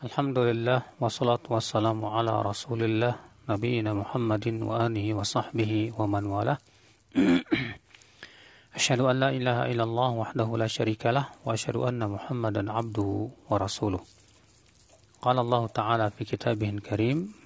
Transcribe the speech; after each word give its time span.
Alhamdulillah 0.00 0.96
wassalatu 0.96 1.52
wassalamu 1.52 2.08
ala 2.08 2.40
Rasulillah 2.40 3.20
nabiyina 3.44 3.92
Muhammadin 3.92 4.64
wa 4.64 4.88
alihi 4.88 5.12
wa 5.12 5.20
sahbihi 5.20 5.92
wa 5.92 6.08
man 6.08 6.24
wala. 6.24 6.56
Asyhadu 8.80 9.12
an 9.12 9.20
la 9.20 9.28
ilaha 9.28 9.68
illallah 9.68 10.08
wahdahu 10.24 10.56
la 10.56 10.72
syarikalah 10.72 11.44
wa 11.44 11.52
asyhadu 11.52 11.84
anna 11.84 12.08
Muhammadan 12.08 12.72
abduhu 12.72 13.28
wa 13.44 13.60
rasuluh. 13.60 14.00
Qala 15.20 15.44
Allah 15.44 15.68
Ta'ala 15.68 16.06
fi 16.08 16.24
kitabihil 16.24 16.80
karim 16.80 17.36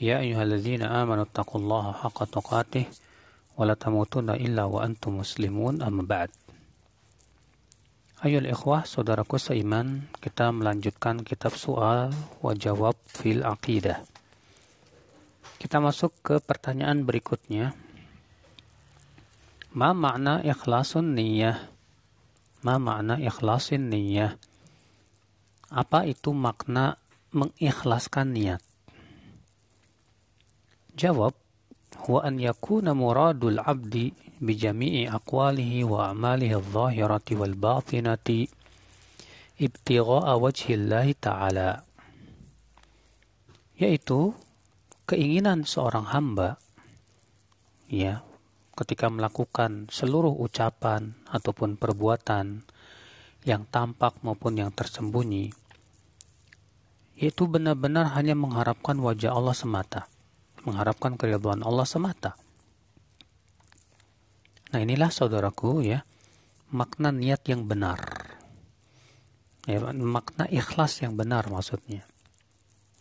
Ya 0.00 0.24
ayyuhalladzina 0.24 0.88
amanu 0.88 1.28
taqullaha 1.28 2.08
haqqa 2.08 2.24
tuqatih 2.24 2.88
wa 3.52 3.68
la 3.68 3.76
tamutunna 3.76 4.40
illa 4.40 4.64
wa 4.64 4.80
antum 4.80 5.20
muslimun 5.20 5.84
amma 5.84 6.24
ba'd. 8.26 8.34
Ayo 8.34 8.42
ikhwah, 8.42 8.82
saudaraku 8.82 9.38
seiman, 9.38 10.10
kita 10.18 10.50
melanjutkan 10.50 11.22
kitab 11.22 11.54
soal 11.54 12.10
wa 12.42 12.52
jawab 12.58 12.98
fil 13.06 13.46
aqidah. 13.46 14.02
Kita 15.62 15.78
masuk 15.78 16.10
ke 16.26 16.34
pertanyaan 16.42 17.06
berikutnya. 17.06 17.70
Ma 19.78 19.94
makna 19.94 20.42
ikhlasun 20.42 21.14
niyah? 21.14 21.70
Ma 22.66 22.82
makna 22.82 23.22
ikhlasin 23.22 23.94
niyah? 23.94 24.34
Apa 25.70 26.02
itu 26.10 26.34
makna 26.34 26.98
mengikhlaskan 27.30 28.34
niat? 28.34 28.62
Jawab, 30.98 31.34
huwa 32.02 32.26
an 32.26 32.42
yakuna 32.42 32.90
muradul 32.90 33.62
abdi 33.62 34.25
bijami'i 34.42 35.08
aqwalihi 35.08 35.86
wa 35.88 36.12
amalihi 36.12 36.56
adh-dhahirati 36.56 37.32
wal 37.36 37.56
batinati 37.56 38.40
تعالى، 39.56 41.68
yaitu 43.80 44.36
keinginan 45.08 45.64
seorang 45.64 46.12
hamba 46.12 46.60
ya 47.88 48.20
ketika 48.76 49.08
melakukan 49.08 49.88
seluruh 49.88 50.36
ucapan 50.36 51.16
ataupun 51.32 51.80
perbuatan 51.80 52.68
yang 53.48 53.64
tampak 53.72 54.20
maupun 54.20 54.60
yang 54.60 54.68
tersembunyi 54.76 55.56
yaitu 57.16 57.48
benar-benar 57.48 58.12
hanya 58.12 58.36
mengharapkan 58.36 59.00
wajah 59.00 59.32
Allah 59.32 59.56
semata 59.56 60.04
mengharapkan 60.66 61.14
keridhaan 61.14 61.62
Allah 61.62 61.86
semata. 61.86 62.34
Nah 64.74 64.78
inilah 64.82 65.10
saudaraku 65.14 65.86
ya 65.86 66.02
makna 66.74 67.14
niat 67.14 67.46
yang 67.46 67.66
benar. 67.66 68.02
Ya, 69.66 69.82
makna 69.82 70.46
ikhlas 70.46 71.02
yang 71.02 71.18
benar 71.18 71.50
maksudnya. 71.50 72.06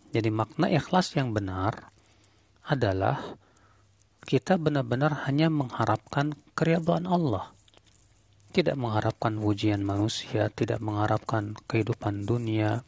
Jadi 0.09 0.29
makna 0.33 0.65
ikhlas 0.69 1.13
yang 1.13 1.29
benar 1.29 1.93
adalah 2.65 3.37
kita 4.25 4.57
benar-benar 4.57 5.29
hanya 5.29 5.53
mengharapkan 5.53 6.33
keridhaan 6.57 7.05
Allah. 7.05 7.53
Tidak 8.49 8.73
mengharapkan 8.73 9.37
ujian 9.37 9.85
manusia, 9.85 10.49
tidak 10.49 10.81
mengharapkan 10.81 11.53
kehidupan 11.69 12.25
dunia, 12.25 12.81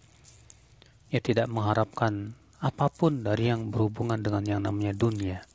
ya 1.14 1.20
tidak 1.22 1.46
mengharapkan 1.52 2.34
apa 2.58 2.90
pun 2.90 3.22
dari 3.22 3.54
yang 3.54 3.70
berhubungan 3.70 4.18
dengan 4.18 4.44
yang 4.48 4.62
namanya 4.66 4.98
dunia. 4.98 5.46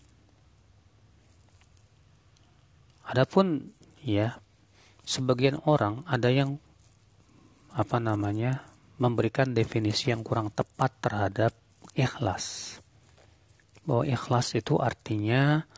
Adapun 3.12 3.76
ya 4.00 4.40
sebagian 5.04 5.60
orang 5.68 6.00
ada 6.08 6.32
yang 6.32 6.56
apa 7.76 8.00
namanya 8.00 8.64
memberikan 8.96 9.52
definisi 9.52 10.08
yang 10.08 10.24
kurang 10.24 10.48
tepat 10.48 10.96
terhadap 11.04 11.52
ikhlas. 11.92 12.80
Bahwa 13.84 14.08
ikhlas 14.08 14.56
itu 14.56 14.80
artinya 14.80 15.68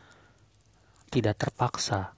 tidak 1.11 1.35
terpaksa. 1.35 2.15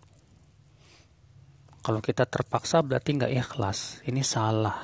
Kalau 1.82 1.98
kita 1.98 2.30
terpaksa 2.30 2.86
berarti 2.86 3.17
nggak 3.17 3.34
ikhlas. 3.42 4.05
Ini 4.05 4.22
salah. 4.22 4.78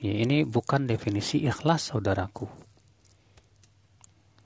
Ya, 0.00 0.12
ini 0.12 0.44
bukan 0.44 0.84
definisi 0.84 1.40
ikhlas, 1.40 1.88
saudaraku. 1.92 2.48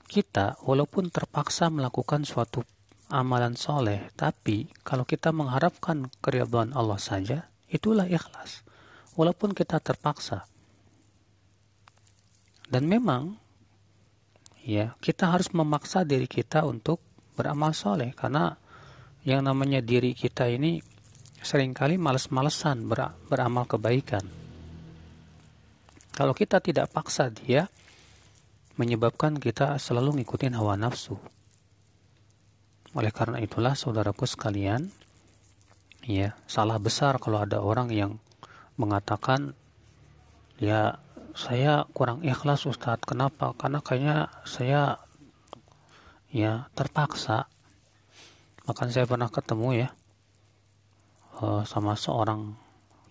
Kita, 0.05 0.63
walaupun 0.63 1.11
terpaksa 1.11 1.67
melakukan 1.67 2.23
suatu 2.23 2.63
amalan 3.09 3.53
soleh, 3.53 4.09
tapi 4.17 4.69
kalau 4.81 5.05
kita 5.05 5.29
mengharapkan 5.29 6.09
keridhaan 6.19 6.73
Allah 6.73 6.97
saja, 6.97 7.49
itulah 7.69 8.09
ikhlas. 8.09 8.65
Walaupun 9.15 9.55
kita 9.55 9.79
terpaksa. 9.79 10.43
Dan 12.65 12.89
memang, 12.89 13.37
ya 14.65 14.97
kita 14.99 15.29
harus 15.29 15.53
memaksa 15.53 16.01
diri 16.01 16.25
kita 16.25 16.65
untuk 16.65 16.99
beramal 17.37 17.71
soleh, 17.77 18.11
karena 18.17 18.57
yang 19.25 19.45
namanya 19.45 19.81
diri 19.81 20.13
kita 20.17 20.49
ini 20.49 20.81
sering 21.45 21.77
kali 21.77 22.01
males-malesan 22.01 22.89
ber 22.89 23.13
beramal 23.29 23.69
kebaikan. 23.69 24.25
Kalau 26.15 26.33
kita 26.33 26.57
tidak 26.63 26.89
paksa 26.89 27.29
dia, 27.29 27.69
menyebabkan 28.79 29.35
kita 29.37 29.77
selalu 29.77 30.21
ngikutin 30.21 30.55
hawa 30.55 30.75
nafsu. 30.79 31.19
Oleh 32.95 33.11
karena 33.11 33.43
itulah 33.43 33.75
saudaraku 33.75 34.23
sekalian, 34.23 34.87
ya 36.07 36.31
salah 36.47 36.79
besar 36.79 37.19
kalau 37.19 37.43
ada 37.43 37.59
orang 37.59 37.91
yang 37.91 38.23
mengatakan 38.79 39.51
ya 40.55 40.95
saya 41.35 41.83
kurang 41.91 42.23
ikhlas 42.23 42.63
Ustadz. 42.63 43.03
Kenapa? 43.03 43.51
Karena 43.59 43.83
kayaknya 43.83 44.31
saya 44.47 45.03
ya 46.31 46.71
terpaksa. 46.71 47.51
Bahkan 48.63 48.87
saya 48.95 49.05
pernah 49.05 49.27
ketemu 49.27 49.85
ya 49.85 49.89
uh, 51.43 51.67
sama 51.67 51.99
seorang 51.99 52.55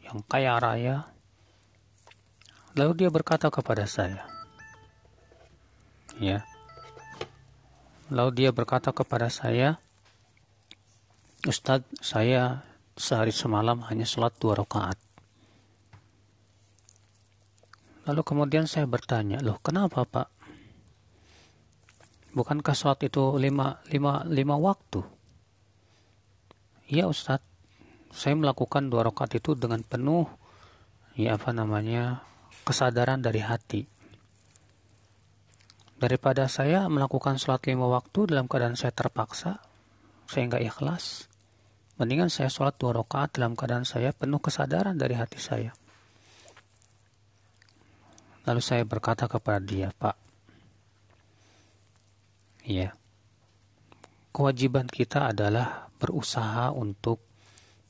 yang 0.00 0.24
kaya 0.24 0.56
raya. 0.56 0.96
Lalu 2.74 3.06
dia 3.06 3.10
berkata 3.12 3.54
kepada 3.54 3.86
saya, 3.86 4.26
ya, 6.18 6.42
Lalu 8.12 8.44
dia 8.44 8.50
berkata 8.52 8.92
kepada 8.92 9.32
saya, 9.32 9.80
Ustadz, 11.48 12.04
saya 12.04 12.60
sehari 12.92 13.32
semalam 13.32 13.80
hanya 13.88 14.04
sholat 14.04 14.36
dua 14.36 14.60
rakaat. 14.60 15.00
Lalu 18.04 18.20
kemudian 18.20 18.68
saya 18.68 18.84
bertanya, 18.84 19.40
loh 19.40 19.56
kenapa 19.64 20.04
pak? 20.04 20.28
Bukankah 22.36 22.76
sholat 22.76 23.08
itu 23.08 23.40
lima, 23.40 23.80
lima, 23.88 24.20
lima 24.28 24.56
waktu? 24.60 25.00
Iya 26.92 27.08
Ustadz, 27.08 27.48
saya 28.12 28.36
melakukan 28.36 28.92
dua 28.92 29.08
rakaat 29.08 29.40
itu 29.40 29.56
dengan 29.56 29.80
penuh, 29.80 30.28
ya 31.16 31.40
apa 31.40 31.56
namanya, 31.56 32.20
kesadaran 32.68 33.24
dari 33.24 33.40
hati 33.40 33.93
daripada 36.04 36.44
saya 36.52 36.84
melakukan 36.92 37.40
sholat 37.40 37.64
lima 37.64 37.88
waktu 37.88 38.28
dalam 38.28 38.44
keadaan 38.44 38.76
saya 38.76 38.92
terpaksa, 38.92 39.64
saya 40.28 40.42
nggak 40.52 40.64
ikhlas. 40.68 41.32
Mendingan 41.96 42.28
saya 42.28 42.52
sholat 42.52 42.76
dua 42.76 42.92
rakaat 42.92 43.40
dalam 43.40 43.56
keadaan 43.56 43.88
saya 43.88 44.12
penuh 44.12 44.36
kesadaran 44.36 45.00
dari 45.00 45.16
hati 45.16 45.40
saya. 45.40 45.72
Lalu 48.44 48.60
saya 48.60 48.84
berkata 48.84 49.24
kepada 49.24 49.64
dia, 49.64 49.88
Pak, 49.96 50.16
iya, 52.68 52.92
kewajiban 54.36 54.84
kita 54.84 55.32
adalah 55.32 55.88
berusaha 55.96 56.68
untuk 56.76 57.24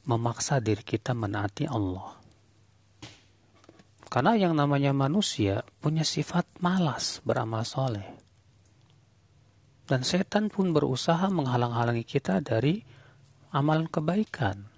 memaksa 0.06 0.62
diri 0.62 0.86
kita 0.86 1.10
menaati 1.10 1.66
Allah. 1.66 2.23
Karena 4.14 4.38
yang 4.38 4.54
namanya 4.54 4.94
manusia 4.94 5.66
punya 5.82 6.06
sifat 6.06 6.46
malas 6.62 7.18
beramal 7.26 7.66
soleh. 7.66 8.06
Dan 9.90 10.06
setan 10.06 10.54
pun 10.54 10.70
berusaha 10.70 11.26
menghalang-halangi 11.34 12.06
kita 12.06 12.38
dari 12.38 12.78
amalan 13.50 13.90
kebaikan. 13.90 14.70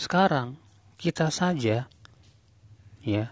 Sekarang 0.00 0.56
kita 0.96 1.28
saja 1.28 1.84
ya 3.04 3.24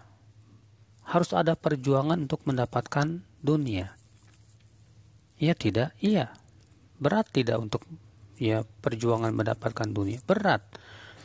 harus 1.09 1.31
ada 1.33 1.57
perjuangan 1.57 2.21
untuk 2.21 2.45
mendapatkan 2.45 3.25
dunia. 3.41 3.97
Iya 5.41 5.57
tidak? 5.57 5.97
Iya. 6.05 6.29
Berat 7.01 7.33
tidak 7.33 7.57
untuk 7.57 7.89
ya 8.37 8.61
perjuangan 8.61 9.33
mendapatkan 9.33 9.89
dunia? 9.89 10.21
Berat. 10.29 10.69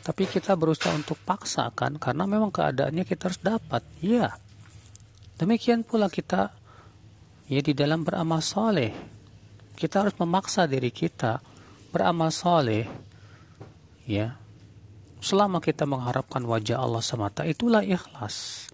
Tapi 0.06 0.22
kita 0.30 0.54
berusaha 0.54 0.94
untuk 0.94 1.18
paksakan 1.26 1.98
karena 1.98 2.30
memang 2.30 2.54
keadaannya 2.54 3.02
kita 3.02 3.26
harus 3.26 3.42
dapat. 3.42 3.82
Iya. 3.98 4.38
Demikian 5.34 5.82
pula 5.82 6.06
kita 6.06 6.54
ya 7.50 7.58
di 7.58 7.74
dalam 7.74 8.06
beramal 8.06 8.38
soleh. 8.38 8.94
Kita 9.74 10.06
harus 10.06 10.14
memaksa 10.22 10.70
diri 10.70 10.94
kita 10.94 11.42
beramal 11.90 12.30
soleh. 12.30 12.86
Ya. 14.06 14.38
Selama 15.18 15.58
kita 15.58 15.90
mengharapkan 15.90 16.46
wajah 16.46 16.78
Allah 16.78 17.02
semata, 17.02 17.42
itulah 17.42 17.82
ikhlas. 17.82 18.70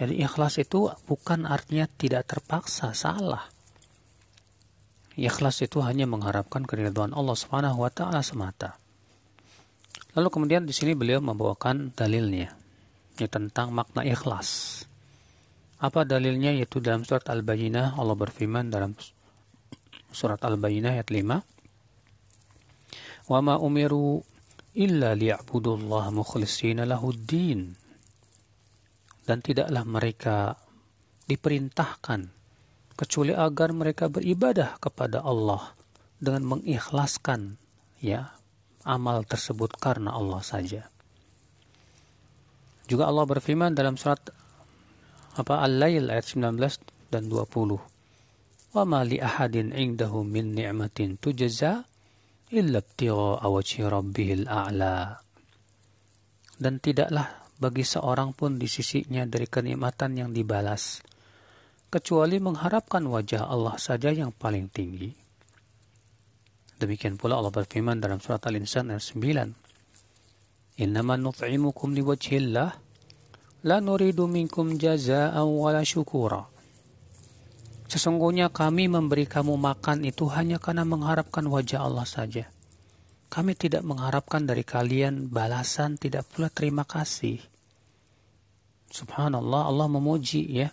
Jadi 0.00 0.22
ikhlas 0.22 0.56
itu 0.62 0.88
bukan 1.04 1.50
artinya 1.50 1.84
tidak 1.90 2.30
terpaksa, 2.30 2.94
salah. 2.94 3.50
Ikhlas 5.18 5.60
itu 5.60 5.84
hanya 5.84 6.08
mengharapkan 6.08 6.64
keridhaan 6.64 7.12
Allah 7.12 7.36
Subhanahu 7.36 7.84
wa 7.84 7.92
taala 7.92 8.24
semata. 8.24 8.79
Lalu 10.18 10.28
kemudian 10.30 10.66
di 10.66 10.74
sini 10.74 10.98
beliau 10.98 11.22
membawakan 11.22 11.94
dalilnya 11.94 12.60
yaitu 13.20 13.36
tentang 13.36 13.76
makna 13.76 14.00
ikhlas. 14.00 14.80
Apa 15.80 16.04
dalilnya 16.08 16.56
yaitu 16.56 16.80
dalam 16.80 17.04
surat 17.04 17.28
Al-Bayyinah 17.28 18.00
Allah 18.00 18.16
berfirman 18.16 18.72
dalam 18.72 18.96
surat 20.10 20.40
Al-Bayyinah 20.40 20.96
ayat 20.96 21.12
5 21.12 23.28
Wa 23.30 23.38
ma 23.44 23.60
umiru 23.60 24.24
illa 24.74 25.14
liya'budullaha 25.14 26.10
mukhlishina 26.10 26.88
lahuddin 26.88 27.76
dan 29.22 29.38
tidaklah 29.38 29.86
mereka 29.86 30.58
diperintahkan 31.30 32.26
kecuali 32.98 33.30
agar 33.30 33.70
mereka 33.70 34.10
beribadah 34.10 34.82
kepada 34.82 35.22
Allah 35.22 35.78
dengan 36.18 36.58
mengikhlaskan 36.58 37.54
ya 38.02 38.34
amal 38.84 39.24
tersebut 39.26 39.76
karena 39.76 40.16
Allah 40.16 40.40
saja. 40.44 40.88
Juga 42.90 43.06
Allah 43.06 43.22
berfirman 43.22 43.76
dalam 43.76 43.94
surat 43.94 44.18
apa 45.38 45.62
Al-Lail 45.62 46.10
ayat 46.10 46.26
19 46.34 46.58
dan 47.14 47.30
20. 47.30 48.74
Wa 48.74 48.82
ma 48.86 49.06
li 49.06 49.22
ahadin 49.22 49.70
indahu 49.70 50.26
min 50.26 50.54
ni'matin 50.54 51.18
tujza 51.18 51.86
illa 52.50 52.78
ibtigha'a 52.82 53.46
wajhi 53.46 53.86
rabbihil 53.86 54.50
a'la. 54.50 55.22
Dan 56.60 56.82
tidaklah 56.82 57.46
bagi 57.62 57.86
seorang 57.86 58.34
pun 58.34 58.58
di 58.58 58.66
sisinya 58.66 59.22
dari 59.22 59.46
kenikmatan 59.46 60.18
yang 60.18 60.30
dibalas 60.34 61.04
kecuali 61.90 62.38
mengharapkan 62.38 63.02
wajah 63.06 63.50
Allah 63.50 63.74
saja 63.78 64.14
yang 64.14 64.30
paling 64.30 64.70
tinggi. 64.70 65.29
Demikian 66.80 67.20
pula 67.20 67.36
Allah 67.36 67.52
berfirman 67.52 68.00
dalam 68.00 68.24
surat 68.24 68.40
Al-Insan 68.48 68.88
ayat 68.88 69.04
9. 69.04 70.80
Innama 70.80 71.20
nut'imukum 71.20 71.92
liwajhillah 71.92 72.70
la 73.68 73.76
nuridu 73.84 74.24
minkum 74.24 74.80
jaza'an 74.80 75.44
wala 75.44 75.84
syukura. 75.84 76.48
Sesungguhnya 77.84 78.48
kami 78.48 78.88
memberi 78.88 79.28
kamu 79.28 79.60
makan 79.60 80.08
itu 80.08 80.24
hanya 80.32 80.56
karena 80.56 80.88
mengharapkan 80.88 81.44
wajah 81.44 81.84
Allah 81.84 82.08
saja. 82.08 82.48
Kami 83.28 83.52
tidak 83.60 83.84
mengharapkan 83.84 84.48
dari 84.48 84.64
kalian 84.64 85.28
balasan, 85.28 86.00
tidak 86.00 86.32
pula 86.32 86.48
terima 86.48 86.88
kasih. 86.88 87.44
Subhanallah, 88.88 89.68
Allah 89.68 89.86
memuji 89.86 90.48
ya. 90.48 90.72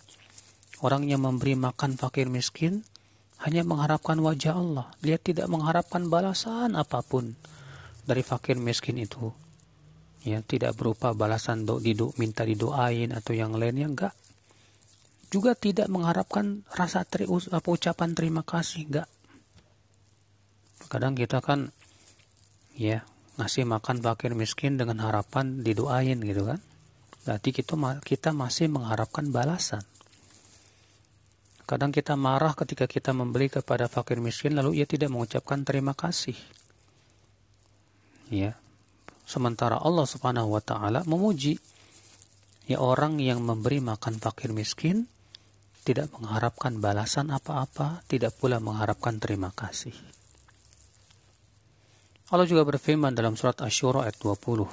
Orang 0.80 1.04
yang 1.04 1.26
memberi 1.26 1.52
makan 1.52 2.00
fakir 2.00 2.32
miskin, 2.32 2.86
hanya 3.46 3.62
mengharapkan 3.62 4.18
wajah 4.18 4.58
Allah. 4.58 4.86
Dia 4.98 5.14
tidak 5.18 5.46
mengharapkan 5.46 6.10
balasan 6.10 6.74
apa 6.74 7.02
pun 7.06 7.38
dari 8.02 8.26
fakir 8.26 8.58
miskin 8.58 8.98
itu. 8.98 9.30
Ya, 10.26 10.42
tidak 10.42 10.74
berupa 10.74 11.14
balasan 11.14 11.62
do, 11.62 11.78
didu, 11.78 12.10
minta 12.18 12.42
didoain 12.42 13.14
atau 13.14 13.32
yang 13.32 13.54
lainnya 13.54 13.86
enggak. 13.86 14.14
Juga 15.30 15.54
tidak 15.54 15.86
mengharapkan 15.86 16.66
rasa 16.74 17.06
teri, 17.06 17.28
apa 17.28 17.68
ucapan 17.68 18.10
terima 18.18 18.42
kasih 18.42 18.90
enggak. 18.90 19.08
Kadang 20.88 21.14
kita 21.14 21.38
kan 21.38 21.70
ya 22.74 23.04
ngasih 23.38 23.68
makan 23.68 24.02
fakir 24.02 24.34
miskin 24.34 24.74
dengan 24.80 24.98
harapan 25.04 25.62
didoain 25.62 26.18
gitu 26.18 26.48
kan. 26.48 26.58
Berarti 27.22 27.54
kita 27.54 27.76
kita 28.02 28.34
masih 28.34 28.66
mengharapkan 28.72 29.30
balasan. 29.30 29.84
Kadang 31.68 31.92
kita 31.92 32.16
marah 32.16 32.56
ketika 32.56 32.88
kita 32.88 33.12
membeli 33.12 33.52
kepada 33.52 33.92
fakir 33.92 34.24
miskin 34.24 34.56
lalu 34.56 34.80
ia 34.80 34.88
tidak 34.88 35.12
mengucapkan 35.12 35.60
terima 35.68 35.92
kasih. 35.92 36.32
Ya. 38.32 38.56
Sementara 39.28 39.76
Allah 39.76 40.08
Subhanahu 40.08 40.56
wa 40.56 40.64
taala 40.64 41.04
memuji 41.04 41.60
ya 42.64 42.80
orang 42.80 43.20
yang 43.20 43.44
memberi 43.44 43.84
makan 43.84 44.16
fakir 44.16 44.56
miskin 44.56 45.04
tidak 45.84 46.08
mengharapkan 46.16 46.80
balasan 46.80 47.28
apa-apa, 47.28 48.00
tidak 48.08 48.32
pula 48.40 48.56
mengharapkan 48.64 49.20
terima 49.20 49.52
kasih. 49.52 49.92
Allah 52.32 52.48
juga 52.48 52.64
berfirman 52.64 53.12
dalam 53.12 53.36
surat 53.36 53.60
Asy-Syura 53.60 54.08
ayat 54.08 54.16
20. 54.20 54.64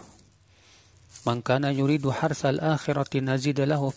Man 1.28 1.40
kana 1.44 1.72
yuridu 1.72 2.12
harsal 2.12 2.60
akhirati 2.60 3.20
nazid 3.20 3.60
lahu 3.64 3.92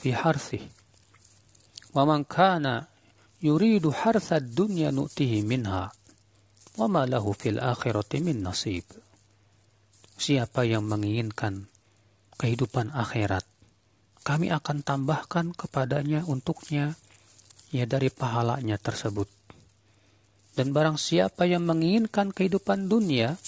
kana 2.29 2.87
yuridu 3.38 3.90
harsa 3.93 4.43
dunya 4.43 4.90
nu'tihi 4.90 5.44
minha 5.46 5.90
lahu 6.87 7.35
fil 7.35 7.58
akhirati. 7.58 8.23
Siapa 10.19 10.67
yang 10.67 10.87
menginginkan 10.87 11.67
kehidupan 12.38 12.90
akhirat, 12.94 13.46
kami 14.23 14.50
akan 14.50 14.82
tambahkan 14.82 15.55
kepadanya 15.55 16.26
untuknya 16.26 16.94
ya 17.70 17.87
dari 17.87 18.11
pahalanya 18.11 18.79
tersebut. 18.79 19.31
Dan 20.58 20.75
barang 20.75 20.99
siapa 20.99 21.46
yang 21.46 21.62
menginginkan 21.67 22.35
kehidupan 22.35 22.90
dunia, 22.90 23.38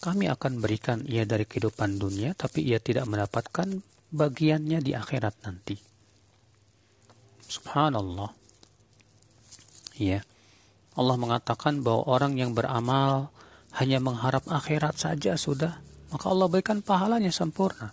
kami 0.00 0.32
akan 0.32 0.64
berikan 0.64 1.04
ia 1.04 1.28
dari 1.28 1.44
kehidupan 1.44 2.00
dunia, 2.00 2.32
tapi 2.32 2.64
ia 2.64 2.80
tidak 2.80 3.04
mendapatkan 3.04 3.84
bagiannya 4.12 4.80
di 4.80 4.96
akhirat 4.96 5.44
nanti. 5.44 5.76
Subhanallah. 7.56 8.30
Ya. 9.96 10.20
Allah 10.96 11.16
mengatakan 11.20 11.84
bahwa 11.84 12.08
orang 12.08 12.40
yang 12.40 12.56
beramal 12.56 13.28
hanya 13.76 14.00
mengharap 14.00 14.48
akhirat 14.48 14.96
saja 14.96 15.36
sudah, 15.36 15.76
maka 16.08 16.32
Allah 16.32 16.48
berikan 16.48 16.80
pahalanya 16.80 17.28
sempurna. 17.28 17.92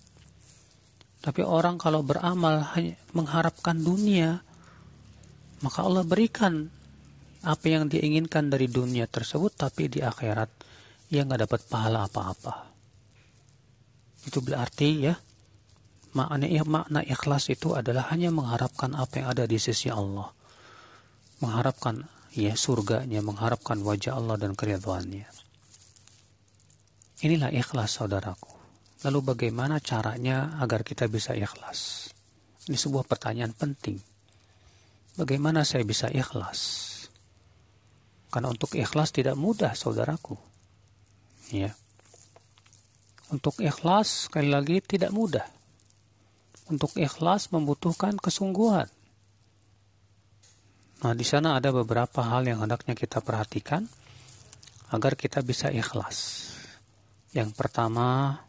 Tapi 1.24 1.44
orang 1.44 1.80
kalau 1.80 2.04
beramal 2.04 2.64
hanya 2.76 2.96
mengharapkan 3.16 3.80
dunia, 3.80 4.44
maka 5.64 5.80
Allah 5.84 6.04
berikan 6.04 6.68
apa 7.44 7.66
yang 7.68 7.92
diinginkan 7.92 8.48
dari 8.48 8.72
dunia 8.72 9.08
tersebut, 9.08 9.56
tapi 9.56 9.92
di 9.92 10.00
akhirat 10.00 10.52
ia 11.12 11.24
nggak 11.28 11.48
dapat 11.48 11.62
pahala 11.68 12.08
apa-apa. 12.08 12.72
Itu 14.24 14.40
berarti 14.40 14.90
ya, 15.04 15.16
makna 16.14 16.46
makna 16.66 17.02
ikhlas 17.02 17.50
itu 17.50 17.74
adalah 17.78 18.10
hanya 18.14 18.30
mengharapkan 18.30 18.94
apa 18.98 19.22
yang 19.22 19.28
ada 19.34 19.44
di 19.50 19.58
sisi 19.58 19.90
Allah. 19.90 20.30
Mengharapkan 21.42 22.06
ya 22.34 22.58
surganya 22.58 23.22
mengharapkan 23.22 23.82
wajah 23.82 24.18
Allah 24.18 24.38
dan 24.42 24.58
keridhaannya 24.58 25.44
inilah 27.24 27.50
ikhlas 27.56 28.04
saudaraku. 28.04 28.52
Lalu 29.08 29.20
bagaimana 29.36 29.80
caranya 29.80 30.60
agar 30.60 30.84
kita 30.84 31.08
bisa 31.08 31.32
ikhlas? 31.36 32.12
Ini 32.68 32.76
sebuah 32.76 33.08
pertanyaan 33.08 33.56
penting. 33.56 34.00
Bagaimana 35.16 35.64
saya 35.64 35.88
bisa 35.88 36.12
ikhlas? 36.12 36.92
Karena 38.32 38.52
untuk 38.52 38.76
ikhlas 38.76 39.12
tidak 39.12 39.40
mudah 39.40 39.76
saudaraku. 39.76 40.36
Ya. 41.52 41.76
Untuk 43.32 43.60
ikhlas 43.60 44.28
sekali 44.32 44.52
lagi 44.52 44.80
tidak 44.84 45.12
mudah 45.12 45.48
untuk 46.72 46.96
ikhlas 46.96 47.52
membutuhkan 47.52 48.16
kesungguhan. 48.20 48.88
Nah, 51.04 51.12
di 51.12 51.28
sana 51.28 51.60
ada 51.60 51.76
beberapa 51.76 52.24
hal 52.24 52.48
yang 52.48 52.64
hendaknya 52.64 52.96
kita 52.96 53.20
perhatikan 53.20 53.84
agar 54.96 55.20
kita 55.20 55.44
bisa 55.44 55.68
ikhlas. 55.68 56.48
Yang 57.36 57.52
pertama, 57.60 58.40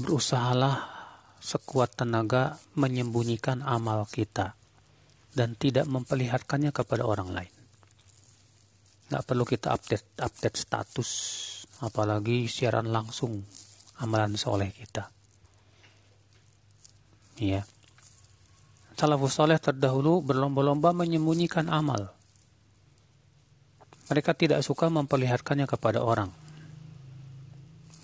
berusahalah 0.00 0.96
sekuat 1.42 2.00
tenaga 2.00 2.56
menyembunyikan 2.72 3.60
amal 3.60 4.08
kita 4.08 4.56
dan 5.36 5.52
tidak 5.60 5.84
memperlihatkannya 5.84 6.72
kepada 6.72 7.04
orang 7.04 7.30
lain. 7.36 7.54
Nggak 9.12 9.24
perlu 9.28 9.44
kita 9.44 9.76
update 9.76 10.18
update 10.18 10.56
status, 10.56 11.10
apalagi 11.84 12.48
siaran 12.48 12.88
langsung 12.88 13.44
amalan 14.00 14.34
soleh 14.40 14.72
kita. 14.72 15.15
Ya. 17.36 17.68
Salafus 18.96 19.36
saleh 19.36 19.60
terdahulu 19.60 20.24
berlomba-lomba 20.24 20.96
menyembunyikan 20.96 21.68
amal. 21.68 22.16
Mereka 24.08 24.32
tidak 24.32 24.64
suka 24.64 24.88
memperlihatkannya 24.88 25.68
kepada 25.68 26.00
orang. 26.00 26.32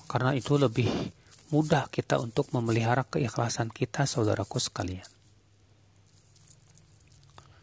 Karena 0.04 0.36
itu 0.36 0.60
lebih 0.60 0.90
mudah 1.48 1.88
kita 1.88 2.20
untuk 2.20 2.52
memelihara 2.52 3.08
keikhlasan 3.08 3.72
kita 3.72 4.04
saudaraku 4.04 4.60
sekalian. 4.60 5.08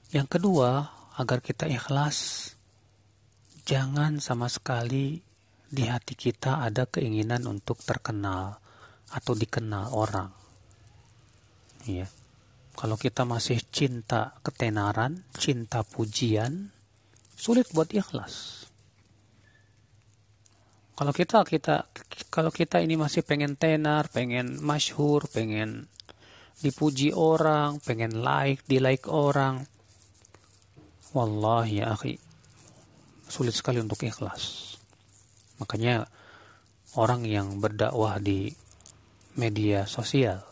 Yang 0.10 0.28
kedua, 0.40 0.90
agar 1.22 1.38
kita 1.46 1.70
ikhlas, 1.70 2.50
jangan 3.70 4.18
sama 4.18 4.50
sekali 4.50 5.22
di 5.70 5.86
hati 5.86 6.18
kita 6.18 6.66
ada 6.66 6.90
keinginan 6.90 7.46
untuk 7.46 7.78
terkenal 7.86 8.58
atau 9.14 9.34
dikenal 9.38 9.94
orang. 9.94 10.39
Ya. 11.90 12.08
Kalau 12.78 12.96
kita 12.96 13.28
masih 13.28 13.60
cinta 13.74 14.38
ketenaran, 14.40 15.26
cinta 15.36 15.84
pujian, 15.84 16.72
sulit 17.36 17.68
buat 17.76 17.92
ikhlas. 17.92 18.68
Kalau 20.96 21.16
kita 21.16 21.48
kita 21.48 21.88
kalau 22.28 22.52
kita 22.52 22.84
ini 22.84 23.00
masih 23.00 23.24
pengen 23.24 23.56
tenar, 23.56 24.12
pengen 24.12 24.60
masyhur, 24.60 25.28
pengen 25.32 25.88
dipuji 26.60 27.16
orang, 27.16 27.80
pengen 27.80 28.20
like, 28.20 28.64
di 28.68 28.84
like 28.84 29.08
orang, 29.08 29.64
wallahi 31.16 31.80
ya 31.80 31.96
akhi, 31.96 32.20
sulit 33.32 33.56
sekali 33.56 33.80
untuk 33.80 34.04
ikhlas. 34.04 34.76
Makanya 35.64 36.04
orang 37.00 37.24
yang 37.24 37.64
berdakwah 37.64 38.20
di 38.20 38.52
media 39.40 39.88
sosial 39.88 40.49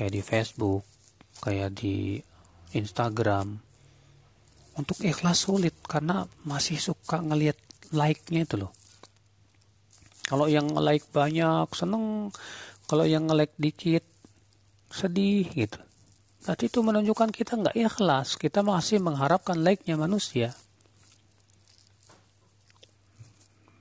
kayak 0.00 0.16
di 0.16 0.24
Facebook, 0.24 0.80
kayak 1.44 1.76
di 1.76 2.16
Instagram 2.72 3.60
untuk 4.80 4.96
ikhlas 5.04 5.44
sulit 5.44 5.76
karena 5.84 6.24
masih 6.48 6.80
suka 6.80 7.20
ngelihat 7.20 7.60
like-nya 7.92 8.48
itu 8.48 8.64
loh. 8.64 8.72
Kalau 10.24 10.48
yang 10.48 10.72
like 10.72 11.04
banyak 11.12 11.68
seneng, 11.76 12.32
kalau 12.88 13.04
yang 13.04 13.28
nge-like 13.28 13.52
dikit 13.60 14.00
sedih 14.88 15.44
gitu. 15.52 15.76
Berarti 16.48 16.72
itu 16.72 16.80
menunjukkan 16.80 17.28
kita 17.28 17.60
nggak 17.60 17.76
ikhlas, 17.76 18.40
kita 18.40 18.64
masih 18.64 19.04
mengharapkan 19.04 19.60
like-nya 19.60 20.00
manusia. 20.00 20.56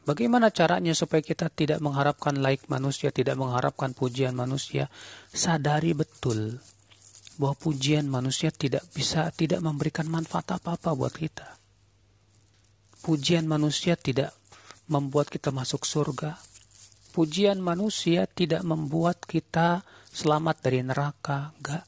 Bagaimana 0.10 0.50
caranya 0.50 0.98
supaya 0.98 1.22
kita 1.22 1.54
tidak 1.54 1.86
mengharapkan 1.86 2.34
like 2.42 2.66
manusia, 2.66 3.14
tidak 3.14 3.38
mengharapkan 3.38 3.94
pujian 3.94 4.34
manusia? 4.34 4.90
Sadari 5.30 5.94
betul 5.94 6.58
bahwa 7.38 7.54
pujian 7.54 8.10
manusia 8.10 8.50
tidak 8.50 8.90
bisa 8.90 9.30
tidak 9.30 9.62
memberikan 9.62 10.10
manfaat 10.10 10.58
apa-apa 10.58 10.98
buat 10.98 11.14
kita. 11.14 11.46
Pujian 13.06 13.46
manusia 13.46 13.94
tidak 13.94 14.34
membuat 14.90 15.30
kita 15.30 15.54
masuk 15.54 15.86
surga. 15.86 16.42
Pujian 17.14 17.62
manusia 17.62 18.26
tidak 18.26 18.66
membuat 18.66 19.22
kita 19.30 19.86
selamat 20.10 20.58
dari 20.58 20.82
neraka, 20.82 21.54
enggak. 21.62 21.86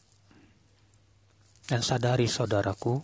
Dan 1.65 1.81
sadari 1.81 2.29
saudaraku, 2.29 3.01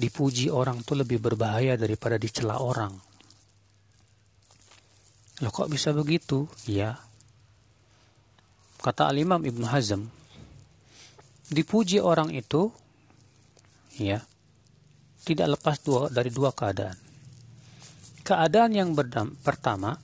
dipuji 0.00 0.48
orang 0.48 0.80
itu 0.80 0.96
lebih 0.96 1.20
berbahaya 1.20 1.76
daripada 1.76 2.16
dicela 2.16 2.56
orang. 2.56 3.11
Loh 5.42 5.50
kok 5.50 5.66
bisa 5.66 5.90
begitu? 5.90 6.46
Ya. 6.70 7.02
Kata 8.78 9.10
Al-Imam 9.10 9.42
Ibn 9.42 9.62
Hazm, 9.74 10.06
dipuji 11.50 11.98
orang 11.98 12.30
itu, 12.30 12.70
ya, 13.98 14.22
tidak 15.26 15.58
lepas 15.58 15.82
dua, 15.82 16.06
dari 16.14 16.30
dua 16.30 16.54
keadaan. 16.54 16.94
Keadaan 18.22 18.70
yang 18.70 18.94
berdam, 18.94 19.34
pertama, 19.42 19.98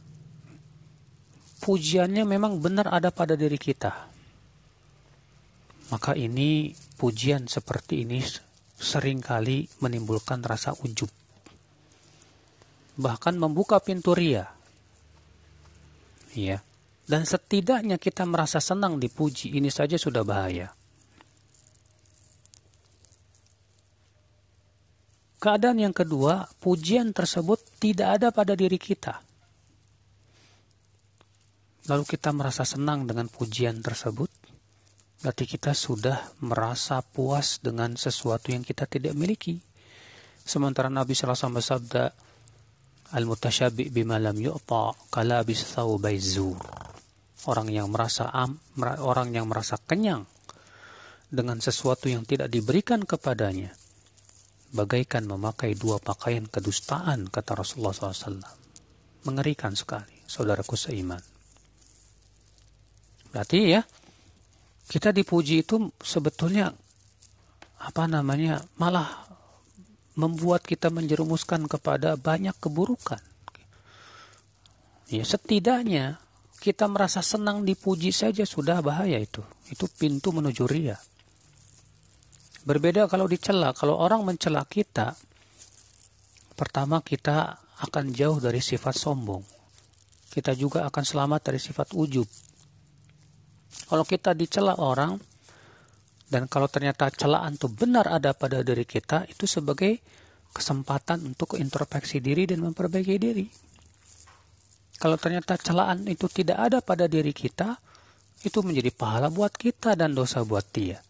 pujiannya 1.63 2.27
memang 2.27 2.59
benar 2.59 2.91
ada 2.91 3.15
pada 3.15 3.39
diri 3.39 3.63
kita. 3.63 4.11
Maka 5.95 6.19
ini 6.19 6.75
pujian 6.99 7.47
seperti 7.47 8.03
ini 8.03 8.19
sering 8.75 9.23
kali 9.23 9.71
menimbulkan 9.79 10.43
rasa 10.43 10.75
ujub. 10.83 11.11
Bahkan 12.99 13.39
membuka 13.39 13.79
pintu 13.79 14.19
ria 14.19 14.58
ya. 16.35 16.61
Dan 17.09 17.25
setidaknya 17.25 17.97
kita 17.97 18.29
merasa 18.29 18.61
senang 18.61 19.01
dipuji, 19.01 19.57
ini 19.57 19.73
saja 19.73 19.97
sudah 19.97 20.21
bahaya. 20.29 20.69
Keadaan 25.39 25.79
yang 25.79 25.95
kedua, 25.95 26.51
pujian 26.59 27.15
tersebut 27.15 27.63
tidak 27.79 28.21
ada 28.21 28.29
pada 28.35 28.59
diri 28.59 28.77
kita. 28.77 29.23
Lalu 31.89 32.05
kita 32.05 32.35
merasa 32.37 32.69
senang 32.69 33.09
dengan 33.09 33.31
pujian 33.33 33.81
tersebut, 33.81 34.29
berarti 35.25 35.45
kita 35.49 35.73
sudah 35.73 36.37
merasa 36.45 37.01
puas 37.01 37.63
dengan 37.65 37.97
sesuatu 37.97 38.53
yang 38.53 38.61
kita 38.61 38.85
tidak 38.85 39.17
miliki. 39.17 39.57
Sementara 40.45 40.93
Nabi 40.93 41.17
SAW 41.17 41.57
bersabda, 41.57 42.28
Al-mutasyabi' 43.09 43.89
bima 43.89 44.21
lam 44.21 44.37
yu'ta 44.37 44.93
kalabis 45.09 45.65
thawbai 45.73 46.21
zur. 46.21 46.61
Orang 47.49 47.73
yang 47.73 47.89
merasa 47.89 48.29
am, 48.29 48.61
orang 49.01 49.33
yang 49.33 49.49
merasa 49.49 49.81
kenyang 49.81 50.29
dengan 51.33 51.61
sesuatu 51.61 52.09
yang 52.09 52.29
tidak 52.29 52.53
diberikan 52.53 53.05
kepadanya 53.09 53.73
bagaikan 54.73 55.25
memakai 55.25 55.73
dua 55.73 55.97
pakaian 55.97 56.45
kedustaan 56.45 57.33
kata 57.33 57.57
Rasulullah 57.57 57.95
SAW. 57.97 58.45
Mengerikan 59.25 59.73
sekali, 59.73 60.25
saudaraku 60.29 60.77
seiman. 60.77 61.21
Berarti 63.33 63.59
ya, 63.77 63.81
kita 64.89 65.13
dipuji 65.13 65.65
itu 65.65 65.93
sebetulnya 66.01 66.73
apa 67.79 68.05
namanya 68.09 68.65
malah 68.81 69.28
membuat 70.19 70.67
kita 70.67 70.91
menjerumuskan 70.91 71.71
kepada 71.71 72.19
banyak 72.19 72.59
keburukan. 72.59 73.23
Ya, 75.09 75.23
setidaknya 75.23 76.19
kita 76.59 76.91
merasa 76.91 77.23
senang 77.23 77.63
dipuji 77.63 78.11
saja 78.11 78.43
sudah 78.43 78.83
bahaya 78.83 79.17
itu. 79.23 79.41
Itu 79.71 79.87
pintu 79.87 80.35
menuju 80.35 80.67
ria. 80.67 80.99
Berbeda 82.67 83.07
kalau 83.07 83.31
dicela, 83.31 83.71
kalau 83.73 83.97
orang 83.97 84.27
mencela 84.27 84.67
kita, 84.67 85.15
pertama 86.59 87.01
kita 87.01 87.57
akan 87.79 88.11
jauh 88.11 88.43
dari 88.43 88.59
sifat 88.59 88.99
sombong. 88.99 89.41
Kita 90.29 90.53
juga 90.53 90.85
akan 90.91 91.05
selamat 91.07 91.41
dari 91.49 91.63
sifat 91.63 91.95
ujub. 91.95 92.27
Kalau 93.89 94.05
kita 94.05 94.35
dicela 94.37 94.77
orang, 94.77 95.17
dan 96.29 96.45
kalau 96.45 96.69
ternyata 96.69 97.09
celaan 97.09 97.57
itu 97.57 97.73
benar 97.73 98.05
ada 98.05 98.37
pada 98.37 98.61
diri 98.61 98.85
kita, 98.85 99.25
itu 99.33 99.49
sebagai 99.49 99.97
kesempatan 100.53 101.25
untuk 101.25 101.57
introspeksi 101.57 102.21
diri 102.21 102.45
dan 102.45 102.61
memperbaiki 102.61 103.17
diri. 103.17 103.49
Kalau 105.01 105.17
ternyata 105.17 105.57
celaan 105.57 106.05
itu 106.05 106.29
tidak 106.29 106.59
ada 106.69 106.79
pada 106.85 107.09
diri 107.09 107.33
kita, 107.33 107.81
itu 108.45 108.59
menjadi 108.61 108.93
pahala 108.93 109.33
buat 109.33 109.57
kita 109.57 109.97
dan 109.97 110.13
dosa 110.13 110.45
buat 110.45 110.69
dia. 110.69 111.01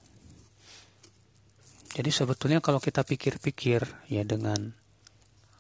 Jadi 1.98 2.10
sebetulnya 2.14 2.62
kalau 2.62 2.78
kita 2.78 3.02
pikir-pikir 3.02 4.12
ya 4.12 4.22
dengan 4.22 4.70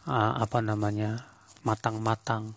uh, 0.06 0.32
apa 0.38 0.62
namanya 0.62 1.24
matang-matang, 1.66 2.54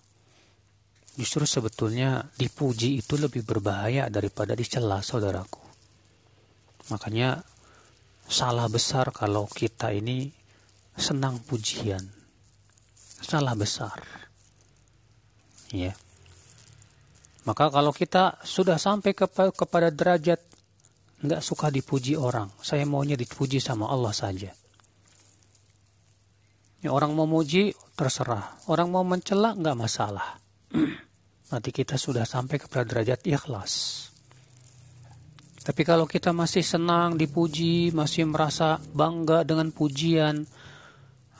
justru 1.17 1.49
sebetulnya 1.49 2.29
dipuji 2.37 3.01
itu 3.01 3.17
lebih 3.17 3.41
berbahaya 3.41 4.11
daripada 4.11 4.53
dicela, 4.53 5.01
saudaraku. 5.01 5.70
Makanya 6.91 7.39
salah 8.27 8.67
besar 8.67 9.15
kalau 9.15 9.47
kita 9.47 9.95
ini 9.95 10.27
senang 10.99 11.39
pujian. 11.39 12.03
Salah 13.23 13.55
besar. 13.55 13.95
Ya. 15.71 15.95
Maka 17.47 17.71
kalau 17.71 17.95
kita 17.95 18.43
sudah 18.43 18.75
sampai 18.75 19.15
kepada 19.15 19.89
derajat 19.89 20.43
nggak 21.21 21.41
suka 21.41 21.71
dipuji 21.71 22.19
orang, 22.19 22.51
saya 22.59 22.83
maunya 22.83 23.15
dipuji 23.15 23.63
sama 23.63 23.87
Allah 23.87 24.11
saja. 24.11 24.51
Ya, 26.81 26.89
orang 26.89 27.13
mau 27.13 27.29
muji 27.29 27.77
terserah, 27.93 28.57
orang 28.65 28.89
mau 28.89 29.05
mencela 29.05 29.53
nggak 29.53 29.77
masalah. 29.77 30.41
Nanti 31.53 31.69
kita 31.69 31.95
sudah 31.95 32.25
sampai 32.25 32.57
kepada 32.57 32.83
derajat 32.83 33.21
ikhlas. 33.29 34.10
Tapi 35.61 35.85
kalau 35.85 36.09
kita 36.09 36.33
masih 36.33 36.65
senang 36.65 37.13
dipuji, 37.13 37.93
masih 37.93 38.25
merasa 38.25 38.81
bangga 38.81 39.45
dengan 39.45 39.69
pujian, 39.69 40.41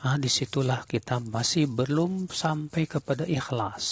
ah, 0.06 0.14
di 0.14 0.30
situlah 0.30 0.86
kita 0.86 1.18
masih 1.18 1.66
belum 1.66 2.30
sampai 2.30 2.86
kepada 2.86 3.26
ikhlas. 3.26 3.86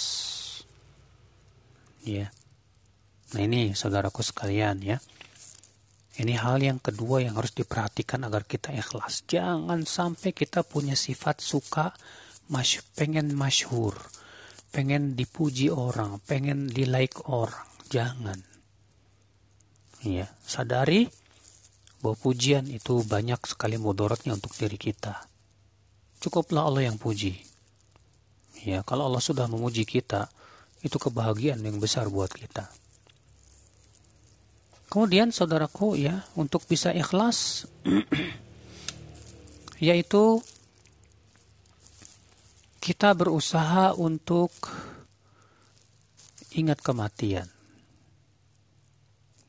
Ya. 2.06 2.30
Nah 3.34 3.42
ini 3.42 3.75
saudaraku 3.75 4.22
sekalian 4.22 4.78
ya. 4.87 5.02
Ini 6.14 6.38
hal 6.38 6.62
yang 6.62 6.78
kedua 6.78 7.26
yang 7.26 7.34
harus 7.34 7.50
diperhatikan 7.50 8.22
agar 8.22 8.46
kita 8.46 8.70
ikhlas. 8.70 9.26
Jangan 9.26 9.82
sampai 9.82 10.30
kita 10.30 10.62
punya 10.62 10.94
sifat 10.94 11.42
suka, 11.42 11.90
mas 12.46 12.78
pengen 12.94 13.34
masyhur, 13.34 13.99
pengen 14.70 15.18
dipuji 15.18 15.75
orang, 15.75 16.22
pengen 16.22 16.70
di 16.70 16.87
like 16.87 17.18
orang. 17.26 17.66
Jangan 17.90 18.50
ya 20.04 20.28
sadari 20.45 21.09
bahwa 22.00 22.16
pujian 22.16 22.64
itu 22.69 23.04
banyak 23.04 23.40
sekali 23.45 23.76
mudaratnya 23.76 24.37
untuk 24.37 24.57
diri 24.57 24.80
kita 24.80 25.28
cukuplah 26.21 26.69
Allah 26.69 26.88
yang 26.88 26.97
puji 26.97 27.50
Ya, 28.61 28.85
kalau 28.85 29.09
Allah 29.09 29.25
sudah 29.25 29.49
memuji 29.49 29.88
kita, 29.88 30.28
itu 30.85 31.00
kebahagiaan 31.00 31.64
yang 31.64 31.80
besar 31.80 32.12
buat 32.12 32.28
kita. 32.28 32.69
Kemudian 34.92 35.33
saudaraku 35.33 35.97
ya, 35.97 36.28
untuk 36.37 36.66
bisa 36.69 36.92
ikhlas 36.92 37.64
yaitu 39.80 40.45
kita 42.85 43.16
berusaha 43.16 43.97
untuk 43.97 44.50
ingat 46.52 46.83
kematian. 46.85 47.49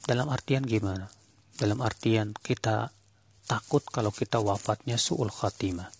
Dalam 0.01 0.27
artian 0.33 0.65
gimana? 0.65 1.05
Dalam 1.57 1.77
artian 1.85 2.33
kita 2.33 2.89
takut 3.45 3.85
kalau 3.85 4.09
kita 4.09 4.41
wafatnya 4.41 4.97
su'ul 4.97 5.29
khatimah. 5.29 5.91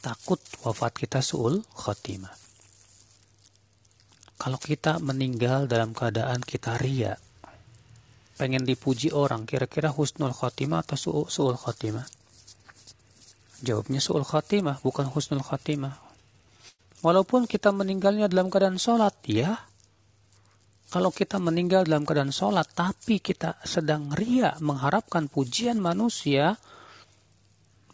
Takut 0.00 0.40
wafat 0.64 0.96
kita 0.96 1.20
su'ul 1.20 1.62
khatimah. 1.76 2.32
Kalau 4.40 4.56
kita 4.56 4.96
meninggal 5.04 5.68
dalam 5.68 5.92
keadaan 5.92 6.40
kita 6.40 6.80
ria, 6.80 7.20
pengen 8.40 8.64
dipuji 8.64 9.12
orang, 9.12 9.44
kira-kira 9.44 9.92
husnul 9.92 10.32
khatimah 10.32 10.80
atau 10.80 11.28
su'ul 11.28 11.60
khatimah? 11.60 12.08
Jawabnya 13.60 14.00
su'ul 14.00 14.24
khatimah, 14.24 14.80
bukan 14.80 15.12
husnul 15.12 15.44
khatimah. 15.44 16.00
Walaupun 17.04 17.44
kita 17.44 17.68
meninggalnya 17.76 18.32
dalam 18.32 18.48
keadaan 18.48 18.80
sholat, 18.80 19.12
ya. 19.28 19.60
Kalau 20.90 21.14
kita 21.14 21.38
meninggal 21.38 21.86
dalam 21.86 22.02
keadaan 22.02 22.34
sholat, 22.34 22.66
tapi 22.74 23.22
kita 23.22 23.62
sedang 23.62 24.10
ria 24.10 24.58
mengharapkan 24.58 25.30
pujian 25.30 25.78
manusia, 25.78 26.58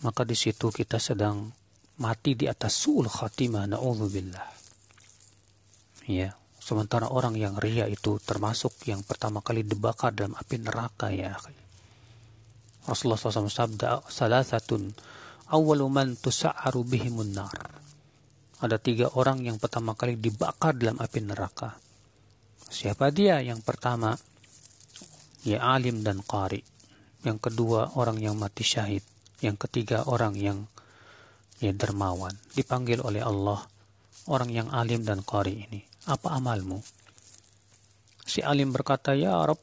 maka 0.00 0.24
di 0.24 0.32
situ 0.32 0.72
kita 0.72 0.96
sedang 0.96 1.52
mati 2.00 2.32
di 2.32 2.48
atas 2.48 2.72
su'ul 2.72 3.04
khatimah, 3.04 3.68
na'udzubillah. 3.68 4.48
Ya, 6.08 6.40
sementara 6.56 7.12
orang 7.12 7.36
yang 7.36 7.60
ria 7.60 7.84
itu 7.84 8.16
termasuk 8.16 8.72
yang 8.88 9.04
pertama 9.04 9.44
kali 9.44 9.60
dibakar 9.60 10.16
dalam 10.16 10.32
api 10.32 10.56
neraka 10.56 11.12
ya. 11.12 11.36
Rasulullah 12.88 13.20
SAW 13.20 13.52
sabda, 13.52 14.08
salah 14.08 14.40
satu 14.40 14.80
awwalu 15.52 15.84
man 15.92 16.16
tusa'aru 16.16 16.80
bihimun 16.80 17.28
nar. 17.28 17.58
Ada 18.56 18.80
tiga 18.80 19.12
orang 19.20 19.44
yang 19.44 19.60
pertama 19.60 19.92
kali 19.92 20.16
dibakar 20.16 20.72
dalam 20.72 20.96
api 20.96 21.20
neraka. 21.20 21.85
Siapa 22.66 23.10
dia? 23.14 23.40
Yang 23.42 23.62
pertama, 23.62 24.14
ya 25.46 25.62
alim 25.62 26.02
dan 26.02 26.22
qari. 26.22 26.60
Yang 27.22 27.50
kedua, 27.50 27.98
orang 27.98 28.18
yang 28.22 28.38
mati 28.38 28.62
syahid. 28.62 29.02
Yang 29.42 29.68
ketiga, 29.68 30.06
orang 30.06 30.34
yang 30.38 30.66
ya 31.58 31.72
dermawan. 31.72 32.34
Dipanggil 32.52 33.02
oleh 33.02 33.22
Allah, 33.22 33.64
orang 34.30 34.50
yang 34.50 34.68
alim 34.70 35.02
dan 35.02 35.22
qari 35.22 35.66
ini 35.66 35.96
apa 36.06 36.38
amalmu? 36.38 36.78
Si 38.26 38.42
alim 38.42 38.70
berkata, 38.70 39.14
Ya 39.14 39.38
Arab, 39.38 39.58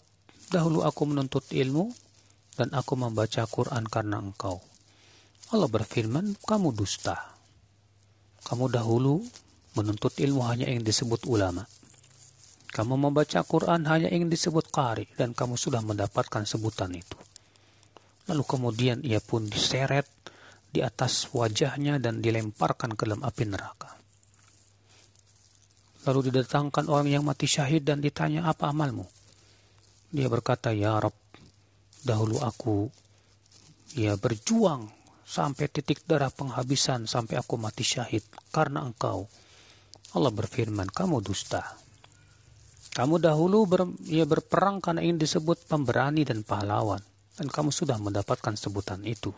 dahulu 0.51 0.83
aku 0.83 1.07
menuntut 1.07 1.47
ilmu 1.51 1.91
dan 2.59 2.71
aku 2.75 2.99
membaca 2.99 3.43
Quran 3.47 3.87
karena 3.87 4.19
engkau. 4.19 4.59
Allah 5.51 5.69
berfirman, 5.71 6.35
kamu 6.43 6.75
dusta. 6.75 7.35
Kamu 8.43 8.67
dahulu 8.71 9.23
menuntut 9.79 10.15
ilmu 10.19 10.43
hanya 10.47 10.67
yang 10.67 10.83
disebut 10.83 11.23
ulama. 11.27 11.63
Kamu 12.73 12.97
membaca 12.97 13.45
Quran 13.45 13.85
hanya 13.85 14.09
yang 14.09 14.33
disebut 14.33 14.73
qari 14.73 15.05
dan 15.13 15.37
kamu 15.37 15.61
sudah 15.61 15.85
mendapatkan 15.85 16.41
sebutan 16.41 16.89
itu. 16.97 17.21
Lalu 18.25 18.43
kemudian 18.49 18.97
ia 19.05 19.21
pun 19.21 19.45
diseret 19.45 20.09
di 20.73 20.81
atas 20.81 21.29
wajahnya 21.29 22.01
dan 22.01 22.17
dilemparkan 22.17 22.97
ke 22.97 23.05
dalam 23.05 23.21
api 23.21 23.45
neraka. 23.45 23.93
Lalu 26.09 26.33
didatangkan 26.33 26.89
orang 26.89 27.13
yang 27.13 27.21
mati 27.21 27.45
syahid 27.45 27.85
dan 27.85 28.01
ditanya 28.01 28.49
apa 28.49 28.73
amalmu. 28.73 29.05
Dia 30.09 30.25
berkata, 30.25 30.73
Ya 30.73 30.97
Rob, 30.97 31.13
dahulu 32.01 32.41
aku 32.41 32.89
ya 33.93 34.17
berjuang 34.17 34.89
sampai 35.21 35.69
titik 35.69 36.01
darah 36.09 36.33
penghabisan 36.33 37.05
sampai 37.05 37.37
aku 37.37 37.61
mati 37.61 37.85
syahid 37.85 38.25
karena 38.49 38.81
engkau. 38.81 39.29
Allah 40.17 40.33
berfirman, 40.33 40.89
kamu 40.89 41.21
dusta. 41.21 41.82
Kamu 42.93 43.17
dahulu 43.17 43.65
ber, 43.65 43.89
ya 44.05 44.23
berperang 44.29 44.77
karena 44.77 45.01
ingin 45.01 45.17
disebut 45.17 45.65
pemberani 45.65 46.21
dan 46.21 46.45
pahlawan. 46.45 47.01
Dan 47.33 47.49
kamu 47.49 47.73
sudah 47.73 47.97
mendapatkan 47.97 48.53
sebutan 48.53 49.01
itu. 49.09 49.33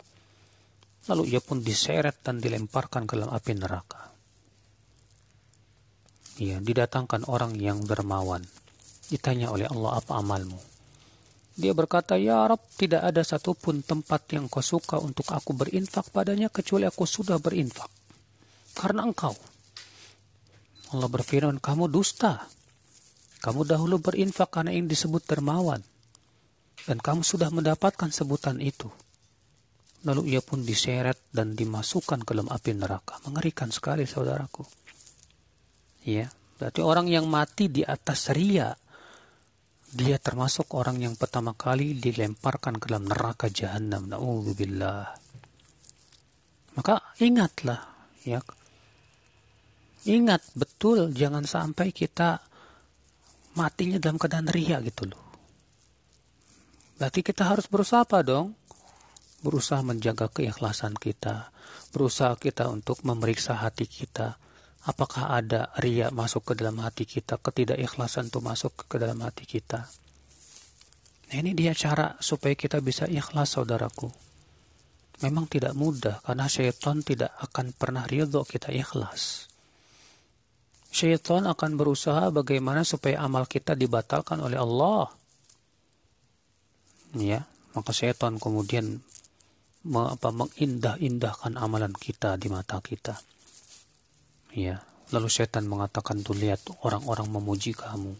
Lalu 1.08 1.32
ia 1.32 1.40
pun 1.40 1.64
diseret 1.64 2.20
dan 2.20 2.36
dilemparkan 2.36 3.08
ke 3.08 3.16
dalam 3.16 3.32
api 3.32 3.52
neraka 3.56 4.06
ya, 6.40 6.60
didatangkan 6.60 7.28
orang 7.28 7.56
yang 7.56 7.82
dermawan. 7.84 8.44
Ditanya 9.08 9.52
oleh 9.52 9.66
Allah 9.70 10.00
apa 10.00 10.18
amalmu. 10.20 10.58
Dia 11.56 11.72
berkata, 11.72 12.20
Ya 12.20 12.44
Arab, 12.44 12.60
tidak 12.76 13.00
ada 13.00 13.24
satupun 13.24 13.80
tempat 13.80 14.28
yang 14.36 14.44
kau 14.44 14.60
suka 14.60 15.00
untuk 15.00 15.32
aku 15.32 15.56
berinfak 15.56 16.12
padanya 16.12 16.52
kecuali 16.52 16.84
aku 16.84 17.08
sudah 17.08 17.40
berinfak. 17.40 17.88
Karena 18.76 19.08
engkau. 19.08 19.32
Allah 20.92 21.08
berfirman, 21.08 21.56
kamu 21.56 21.88
dusta. 21.88 22.44
Kamu 23.40 23.68
dahulu 23.68 24.00
berinfak 24.00 24.48
karena 24.50 24.72
ingin 24.72 24.88
disebut 24.90 25.22
dermawan. 25.28 25.80
Dan 26.86 27.02
kamu 27.02 27.26
sudah 27.26 27.50
mendapatkan 27.50 28.08
sebutan 28.14 28.62
itu. 28.62 28.88
Lalu 30.06 30.38
ia 30.38 30.40
pun 30.44 30.62
diseret 30.62 31.18
dan 31.34 31.58
dimasukkan 31.58 32.22
ke 32.22 32.30
dalam 32.30 32.46
api 32.46 32.70
neraka. 32.78 33.18
Mengerikan 33.26 33.74
sekali 33.74 34.06
saudaraku. 34.06 34.62
Ya, 36.06 36.30
berarti 36.62 36.78
orang 36.78 37.10
yang 37.10 37.26
mati 37.26 37.66
di 37.66 37.82
atas 37.82 38.30
ria, 38.30 38.70
dia 39.90 40.16
termasuk 40.22 40.70
orang 40.78 41.02
yang 41.02 41.18
pertama 41.18 41.58
kali 41.58 41.98
dilemparkan 41.98 42.78
ke 42.78 42.86
dalam 42.86 43.10
neraka 43.10 43.50
jahanam. 43.50 44.06
Nauzubillah. 44.06 45.10
Maka 46.78 47.02
ingatlah, 47.18 47.82
ya. 48.22 48.38
Ingat 50.06 50.54
betul 50.54 51.10
jangan 51.10 51.42
sampai 51.42 51.90
kita 51.90 52.38
matinya 53.56 53.96
dalam 53.96 54.20
keadaan 54.20 54.46
ria 54.52 54.78
gitu 54.84 55.08
loh. 55.08 55.22
Berarti 57.00 57.20
kita 57.20 57.48
harus 57.48 57.66
berusaha 57.68 58.04
apa 58.04 58.20
dong? 58.22 58.56
Berusaha 59.40 59.84
menjaga 59.84 60.32
keikhlasan 60.32 60.96
kita, 60.96 61.52
berusaha 61.92 62.36
kita 62.40 62.68
untuk 62.72 63.04
memeriksa 63.04 63.58
hati 63.60 63.84
kita, 63.84 64.40
Apakah 64.86 65.34
ada 65.34 65.74
ria 65.82 66.14
masuk 66.14 66.54
ke 66.54 66.62
dalam 66.62 66.78
hati 66.78 67.10
kita, 67.10 67.42
ketidakikhlasan 67.42 68.30
itu 68.30 68.38
masuk 68.38 68.86
ke 68.86 69.02
dalam 69.02 69.18
hati 69.18 69.42
kita. 69.42 69.82
Nah 71.26 71.36
ini 71.42 71.58
dia 71.58 71.74
cara 71.74 72.14
supaya 72.22 72.54
kita 72.54 72.78
bisa 72.78 73.10
ikhlas 73.10 73.58
saudaraku. 73.58 74.06
Memang 75.26 75.50
tidak 75.50 75.74
mudah 75.74 76.22
karena 76.22 76.46
syaitan 76.46 77.02
tidak 77.02 77.34
akan 77.42 77.74
pernah 77.74 78.06
ridho 78.06 78.46
kita 78.46 78.70
ikhlas. 78.70 79.45
Syaitan 80.96 81.44
akan 81.44 81.76
berusaha 81.76 82.32
bagaimana 82.32 82.80
supaya 82.80 83.20
amal 83.20 83.44
kita 83.44 83.76
dibatalkan 83.76 84.40
oleh 84.40 84.56
Allah. 84.56 85.12
Ya, 87.12 87.44
maka 87.76 87.92
syaitan 87.92 88.40
kemudian 88.40 89.04
mengindah-indahkan 89.84 91.60
amalan 91.60 91.92
kita 91.92 92.40
di 92.40 92.48
mata 92.48 92.80
kita. 92.80 93.12
Ya, 94.56 94.80
lalu 95.12 95.28
setan 95.28 95.68
mengatakan 95.68 96.24
tuh 96.24 96.32
lihat 96.32 96.64
orang-orang 96.80 97.28
memuji 97.28 97.76
kamu. 97.76 98.16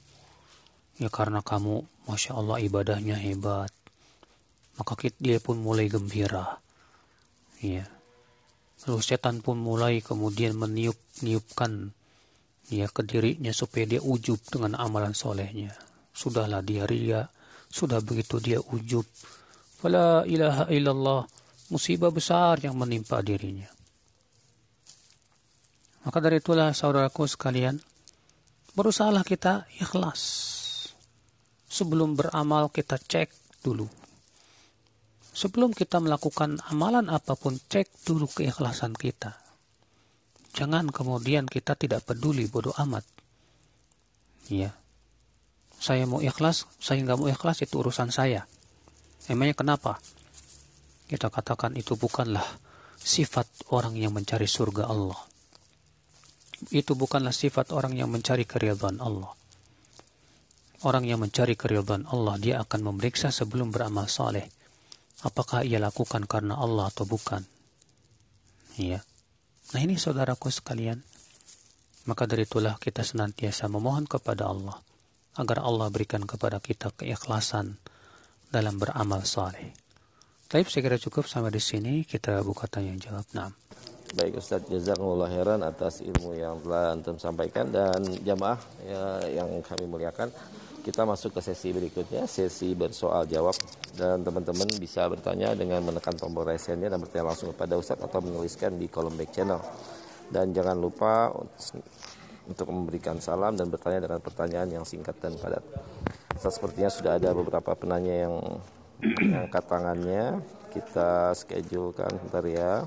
Ya 1.01 1.09
karena 1.09 1.41
kamu, 1.41 1.81
masya 2.05 2.37
Allah 2.37 2.61
ibadahnya 2.61 3.17
hebat. 3.17 3.73
Maka 4.77 4.93
dia 5.17 5.41
pun 5.41 5.65
mulai 5.65 5.89
gembira. 5.89 6.61
Ya. 7.65 7.89
Lalu 8.85 9.01
setan 9.01 9.41
pun 9.41 9.57
mulai 9.57 10.05
kemudian 10.05 10.53
meniup-niupkan 10.61 11.97
ya 12.71 12.91
ke 12.91 13.07
dirinya 13.07 13.55
supaya 13.55 13.87
dia 13.87 14.03
ujub 14.03 14.39
dengan 14.51 14.79
amalan 14.79 15.15
solehnya. 15.15 15.75
Sudahlah 16.11 16.65
dia 16.65 16.89
ria, 16.89 17.29
sudah 17.71 18.03
begitu 18.03 18.43
dia 18.43 18.59
ujub. 18.59 19.05
Fala 19.77 20.25
ilaha 20.25 20.67
illallah, 20.73 21.23
musibah 21.71 22.11
besar 22.11 22.59
yang 22.65 22.75
menimpa 22.75 23.21
dirinya. 23.21 23.69
Maka 26.07 26.19
dari 26.23 26.39
itulah 26.39 26.71
saudaraku 26.71 27.27
sekalian, 27.27 27.83
berusahalah 28.79 29.27
kita 29.27 29.67
ikhlas. 29.83 30.23
Sebelum 31.67 32.15
beramal 32.15 32.71
kita 32.71 32.97
cek 32.97 33.61
dulu. 33.61 33.91
Sebelum 35.37 35.75
kita 35.77 36.01
melakukan 36.01 36.63
amalan 36.73 37.13
apa 37.13 37.37
pun, 37.37 37.59
cek 37.59 38.07
dulu 38.09 38.25
keikhlasan 38.31 38.97
kita. 38.97 39.46
Jangan 40.57 40.89
kemudian 40.89 41.45
kita 41.45 41.77
tidak 41.77 42.09
peduli 42.09 42.49
bodoh 42.49 42.73
amat. 42.81 43.05
Ya. 44.49 44.73
Saya 45.77 46.09
mau 46.09 46.25
ikhlas, 46.25 46.65
saya 46.81 47.05
nggak 47.05 47.19
mau 47.21 47.29
ikhlas 47.29 47.61
itu 47.61 47.77
urusan 47.77 48.09
saya. 48.09 48.49
Emangnya 49.29 49.53
kenapa? 49.53 50.01
Kita 51.07 51.29
katakan 51.29 51.77
itu 51.77 51.95
bukanlah 52.01 52.47
sifat 52.97 53.47
orang 53.69 54.01
yang 54.01 54.17
mencari 54.17 54.49
surga 54.49 54.89
Allah 54.89 55.21
itu 56.73 56.97
bukanlah 56.97 57.35
sifat 57.35 57.73
orang 57.73 57.97
yang 57.97 58.09
mencari 58.09 58.49
keridhaan 58.49 58.99
Allah. 59.03 59.33
Orang 60.85 61.05
yang 61.09 61.21
mencari 61.21 61.57
keridhaan 61.57 62.09
Allah, 62.09 62.37
dia 62.41 62.61
akan 62.63 62.93
memeriksa 62.93 63.33
sebelum 63.33 63.73
beramal 63.73 64.09
saleh. 64.09 64.49
Apakah 65.25 65.65
ia 65.65 65.81
lakukan 65.81 66.29
karena 66.29 66.57
Allah 66.57 66.89
atau 66.93 67.09
bukan? 67.09 67.43
Ya. 68.77 69.01
Nah 69.75 69.81
ini 69.83 69.99
saudaraku 69.99 70.47
sekalian. 70.53 71.03
Maka 72.07 72.23
dari 72.31 72.47
itulah 72.47 72.79
kita 72.79 73.03
senantiasa 73.03 73.67
memohon 73.67 74.07
kepada 74.07 74.47
Allah 74.47 74.79
agar 75.35 75.67
Allah 75.67 75.91
berikan 75.91 76.23
kepada 76.23 76.63
kita 76.63 76.95
keikhlasan 76.95 77.75
dalam 78.47 78.79
beramal 78.79 79.27
saleh. 79.27 79.75
Tapi 80.47 80.63
saya 80.71 80.87
kira 80.87 80.99
cukup 81.03 81.27
sampai 81.27 81.51
di 81.51 81.59
sini 81.59 82.07
kita 82.07 82.47
buka 82.47 82.71
tanya 82.71 82.95
jawab. 82.95 83.27
Nah. 83.35 83.51
Baik 84.15 84.39
Ustaz 84.39 84.63
Jazakumullah 84.71 85.27
khairan 85.27 85.67
atas 85.67 85.99
ilmu 85.99 86.39
yang 86.39 86.63
telah 86.63 86.95
antum 86.95 87.19
sampaikan 87.19 87.67
dan 87.75 87.99
jamaah 88.23 88.55
ya, 88.87 89.03
yang 89.43 89.51
kami 89.67 89.91
muliakan. 89.91 90.31
Kita 90.87 91.03
masuk 91.03 91.35
ke 91.35 91.43
sesi 91.43 91.75
berikutnya, 91.75 92.31
sesi 92.31 92.71
bersoal 92.79 93.27
jawab 93.27 93.59
dan 93.99 94.23
teman-teman 94.23 94.71
bisa 94.79 95.11
bertanya 95.11 95.51
dengan 95.59 95.83
menekan 95.83 96.15
tombol 96.15 96.47
resennya 96.47 96.87
dan 96.87 97.03
bertanya 97.03 97.35
langsung 97.35 97.51
kepada 97.51 97.75
Ustaz 97.75 97.99
atau 97.99 98.23
menuliskan 98.23 98.79
di 98.79 98.87
kolom 98.87 99.19
back 99.19 99.35
channel. 99.35 99.59
Dan 100.31 100.55
jangan 100.55 100.79
lupa 100.79 101.35
untuk 102.47 102.71
memberikan 102.71 103.19
salam 103.19 103.59
dan 103.59 103.67
bertanya 103.67 104.07
dengan 104.07 104.23
pertanyaan 104.23 104.79
yang 104.79 104.85
singkat 104.87 105.19
dan 105.19 105.35
padat. 105.35 105.67
Sepertinya 106.39 106.87
sudah 106.87 107.19
ada 107.19 107.35
beberapa 107.35 107.75
penanya 107.75 108.31
yang 108.31 108.35
angkat 109.43 109.67
tangannya. 109.67 110.39
Kita 110.71 111.35
schedulekan 111.35 112.15
bentar 112.15 112.47
ya. 112.47 112.87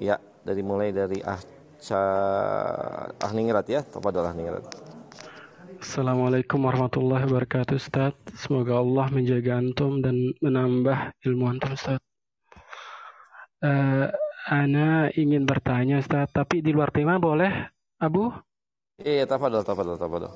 Ya, 0.00 0.16
dari 0.48 0.64
mulai 0.64 0.96
dari 0.96 1.20
Ahca 1.20 2.02
Ahningrat 3.20 3.68
ya, 3.68 3.84
Tafadol 3.84 4.24
Ahningrat. 4.24 4.87
Assalamualaikum 5.78 6.66
warahmatullahi 6.66 7.30
wabarakatuh 7.30 7.78
Ustaz. 7.78 8.10
Semoga 8.34 8.82
Allah 8.82 9.14
menjaga 9.14 9.62
antum 9.62 10.02
dan 10.02 10.34
menambah 10.42 11.14
ilmu 11.22 11.46
antum 11.46 11.70
Ustaz. 11.70 12.02
Uh, 13.62 14.10
Ana 14.50 15.06
ingin 15.14 15.46
bertanya 15.46 16.02
Ustaz, 16.02 16.34
tapi 16.34 16.66
di 16.66 16.74
luar 16.74 16.90
tema 16.90 17.22
boleh, 17.22 17.70
Abu? 18.02 18.26
Iya, 18.98 19.30
tafadol, 19.30 19.62
tafadol, 19.62 19.94
tafadol. 19.94 20.34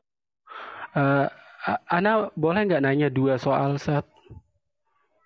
Uh, 0.94 1.26
Ana 1.90 2.30
boleh 2.38 2.62
nggak 2.62 2.86
nanya 2.86 3.10
dua 3.10 3.34
soal 3.34 3.82
Ustaz? 3.82 4.06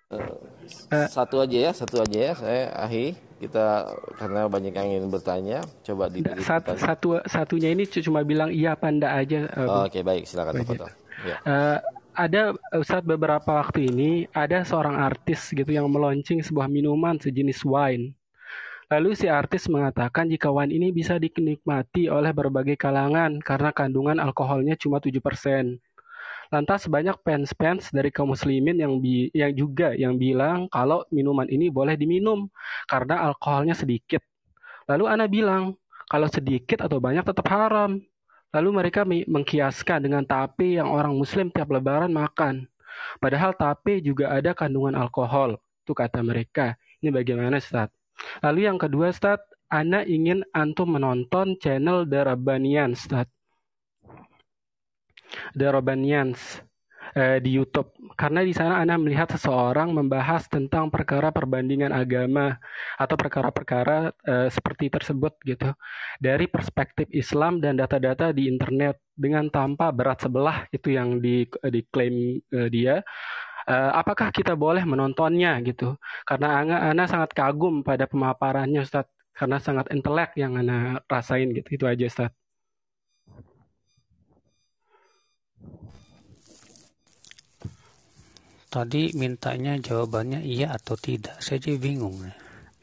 Uh, 0.09 1.05
satu 1.13 1.45
aja 1.45 1.69
ya, 1.69 1.71
satu 1.77 2.01
aja 2.01 2.17
ya, 2.17 2.33
saya 2.33 2.73
Ahi 2.73 3.26
kita 3.37 3.93
karena 4.17 4.49
banyak 4.49 4.73
yang 4.73 4.87
ingin 4.97 5.07
bertanya 5.13 5.61
coba 5.85 6.09
di 6.09 6.25
satu, 6.41 6.73
satu 6.73 7.07
satunya 7.29 7.69
ini 7.69 7.85
cuma 7.85 8.25
bilang 8.25 8.49
iya 8.49 8.73
enggak 8.73 9.13
aja 9.13 9.39
uh, 9.53 9.85
oke 9.85 9.93
okay, 9.93 10.01
baik. 10.01 10.25
Silakan 10.25 10.65
ya. 11.21 11.37
uh, 11.45 11.77
ada 12.17 12.57
saat 12.81 13.05
beberapa 13.05 13.61
waktu 13.61 13.93
ini 13.93 14.25
ada 14.33 14.65
seorang 14.65 14.97
artis 14.97 15.53
gitu 15.53 15.69
yang 15.69 15.85
meluncing 15.85 16.41
sebuah 16.41 16.65
minuman 16.65 17.21
sejenis 17.21 17.61
wine. 17.61 18.17
Lalu 18.87 19.13
si 19.13 19.27
artis 19.29 19.69
mengatakan 19.69 20.25
jika 20.31 20.49
wine 20.49 20.73
ini 20.73 20.89
bisa 20.89 21.21
dinikmati 21.21 22.09
oleh 22.09 22.33
berbagai 22.33 22.73
kalangan 22.79 23.37
karena 23.43 23.69
kandungan 23.69 24.17
alkoholnya 24.17 24.73
cuma 24.79 24.97
7% 24.97 25.19
Lantas 26.47 26.87
banyak 26.87 27.19
fans-fans 27.23 27.91
dari 27.91 28.07
kaum 28.09 28.31
muslimin 28.31 28.79
yang 28.79 28.97
bi 29.03 29.27
yang 29.35 29.51
juga 29.51 29.91
yang 29.93 30.15
bilang 30.15 30.71
kalau 30.71 31.03
minuman 31.11 31.47
ini 31.51 31.67
boleh 31.67 31.99
diminum 31.99 32.47
karena 32.87 33.27
alkoholnya 33.27 33.75
sedikit. 33.75 34.23
Lalu 34.87 35.03
Ana 35.11 35.27
bilang, 35.27 35.75
kalau 36.07 36.31
sedikit 36.31 36.87
atau 36.87 37.03
banyak 37.03 37.27
tetap 37.27 37.47
haram. 37.51 37.99
Lalu 38.55 38.69
mereka 38.71 39.03
mengkiaskan 39.03 40.07
dengan 40.07 40.23
tape 40.23 40.79
yang 40.79 40.87
orang 40.87 41.11
muslim 41.11 41.51
tiap 41.51 41.67
lebaran 41.67 42.07
makan. 42.15 42.63
Padahal 43.19 43.51
tape 43.51 43.99
juga 43.99 44.31
ada 44.31 44.55
kandungan 44.55 44.95
alkohol. 44.95 45.59
Itu 45.83 45.91
kata 45.91 46.23
mereka. 46.23 46.79
Ini 47.03 47.11
bagaimana 47.11 47.59
Ustaz? 47.59 47.91
Lalu 48.39 48.71
yang 48.71 48.79
kedua 48.79 49.11
Ustaz, 49.11 49.43
Ana 49.67 50.07
ingin 50.07 50.47
antum 50.55 50.95
menonton 50.95 51.59
channel 51.59 52.07
The 52.07 52.23
Rabbanian. 52.23 52.95
The 55.55 55.67
Robanians 55.71 56.67
eh, 57.15 57.39
di 57.39 57.55
YouTube. 57.55 57.93
Karena 58.17 58.41
di 58.43 58.51
sana 58.51 58.81
Anda 58.81 58.97
melihat 58.99 59.31
seseorang 59.31 59.93
membahas 59.93 60.49
tentang 60.49 60.89
perkara 60.89 61.29
perbandingan 61.31 61.93
agama 61.93 62.57
atau 62.97 63.15
perkara-perkara 63.15 64.11
eh, 64.25 64.49
seperti 64.51 64.89
tersebut 64.91 65.33
gitu. 65.45 65.69
Dari 66.19 66.45
perspektif 66.49 67.07
Islam 67.13 67.63
dan 67.63 67.77
data-data 67.79 68.33
di 68.33 68.49
internet 68.49 68.99
dengan 69.13 69.47
tanpa 69.53 69.93
berat 69.93 70.25
sebelah 70.25 70.65
itu 70.73 70.93
yang 70.93 71.21
di 71.21 71.45
diklaim 71.61 72.41
eh, 72.51 72.69
dia. 72.71 73.01
Uh, 73.67 73.91
apakah 73.99 74.31
kita 74.31 74.55
boleh 74.55 74.79
menontonnya 74.87 75.59
gitu? 75.59 75.99
Karena 76.23 76.63
Ana, 76.63 76.75
Ana 76.87 77.03
sangat 77.03 77.35
kagum 77.35 77.83
pada 77.83 78.07
pemaparannya 78.07 78.79
Ustaz 78.79 79.11
karena 79.35 79.59
sangat 79.59 79.91
intelek 79.91 80.39
yang 80.39 80.55
Ana 80.55 81.03
rasain 81.03 81.51
gitu. 81.51 81.75
Itu 81.75 81.83
aja 81.83 82.07
Ustaz 82.07 82.31
Tadi 88.67 89.15
mintanya 89.15 89.79
jawabannya 89.79 90.43
iya 90.43 90.75
atau 90.75 90.99
tidak. 90.99 91.39
Saya 91.39 91.57
jadi 91.57 91.79
bingung. 91.79 92.19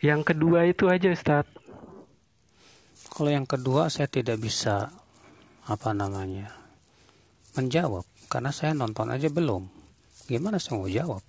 Yang 0.03 0.35
kedua 0.35 0.67
itu 0.67 0.91
aja 0.91 1.13
Ustaz. 1.13 1.47
Kalau 3.15 3.31
yang 3.31 3.47
kedua 3.47 3.87
saya 3.93 4.11
tidak 4.11 4.43
bisa 4.43 4.91
apa 5.65 5.91
namanya 5.97 6.51
menjawab 7.55 8.05
karena 8.27 8.51
saya 8.51 8.75
nonton 8.75 9.13
aja 9.13 9.31
belum. 9.31 9.71
Gimana 10.27 10.59
saya 10.59 10.81
mau 10.81 10.91
jawab? 10.91 11.23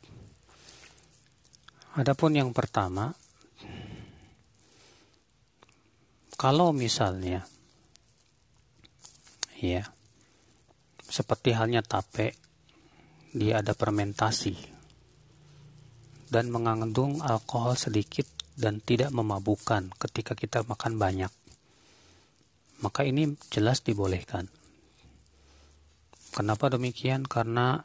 Adapun 1.95 2.35
yang 2.35 2.51
pertama, 2.51 3.15
kalau 6.35 6.75
misalnya 6.75 7.47
ya 9.61 9.87
seperti 11.15 11.55
halnya 11.55 11.79
tape 11.79 12.35
dia 13.31 13.63
ada 13.63 13.71
fermentasi 13.71 14.75
dan 16.27 16.51
mengandung 16.51 17.23
alkohol 17.23 17.79
sedikit 17.79 18.27
dan 18.59 18.83
tidak 18.83 19.15
memabukkan 19.15 19.95
ketika 19.95 20.35
kita 20.35 20.67
makan 20.67 20.99
banyak. 20.99 21.31
Maka 22.83 23.07
ini 23.07 23.35
jelas 23.51 23.83
dibolehkan. 23.83 24.51
Kenapa 26.35 26.67
demikian? 26.67 27.23
Karena 27.23 27.79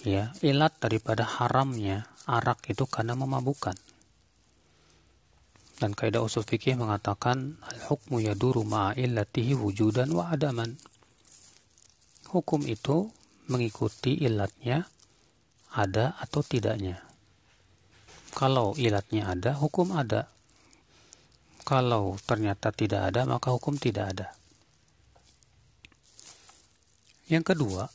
ya 0.00 0.32
ilat 0.40 0.80
daripada 0.80 1.28
haramnya 1.28 2.08
arak 2.24 2.72
itu 2.72 2.88
karena 2.88 3.12
memabukkan. 3.12 3.76
Dan 5.76 5.92
kaidah 5.92 6.24
usul 6.24 6.46
fikih 6.46 6.78
mengatakan 6.78 7.58
al-hukmu 7.60 8.22
yaduru 8.22 8.62
ma'a 8.62 8.96
illatihi 8.96 9.52
wujudan 9.58 10.14
wa 10.14 10.30
adaman. 10.32 10.78
Hukum 12.32 12.64
itu 12.64 13.12
mengikuti 13.52 14.16
ilatnya 14.16 14.88
ada 15.72 16.16
atau 16.16 16.40
tidaknya. 16.40 17.04
Kalau 18.32 18.72
ilatnya 18.80 19.28
ada, 19.28 19.52
hukum 19.52 19.92
ada. 19.92 20.32
Kalau 21.68 22.16
ternyata 22.24 22.72
tidak 22.72 23.12
ada, 23.12 23.28
maka 23.28 23.52
hukum 23.52 23.76
tidak 23.76 24.16
ada. 24.16 24.28
Yang 27.28 27.52
kedua, 27.52 27.92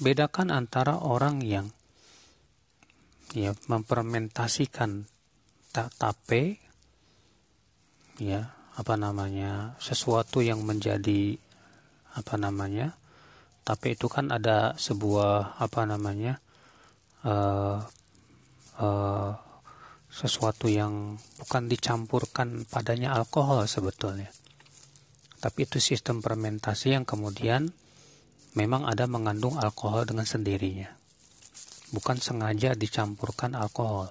bedakan 0.00 0.48
antara 0.48 0.98
orang 1.04 1.44
yang 1.44 1.68
ya 3.36 3.52
mempermentasikan 3.66 5.06
tape 5.74 6.62
ya 8.22 8.54
apa 8.78 8.94
namanya 8.94 9.74
sesuatu 9.82 10.38
yang 10.38 10.62
menjadi 10.62 11.34
apa 12.14 12.34
namanya 12.38 12.94
tapi 13.64 13.96
itu 13.96 14.06
kan 14.12 14.28
ada 14.28 14.76
sebuah 14.76 15.56
apa 15.56 15.88
namanya 15.88 16.36
uh, 17.24 17.80
uh, 18.78 19.30
sesuatu 20.12 20.70
yang 20.70 21.16
bukan 21.40 21.66
dicampurkan 21.66 22.68
padanya 22.70 23.16
alkohol 23.16 23.66
sebetulnya. 23.66 24.30
Tapi 25.42 25.66
itu 25.66 25.82
sistem 25.82 26.20
fermentasi 26.22 26.94
yang 26.94 27.04
kemudian 27.04 27.72
memang 28.54 28.86
ada 28.86 29.04
mengandung 29.10 29.58
alkohol 29.58 30.06
dengan 30.06 30.24
sendirinya. 30.24 30.88
Bukan 31.90 32.22
sengaja 32.22 32.78
dicampurkan 32.78 33.58
alkohol. 33.58 34.08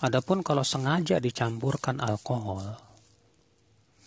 Adapun 0.00 0.40
kalau 0.40 0.64
sengaja 0.64 1.20
dicampurkan 1.20 2.00
alkohol 2.00 2.90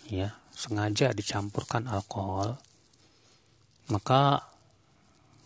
ya 0.08 0.36
sengaja 0.52 1.16
dicampurkan 1.16 1.88
alkohol 1.88 2.60
maka 3.92 4.44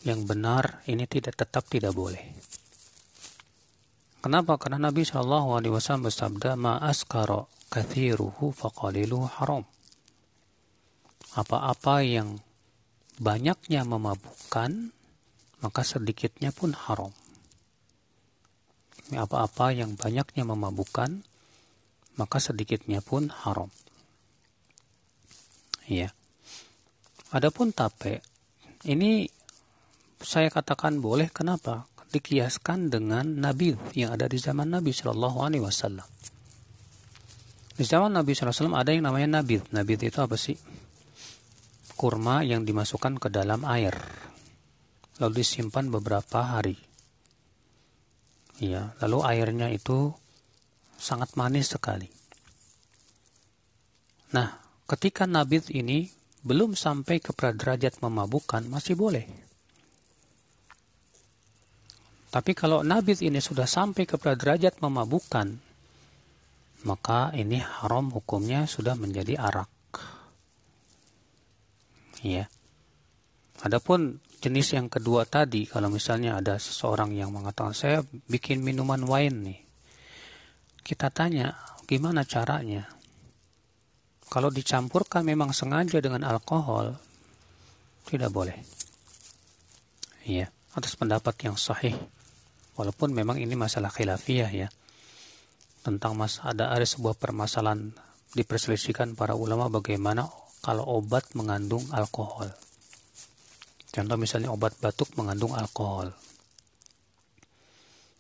yang 0.07 0.22
benar 0.29 0.85
ini 0.87 1.09
tidak 1.11 1.35
tetap 1.35 1.66
tidak 1.66 1.90
boleh. 1.94 2.22
Kenapa? 4.18 4.59
Karena 4.59 4.90
Nabi 4.90 5.07
Shallallahu 5.07 5.59
Alaihi 5.59 5.72
Wasallam 5.74 6.11
bersabda, 6.11 6.59
"Ma 6.59 6.79
askaro 6.83 7.51
kathiruhu 7.68 8.51
faqaliluhu 8.51 9.29
haram. 9.38 9.62
Apa-apa 11.38 12.03
yang 12.03 12.40
banyaknya 13.20 13.85
memabukkan, 13.85 14.90
maka 15.62 15.83
sedikitnya 15.85 16.51
pun 16.51 16.74
haram. 16.74 17.12
Apa-apa 19.12 19.72
yang 19.72 19.94
banyaknya 19.94 20.44
memabukkan, 20.44 21.22
maka 22.18 22.38
sedikitnya 22.42 23.01
pun 23.05 23.31
haram. 23.31 23.70
Ya. 25.88 26.12
Adapun 27.33 27.72
tape, 27.72 28.24
ini 28.87 29.27
saya 30.23 30.53
katakan 30.53 31.03
boleh 31.03 31.33
kenapa? 31.33 31.88
Dikiaskan 32.09 32.93
dengan 32.93 33.25
nabi 33.41 33.75
yang 33.93 34.17
ada 34.17 34.31
di 34.31 34.41
zaman 34.41 34.71
Nabi 34.71 34.95
Shallallahu 34.95 35.38
Alaihi 35.45 35.64
Wasallam. 35.64 36.07
Di 37.79 37.87
zaman 37.87 38.11
Nabi 38.11 38.35
SAW 38.35 38.75
ada 38.75 38.91
yang 38.91 39.07
namanya 39.07 39.38
nabid. 39.38 39.71
Nabid 39.71 40.11
itu 40.11 40.19
apa 40.19 40.35
sih? 40.35 40.59
Kurma 41.95 42.43
yang 42.43 42.67
dimasukkan 42.67 43.23
ke 43.23 43.31
dalam 43.31 43.62
air. 43.62 43.95
Lalu 45.23 45.47
disimpan 45.47 45.87
beberapa 45.87 46.43
hari. 46.43 46.75
Ya, 48.59 48.99
lalu 48.99 49.23
airnya 49.23 49.71
itu 49.71 50.11
sangat 50.99 51.38
manis 51.38 51.71
sekali. 51.71 52.11
Nah, 54.35 54.59
ketika 54.91 55.31
nabid 55.31 55.71
ini 55.71 56.11
belum 56.42 56.79
sampai 56.79 57.18
ke 57.18 57.35
derajat 57.35 57.98
memabukkan, 58.03 58.66
masih 58.70 58.94
boleh. 58.94 59.27
Tapi 62.29 62.53
kalau 62.53 62.85
nabid 62.85 63.24
ini 63.24 63.40
sudah 63.40 63.64
sampai 63.64 64.05
ke 64.05 64.20
derajat 64.20 64.85
memabukkan, 64.85 65.48
maka 66.85 67.33
ini 67.33 67.59
haram 67.59 68.12
hukumnya 68.12 68.68
sudah 68.68 68.94
menjadi 68.94 69.40
arak. 69.40 69.72
Ya. 72.20 72.46
Adapun 73.64 74.20
jenis 74.38 74.77
yang 74.77 74.87
kedua 74.87 75.27
tadi, 75.27 75.66
kalau 75.66 75.90
misalnya 75.90 76.38
ada 76.38 76.61
seseorang 76.61 77.16
yang 77.16 77.35
mengatakan 77.35 77.74
saya 77.74 78.05
bikin 78.31 78.62
minuman 78.62 79.03
wine 79.03 79.38
nih, 79.42 79.61
kita 80.85 81.11
tanya 81.11 81.57
gimana 81.88 82.22
caranya. 82.22 82.98
Kalau 84.29 84.53
dicampurkan 84.53 85.25
memang 85.25 85.57
sengaja 85.57 85.99
dengan 86.05 86.25
alkohol, 86.25 86.97
tidak 88.09 88.29
boleh. 88.29 88.57
Ya, 90.29 90.53
atas 90.77 90.93
pendapat 90.97 91.35
yang 91.49 91.57
sahih. 91.57 91.97
Walaupun 92.77 93.11
memang 93.11 93.41
ini 93.41 93.59
masalah 93.59 93.91
khilafiyah 93.91 94.53
ya 94.55 94.69
tentang 95.83 96.14
mas 96.14 96.38
ada 96.45 96.69
ada 96.69 96.85
sebuah 96.85 97.17
permasalahan 97.17 97.91
diperselisihkan 98.37 99.17
para 99.17 99.33
ulama 99.33 99.73
bagaimana 99.73 100.29
kalau 100.61 100.85
obat 101.01 101.33
mengandung 101.33 101.83
alkohol. 101.97 102.53
Contoh 103.88 104.21
misalnya 104.21 104.53
obat 104.53 104.77
batuk 104.79 105.11
mengandung 105.17 105.57
alkohol. 105.57 106.12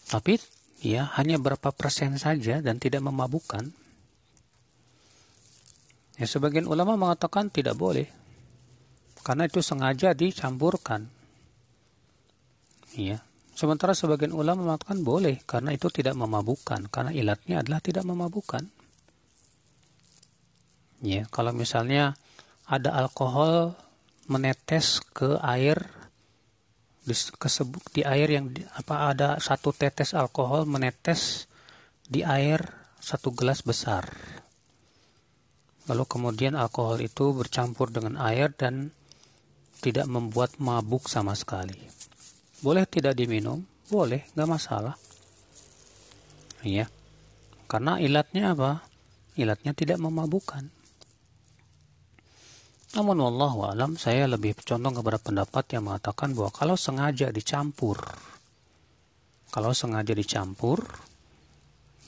Tapi 0.08 0.40
ya 0.80 1.12
hanya 1.20 1.36
berapa 1.36 1.68
persen 1.76 2.16
saja 2.16 2.64
dan 2.64 2.80
tidak 2.80 3.04
memabukkan. 3.04 3.68
Ya 6.18 6.26
sebagian 6.26 6.66
ulama 6.66 6.98
mengatakan 6.98 7.48
tidak 7.48 7.78
boleh. 7.78 8.10
Karena 9.22 9.46
itu 9.46 9.62
sengaja 9.62 10.12
dicampurkan. 10.12 11.06
Ya, 12.98 13.22
Sementara 13.58 13.90
sebagian 13.90 14.30
ulama 14.30 14.70
mengatakan 14.70 15.02
boleh 15.02 15.42
karena 15.42 15.74
itu 15.74 15.90
tidak 15.90 16.14
memabukkan 16.14 16.86
karena 16.94 17.10
ilatnya 17.10 17.58
adalah 17.58 17.82
tidak 17.82 18.06
memabukkan. 18.06 18.70
Ya, 21.02 21.26
kalau 21.34 21.50
misalnya 21.50 22.14
ada 22.70 22.94
alkohol 22.94 23.74
menetes 24.30 25.02
ke 25.10 25.42
air 25.42 25.90
di, 27.02 27.18
di 27.98 28.06
air 28.06 28.30
yang 28.30 28.46
apa 28.78 29.10
ada 29.10 29.42
satu 29.42 29.74
tetes 29.74 30.14
alkohol 30.14 30.62
menetes 30.62 31.50
di 32.06 32.22
air 32.22 32.62
satu 33.02 33.34
gelas 33.34 33.66
besar. 33.66 34.06
Lalu 35.88 36.04
kemudian 36.04 36.52
alkohol 36.52 37.00
itu 37.00 37.32
bercampur 37.32 37.88
dengan 37.88 38.20
air 38.20 38.52
dan 38.52 38.92
tidak 39.80 40.04
membuat 40.04 40.60
mabuk 40.60 41.08
sama 41.08 41.32
sekali. 41.32 41.80
Boleh 42.60 42.84
tidak 42.84 43.16
diminum? 43.16 43.64
Boleh, 43.88 44.28
nggak 44.36 44.50
masalah. 44.50 44.94
Iya. 46.60 46.90
Karena 47.70 47.96
ilatnya 47.96 48.52
apa? 48.52 48.84
Ilatnya 49.38 49.72
tidak 49.72 49.96
memabukkan. 50.02 50.78
Namun 52.96 53.20
Allah 53.20 53.52
alam 53.76 54.00
saya 54.00 54.24
lebih 54.24 54.56
condong 54.64 54.96
kepada 54.96 55.20
pendapat 55.20 55.64
yang 55.76 55.92
mengatakan 55.92 56.32
bahwa 56.32 56.50
kalau 56.50 56.76
sengaja 56.76 57.28
dicampur, 57.28 58.00
kalau 59.52 59.76
sengaja 59.76 60.16
dicampur, 60.16 60.82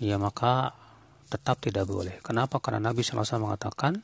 ya 0.01 0.17
maka 0.17 0.73
tetap 1.31 1.63
tidak 1.63 1.87
boleh. 1.87 2.19
Kenapa? 2.27 2.59
Karena 2.59 2.91
Nabi 2.91 3.07
SAW 3.07 3.47
mengatakan 3.47 4.03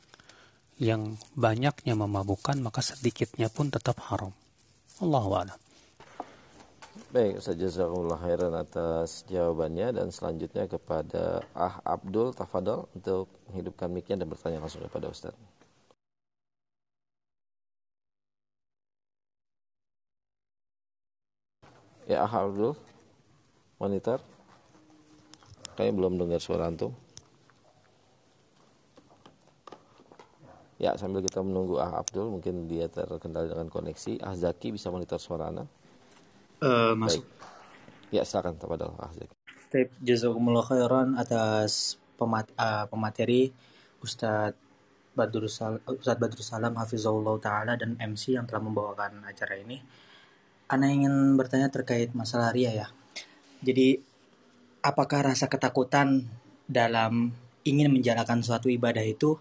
yang 0.79 1.19
banyaknya 1.35 1.93
memabukkan 1.97 2.55
maka 2.63 2.79
sedikitnya 2.79 3.51
pun 3.51 3.67
tetap 3.67 3.99
haram. 4.07 4.31
Allah 5.03 5.25
alam. 5.27 5.59
Baik, 7.07 7.39
Ustaz 7.39 7.55
Jazakumullah 7.55 8.19
khairan 8.19 8.53
atas 8.57 9.23
jawabannya 9.29 9.95
dan 9.95 10.07
selanjutnya 10.09 10.65
kepada 10.65 11.45
Ah 11.53 11.79
Abdul 11.85 12.33
Tafadol 12.33 12.89
untuk 12.97 13.29
menghidupkan 13.47 13.87
mic 13.87 14.09
dan 14.09 14.27
bertanya 14.27 14.59
langsung 14.59 14.83
kepada 14.83 15.07
Ustaz. 15.07 15.35
Ya 22.07 22.23
Ah 22.23 22.33
Abdul, 22.43 22.73
monitor. 23.79 24.19
Kayaknya 25.75 25.93
belum 25.95 26.13
dengar 26.17 26.41
suara 26.41 26.65
antum. 26.67 26.95
Ya, 30.77 30.93
sambil 30.93 31.25
kita 31.25 31.41
menunggu 31.41 31.81
Ah 31.81 31.97
Abdul, 31.97 32.29
mungkin 32.29 32.69
dia 32.69 32.85
terkendali 32.85 33.49
dengan 33.49 33.65
koneksi. 33.65 34.21
Ah 34.21 34.37
Zaki 34.37 34.77
bisa 34.77 34.93
monitor 34.93 35.17
suara 35.17 35.49
Anda 35.49 35.65
uh, 36.61 36.93
masuk. 36.97 37.23
Baik. 37.25 38.13
Ya, 38.13 38.23
silakan 38.23 38.55
kepada 38.55 38.87
Ahzik. 39.03 39.29
Baik, 39.67 39.91
jazakumullah 39.99 40.63
khairan 40.63 41.19
atas 41.19 41.99
pemat 42.15 42.47
uh, 42.55 42.87
pemateri 42.87 43.51
Ustadz 43.99 44.55
Badrul 45.11 45.51
Salam, 45.51 45.83
Ustadz 45.83 46.21
Badrul 46.21 46.45
Salam 46.45 46.73
Hafizullah 46.79 47.35
Ta'ala 47.41 47.73
dan 47.75 47.99
MC 47.99 48.39
yang 48.39 48.47
telah 48.47 48.63
membawakan 48.63 49.27
acara 49.27 49.59
ini. 49.59 49.83
Ana 50.71 50.87
ingin 50.87 51.35
bertanya 51.35 51.67
terkait 51.67 52.15
masalah 52.15 52.55
ria 52.55 52.71
ya. 52.71 52.87
Jadi, 53.59 53.99
apakah 54.83 55.33
rasa 55.33 55.51
ketakutan 55.51 56.27
dalam 56.67 57.31
ingin 57.67 57.91
menjalankan 57.91 58.39
suatu 58.43 58.71
ibadah 58.71 59.03
itu 59.03 59.39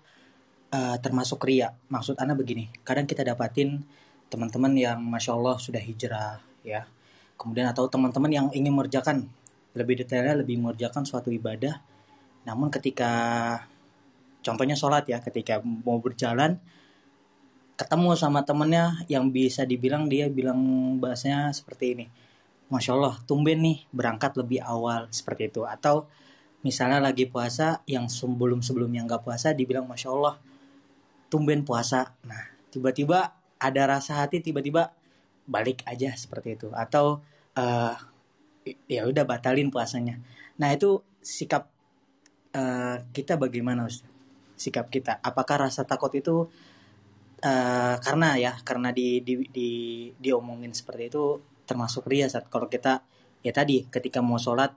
uh, 0.77 0.97
termasuk 1.01 1.41
ria? 1.49 1.73
Maksud 1.89 2.21
Ana 2.21 2.37
begini, 2.37 2.69
kadang 2.85 3.09
kita 3.09 3.25
dapatin 3.25 3.81
teman-teman 4.29 4.77
yang 4.77 5.01
Masya 5.01 5.33
Allah 5.33 5.57
sudah 5.57 5.81
hijrah 5.81 6.45
ya. 6.61 6.85
Kemudian 7.41 7.69
atau 7.73 7.89
teman-teman 7.89 8.29
yang 8.29 8.47
ingin 8.53 8.73
mengerjakan 8.77 9.25
lebih 9.73 10.05
detailnya 10.05 10.37
lebih 10.37 10.61
mengerjakan 10.61 11.09
suatu 11.09 11.33
ibadah. 11.33 11.81
Namun 12.45 12.69
ketika 12.69 13.12
contohnya 14.45 14.77
sholat 14.77 15.09
ya 15.09 15.19
ketika 15.25 15.65
mau 15.65 15.97
berjalan 15.99 16.61
ketemu 17.77 18.17
sama 18.17 18.41
temennya 18.45 19.05
yang 19.09 19.29
bisa 19.29 19.69
dibilang 19.69 20.09
dia 20.09 20.33
bilang 20.33 20.57
bahasanya 20.97 21.53
seperti 21.53 21.93
ini 21.93 22.07
Masya 22.67 22.99
Allah 22.99 23.15
tumben 23.31 23.62
nih 23.62 23.87
berangkat 23.95 24.35
lebih 24.35 24.59
awal 24.59 25.07
seperti 25.15 25.47
itu. 25.47 25.62
Atau 25.62 26.11
misalnya 26.67 26.99
lagi 26.99 27.31
puasa 27.31 27.87
yang 27.87 28.11
sebelum 28.11 28.59
sebelumnya 28.59 29.07
nggak 29.07 29.23
puasa 29.23 29.55
dibilang 29.55 29.87
Masya 29.87 30.09
Allah 30.11 30.35
tumben 31.37 31.68
puasa. 31.68 32.16
Nah 32.25 32.49
tiba-tiba 32.72 33.37
ada 33.61 33.83
rasa 33.85 34.25
hati 34.25 34.40
tiba-tiba 34.40 34.96
balik 35.44 35.85
aja 35.85 36.16
seperti 36.16 36.57
itu. 36.57 36.72
Atau 36.72 37.20
uh, 37.61 37.94
ya 38.88 39.05
udah 39.05 39.29
batalin 39.29 39.68
puasanya. 39.68 40.16
Nah 40.57 40.72
itu 40.72 41.05
sikap 41.20 41.68
uh, 42.57 43.05
kita 43.12 43.37
bagaimana 43.37 43.85
Ustaz? 43.85 44.09
sikap 44.57 44.88
kita. 44.88 45.20
Apakah 45.20 45.68
rasa 45.68 45.85
takut 45.85 46.09
itu 46.16 46.49
uh, 47.44 47.96
karena 48.01 48.40
ya 48.40 48.57
karena 48.64 48.88
di, 48.88 49.20
di, 49.20 49.44
di 49.53 49.70
diomongin 50.16 50.72
seperti 50.72 51.12
itu 51.12 51.44
termasuk 51.68 52.09
ria 52.09 52.25
saat 52.25 52.49
kalau 52.49 52.72
kita 52.72 53.05
ya 53.44 53.53
tadi 53.53 53.85
ketika 53.92 54.25
mau 54.25 54.40
sholat 54.40 54.72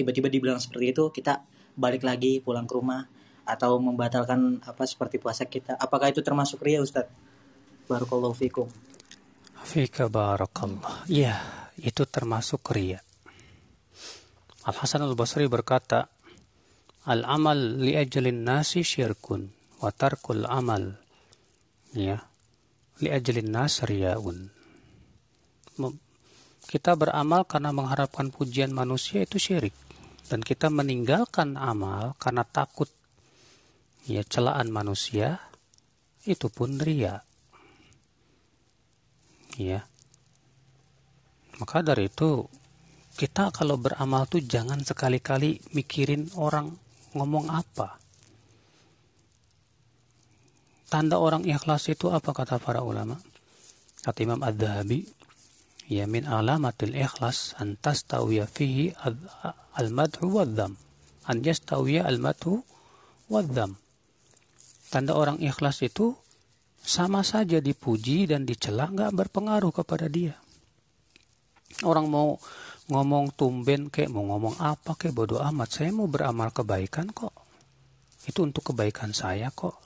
tiba-tiba 0.00 0.32
dibilang 0.32 0.56
seperti 0.56 0.96
itu 0.96 1.12
kita 1.12 1.44
balik 1.76 2.08
lagi 2.08 2.40
pulang 2.40 2.64
ke 2.64 2.72
rumah 2.72 3.04
atau 3.50 3.82
membatalkan 3.82 4.62
apa 4.62 4.86
seperti 4.86 5.18
puasa 5.18 5.46
kita 5.46 5.74
apakah 5.76 6.08
itu 6.08 6.22
termasuk 6.22 6.62
ria 6.62 6.78
Ustadz 6.78 7.30
Barakallahu 7.90 8.38
fikum. 8.38 8.70
Fika 9.66 10.06
barakallah. 10.06 11.02
Ya, 11.10 11.42
itu 11.74 12.06
termasuk 12.06 12.62
ria. 12.70 13.02
Al-Hasan 14.62 15.02
al-Basri 15.02 15.50
berkata, 15.50 16.06
al-amal 17.10 17.58
li 17.82 17.98
ajlin 17.98 18.46
nasi 18.46 18.86
syirkun 18.86 19.50
wa 19.82 19.90
tarkul 19.90 20.44
amal 20.44 21.00
ya 21.96 22.20
li 23.00 23.08
ajlin 23.08 23.48
nas 23.48 23.80
riyaun 23.80 24.52
kita 26.68 26.92
beramal 26.92 27.48
karena 27.48 27.72
mengharapkan 27.72 28.28
pujian 28.28 28.70
manusia 28.76 29.24
itu 29.24 29.40
syirik 29.40 29.72
dan 30.28 30.44
kita 30.44 30.68
meninggalkan 30.68 31.56
amal 31.56 32.12
karena 32.20 32.44
takut 32.44 32.92
ya 34.08 34.22
celaan 34.24 34.72
manusia 34.72 35.40
itu 36.24 36.48
pun 36.48 36.78
ria 36.80 37.20
ya 39.60 39.84
maka 41.60 41.84
dari 41.84 42.08
itu 42.08 42.48
kita 43.20 43.52
kalau 43.52 43.76
beramal 43.76 44.24
tuh 44.24 44.40
jangan 44.40 44.80
sekali-kali 44.80 45.60
mikirin 45.76 46.32
orang 46.40 46.72
ngomong 47.12 47.52
apa. 47.52 48.00
Tanda 50.88 51.20
orang 51.20 51.44
ikhlas 51.44 51.92
itu 51.92 52.08
apa 52.08 52.32
kata 52.32 52.56
para 52.56 52.80
ulama? 52.80 53.20
Kata 54.00 54.18
Imam 54.24 54.40
Ad-Dhahabi, 54.40 55.04
ya 55.92 56.08
min 56.08 56.24
alamatil 56.24 56.96
ikhlas 56.96 57.54
an 57.60 57.76
tastawiya 57.76 58.48
fihi 58.48 58.96
al-madhu 59.76 60.32
wadzam. 60.32 60.80
An 61.28 61.44
yastawiya 61.44 62.08
al-madhu 62.08 62.64
wadzam. 63.28 63.76
Tanda 64.90 65.14
orang 65.14 65.38
ikhlas 65.38 65.86
itu 65.86 66.18
sama 66.82 67.22
saja 67.22 67.62
dipuji 67.62 68.26
dan 68.26 68.42
dicela 68.42 68.90
nggak 68.90 69.14
berpengaruh 69.14 69.70
kepada 69.70 70.10
dia. 70.10 70.34
Orang 71.86 72.10
mau 72.10 72.34
ngomong 72.90 73.30
tumben 73.38 73.86
kayak 73.86 74.10
mau 74.10 74.26
ngomong 74.26 74.58
apa 74.58 74.98
kayak 74.98 75.14
bodoh 75.14 75.38
amat. 75.38 75.70
Saya 75.70 75.94
mau 75.94 76.10
beramal 76.10 76.50
kebaikan 76.50 77.14
kok. 77.14 77.30
Itu 78.26 78.42
untuk 78.42 78.74
kebaikan 78.74 79.14
saya 79.14 79.54
kok. 79.54 79.78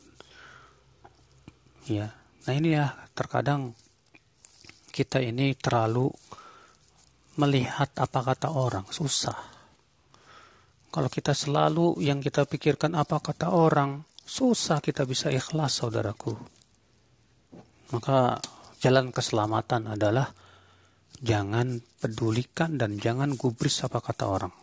Ya. 1.85 2.09
Nah 2.49 2.53
ini 2.57 2.73
ya 2.73 2.89
terkadang 3.13 3.77
kita 4.89 5.21
ini 5.21 5.53
terlalu 5.61 6.09
melihat 7.37 7.93
apa 8.01 8.25
kata 8.25 8.57
orang 8.57 8.89
susah. 8.89 9.37
Kalau 10.89 11.11
kita 11.11 11.35
selalu 11.35 12.01
yang 12.01 12.23
kita 12.23 12.47
pikirkan 12.47 12.97
apa 12.97 13.19
kata 13.19 13.53
orang 13.53 14.14
susah 14.25 14.81
kita 14.81 15.05
bisa 15.05 15.29
ikhlas 15.29 15.85
saudaraku 15.85 16.55
maka 17.95 18.43
jalan 18.83 19.15
keselamatan 19.15 19.87
adalah 19.87 20.35
jangan 21.23 21.79
pedulikan 22.03 22.75
dan 22.75 22.99
jangan 22.99 23.39
gubris 23.39 23.87
apa 23.87 24.03
kata 24.03 24.25
orang. 24.27 24.55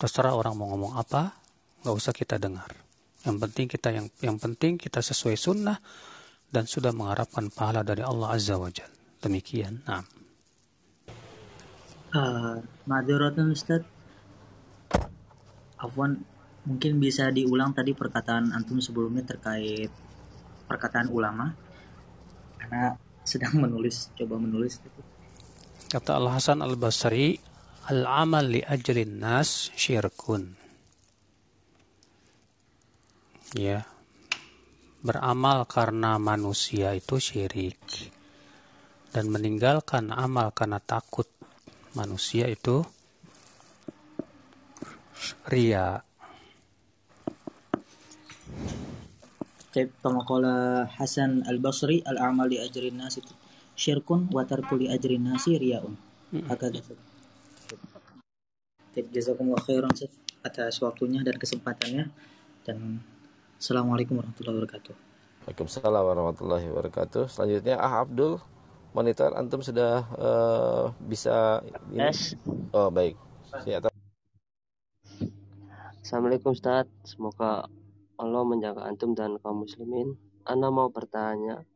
Terserah 0.00 0.32
orang 0.32 0.56
mau 0.56 0.72
ngomong 0.72 0.96
apa, 0.96 1.36
nggak 1.84 1.94
usah 1.94 2.16
kita 2.16 2.40
dengar. 2.40 2.72
Yang 3.22 3.36
penting 3.46 3.66
kita 3.68 3.88
yang 3.94 4.06
yang 4.18 4.36
penting 4.40 4.80
kita 4.80 4.98
sesuai 4.98 5.36
sunnah 5.38 5.78
dan 6.50 6.66
sudah 6.66 6.90
mengharapkan 6.90 7.52
pahala 7.52 7.86
dari 7.86 8.02
Allah 8.02 8.34
Azza 8.34 8.58
wa 8.58 8.72
Jal. 8.72 8.90
Demikian. 9.22 9.84
Nah. 9.86 10.02
Uh, 12.12 12.58
Ustaz. 13.54 13.86
Afwan, 15.78 16.22
mungkin 16.62 17.02
bisa 17.02 17.30
diulang 17.34 17.74
tadi 17.74 17.90
perkataan 17.94 18.54
antum 18.54 18.78
sebelumnya 18.78 19.26
terkait 19.26 19.90
perkataan 20.70 21.10
ulama 21.10 21.52
karena 22.58 22.94
sedang 23.26 23.58
menulis 23.64 24.10
coba 24.18 24.38
menulis. 24.38 24.78
Kata 25.90 26.16
Al-Hasan 26.16 26.64
Al-Basri, 26.64 27.36
Al-amal 27.82 28.46
li 28.46 28.62
ajlin 28.62 29.18
nas 29.18 29.74
syirkun. 29.74 30.54
Ya. 33.58 33.82
Beramal 35.02 35.66
karena 35.66 36.14
manusia 36.22 36.94
itu 36.94 37.18
syirik. 37.18 37.82
Dan 39.10 39.34
meninggalkan 39.34 40.14
amal 40.14 40.54
karena 40.54 40.78
takut 40.78 41.26
manusia 41.98 42.46
itu 42.46 42.86
ria. 45.50 46.06
Kama 49.72 50.20
qala 50.28 50.84
Hasan 50.84 51.48
Al-Basri 51.48 52.04
al-amal 52.04 52.52
li 52.52 52.60
ajrin 52.60 53.00
nas 53.00 53.16
itu 53.16 53.32
syirkun 53.72 54.28
wa 54.28 54.44
tarkuli 54.44 54.92
ajri 54.92 55.16
nasi 55.16 55.56
riyaun. 55.56 55.96
Hakada. 56.44 56.84
Jazakumullah 58.92 59.64
khairan 59.64 59.88
atas 60.44 60.76
waktunya 60.84 61.24
dan 61.24 61.40
kesempatannya 61.40 62.12
dan 62.68 63.00
Assalamualaikum 63.56 64.20
warahmatullahi 64.20 64.60
wabarakatuh. 64.60 64.94
Waalaikumsalam 65.48 66.02
warahmatullahi 66.04 66.66
wabarakatuh. 66.68 67.24
Selanjutnya 67.32 67.80
Ah 67.80 68.04
Abdul 68.04 68.42
monitor 68.92 69.32
antum 69.32 69.64
sudah 69.64 70.04
uh, 70.20 70.84
bisa 71.08 71.64
yes. 71.94 72.36
Oh 72.76 72.92
baik. 72.92 73.16
Siap. 73.64 73.88
Assalamualaikum 76.04 76.52
Ustaz. 76.52 76.84
Semoga 77.08 77.70
Allah 78.22 78.46
menjaga 78.46 78.86
antum 78.86 79.18
dan 79.18 79.34
kaum 79.42 79.66
muslimin. 79.66 80.14
Anda 80.46 80.70
mau 80.70 80.86
bertanya, 80.94 81.66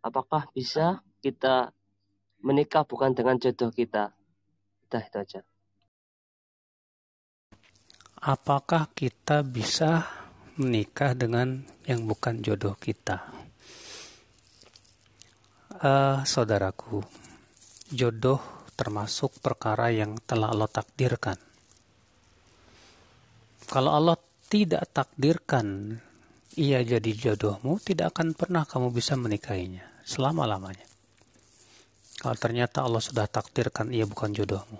apakah 0.00 0.48
bisa 0.56 1.04
kita 1.20 1.76
menikah 2.40 2.88
bukan 2.88 3.12
dengan 3.12 3.36
jodoh 3.36 3.68
kita. 3.68 4.16
Udah 4.88 5.02
itu 5.04 5.16
aja. 5.20 5.40
Apakah 8.20 8.88
kita 8.96 9.44
bisa 9.44 10.08
menikah 10.56 11.12
dengan 11.12 11.64
yang 11.84 12.04
bukan 12.08 12.40
jodoh 12.40 12.76
kita? 12.76 13.28
Uh, 15.80 16.20
saudaraku, 16.28 17.00
jodoh 17.88 18.40
termasuk 18.76 19.36
perkara 19.40 19.92
yang 19.92 20.16
telah 20.24 20.52
Allah 20.52 20.68
takdirkan. 20.68 21.36
Kalau 23.68 23.92
Allah 23.92 24.16
tidak 24.50 24.90
takdirkan 24.90 25.94
ia 26.58 26.82
jadi 26.82 27.14
jodohmu, 27.14 27.78
tidak 27.78 28.18
akan 28.18 28.34
pernah 28.34 28.66
kamu 28.66 28.90
bisa 28.90 29.14
menikahinya 29.14 29.86
selama-lamanya. 30.02 30.82
Kalau 32.18 32.36
ternyata 32.36 32.82
Allah 32.82 32.98
sudah 32.98 33.30
takdirkan 33.30 33.94
ia 33.94 34.04
bukan 34.04 34.34
jodohmu. 34.34 34.76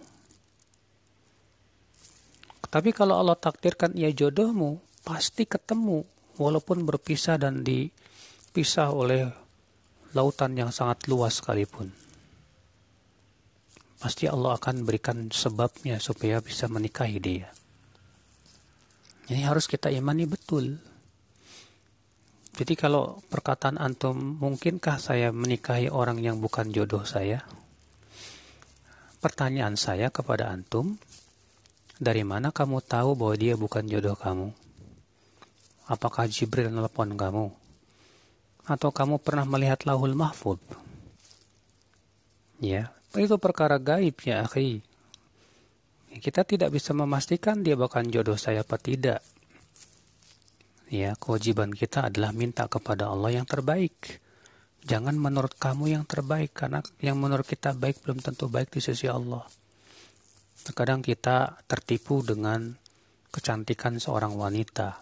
Tapi 2.71 2.91
kalau 2.91 3.23
Allah 3.23 3.39
takdirkan 3.39 3.95
ia 3.95 4.11
jodohmu, 4.11 4.83
pasti 5.07 5.47
ketemu 5.47 6.03
walaupun 6.35 6.83
berpisah 6.83 7.39
dan 7.39 7.63
dipisah 7.63 8.91
oleh 8.91 9.31
lautan 10.19 10.59
yang 10.59 10.75
sangat 10.75 11.07
luas 11.07 11.39
sekalipun. 11.39 11.95
Pasti 14.03 14.27
Allah 14.27 14.59
akan 14.59 14.83
berikan 14.83 15.31
sebabnya 15.31 16.03
supaya 16.03 16.43
bisa 16.43 16.67
menikahi 16.67 17.19
dia. 17.23 17.60
Ini 19.31 19.47
harus 19.47 19.71
kita 19.71 19.95
imani 19.95 20.27
betul. 20.27 20.75
Jadi 22.59 22.75
kalau 22.75 23.23
perkataan 23.31 23.79
antum, 23.79 24.19
mungkinkah 24.19 24.99
saya 24.99 25.31
menikahi 25.31 25.87
orang 25.87 26.19
yang 26.19 26.43
bukan 26.43 26.75
jodoh 26.75 27.07
saya? 27.07 27.47
Pertanyaan 29.23 29.79
saya 29.79 30.11
kepada 30.11 30.51
antum, 30.51 30.99
dari 32.03 32.27
mana 32.27 32.51
kamu 32.51 32.83
tahu 32.83 33.15
bahwa 33.15 33.35
dia 33.39 33.55
bukan 33.55 33.87
jodoh 33.87 34.19
kamu? 34.19 34.51
Apakah 35.87 36.27
Jibril 36.27 36.75
nelpon 36.75 37.15
kamu? 37.15 37.55
Atau 38.67 38.91
kamu 38.91 39.23
pernah 39.23 39.47
melihat 39.47 39.87
lahul 39.87 40.19
mahfud? 40.19 40.59
Ya, 42.59 42.91
itu 43.15 43.39
perkara 43.39 43.79
gaib 43.79 44.19
ya 44.27 44.43
akhi. 44.43 44.90
Kita 46.11 46.43
tidak 46.43 46.75
bisa 46.75 46.91
memastikan 46.91 47.63
dia 47.63 47.79
bukan 47.79 48.11
jodoh 48.11 48.35
saya 48.35 48.67
apa 48.67 48.77
tidak 48.83 49.23
ya 50.91 51.15
kewajiban 51.15 51.71
kita 51.71 52.11
adalah 52.11 52.35
minta 52.35 52.67
kepada 52.67 53.09
Allah 53.09 53.41
yang 53.41 53.47
terbaik. 53.47 54.19
Jangan 54.83 55.15
menurut 55.15 55.55
kamu 55.55 55.95
yang 55.95 56.05
terbaik 56.05 56.51
karena 56.51 56.83
yang 56.99 57.17
menurut 57.17 57.47
kita 57.47 57.79
baik 57.79 58.03
belum 58.03 58.19
tentu 58.19 58.51
baik 58.51 58.75
di 58.75 58.83
sisi 58.83 59.07
Allah. 59.07 59.47
Terkadang 60.67 61.01
kita 61.01 61.63
tertipu 61.65 62.21
dengan 62.27 62.75
kecantikan 63.31 64.03
seorang 64.03 64.35
wanita. 64.35 64.99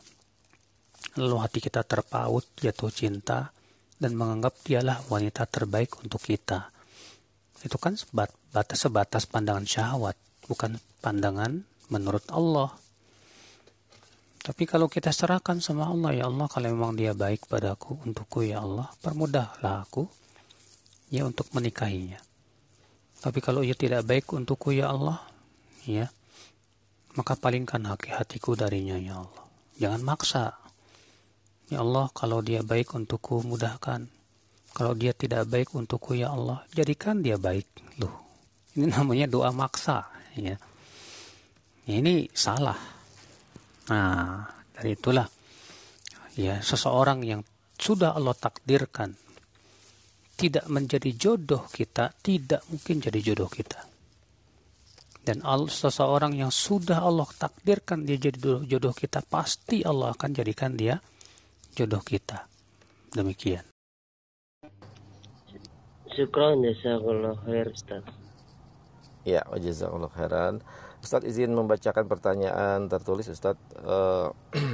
Lalu 1.19 1.37
hati 1.41 1.59
kita 1.63 1.83
terpaut, 1.83 2.45
jatuh 2.59 2.93
cinta, 2.93 3.51
dan 3.97 4.15
menganggap 4.15 4.61
dialah 4.63 5.03
wanita 5.09 5.47
terbaik 5.47 5.99
untuk 6.03 6.23
kita. 6.23 6.71
Itu 7.63 7.79
kan 7.79 7.99
sebatas, 7.99 8.79
sebatas 8.79 9.25
pandangan 9.27 9.67
syahwat, 9.67 10.15
bukan 10.49 10.81
pandangan 11.05 11.63
menurut 11.93 12.25
Allah. 12.33 12.73
Tapi 14.49 14.65
kalau 14.65 14.89
kita 14.89 15.13
serahkan 15.13 15.61
sama 15.61 15.93
Allah, 15.93 16.17
ya 16.17 16.25
Allah, 16.25 16.49
kalau 16.49 16.73
memang 16.73 16.97
dia 16.97 17.13
baik 17.13 17.45
padaku, 17.53 18.01
untukku, 18.01 18.49
ya 18.49 18.65
Allah, 18.65 18.89
permudahlah 19.05 19.85
aku, 19.85 20.09
ya 21.13 21.29
untuk 21.29 21.53
menikahinya. 21.53 22.17
Tapi 23.21 23.45
kalau 23.45 23.61
ia 23.61 23.77
tidak 23.77 24.09
baik 24.09 24.33
untukku, 24.33 24.73
ya 24.73 24.89
Allah, 24.89 25.21
ya, 25.85 26.09
maka 27.13 27.37
palingkan 27.37 27.85
hati 27.93 28.09
hatiku 28.09 28.57
darinya, 28.57 28.97
ya 28.97 29.21
Allah. 29.21 29.45
Jangan 29.77 30.01
maksa. 30.01 30.45
Ya 31.69 31.85
Allah, 31.85 32.09
kalau 32.17 32.41
dia 32.41 32.65
baik 32.65 32.97
untukku, 32.97 33.45
mudahkan. 33.45 34.09
Kalau 34.73 34.97
dia 34.97 35.13
tidak 35.13 35.45
baik 35.53 35.77
untukku, 35.77 36.17
ya 36.17 36.33
Allah, 36.33 36.65
jadikan 36.73 37.21
dia 37.21 37.37
baik. 37.37 37.69
Loh, 38.01 38.17
ini 38.73 38.89
namanya 38.89 39.29
doa 39.29 39.53
maksa. 39.53 40.09
Ya. 40.39 40.57
Ini 41.89 42.31
salah. 42.31 42.79
Nah, 43.89 44.45
dari 44.77 44.93
itulah 44.93 45.27
ya 46.39 46.61
seseorang 46.61 47.25
yang 47.25 47.41
sudah 47.79 48.15
Allah 48.15 48.37
takdirkan 48.37 49.11
tidak 50.39 50.71
menjadi 50.71 51.11
jodoh 51.19 51.67
kita, 51.67 52.15
tidak 52.23 52.63
mungkin 52.71 53.03
jadi 53.03 53.19
jodoh 53.19 53.51
kita. 53.51 53.83
Dan 55.19 55.43
seseorang 55.69 56.33
yang 56.39 56.49
sudah 56.49 57.05
Allah 57.05 57.27
takdirkan 57.27 58.07
dia 58.07 58.17
jadi 58.17 58.65
jodoh 58.65 58.95
kita, 58.95 59.21
pasti 59.27 59.83
Allah 59.83 60.15
akan 60.15 60.31
jadikan 60.31 60.73
dia 60.79 60.97
jodoh 61.75 62.01
kita. 62.01 62.47
Demikian. 63.13 63.67
Syukran 66.15 66.65
khair 67.45 67.67
Ustaz. 67.69 68.28
Ya, 69.29 69.45
jazakallah 69.45 70.09
khairan. 70.09 70.65
Ustaz 71.05 71.21
izin 71.29 71.53
membacakan 71.53 72.09
pertanyaan 72.09 72.89
tertulis 72.89 73.29
Ustaz. 73.29 73.61
Uh, 73.85 74.33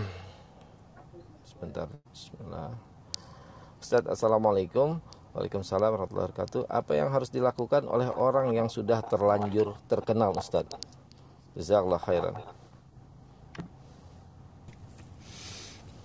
sebentar. 1.51 1.91
Bismillah. 2.15 2.71
Ustaz, 3.83 4.07
Assalamualaikum. 4.07 5.03
Waalaikumsalam 5.35 5.91
warahmatullahi 5.91 6.31
wabarakatuh. 6.31 6.71
Apa 6.71 6.95
yang 6.95 7.11
harus 7.11 7.35
dilakukan 7.35 7.91
oleh 7.91 8.07
orang 8.15 8.55
yang 8.55 8.71
sudah 8.71 9.03
terlanjur 9.03 9.75
terkenal 9.91 10.31
Ustaz? 10.39 10.71
Jazakallah 11.59 11.99
khairan. 11.99 12.39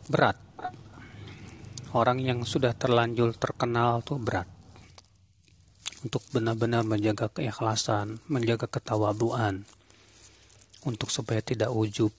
Berat. 0.10 0.41
Orang 1.93 2.18
yang 2.18 2.41
sudah 2.50 2.74
terlanjur 2.74 3.38
terkenal 3.38 4.02
itu 4.02 4.18
berat. 4.18 4.59
Untuk 6.00 6.24
benar-benar 6.32 6.88
menjaga 6.88 7.28
keikhlasan, 7.28 8.24
menjaga 8.32 8.72
ketawaduan, 8.72 9.68
untuk 10.88 11.12
supaya 11.12 11.43
tidak 11.43 11.76
ujub 11.76 12.14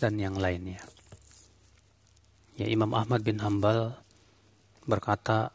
dan 0.00 0.16
yang 0.16 0.40
lainnya. 0.40 0.80
Ya 2.56 2.64
Imam 2.64 2.96
Ahmad 2.96 3.20
bin 3.20 3.44
Hambal 3.44 3.92
berkata 4.88 5.52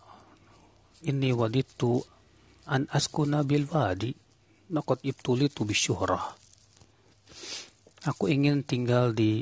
Inni 1.02 1.34
waditu 1.34 1.98
an 2.70 2.86
askuna 2.94 3.42
bil 3.42 3.66
wadi 3.66 4.14
nakot 4.70 5.02
ibtulitu 5.02 5.66
bisyuhrah. 5.66 6.38
Aku 8.06 8.30
ingin 8.30 8.62
tinggal 8.62 9.10
di 9.10 9.42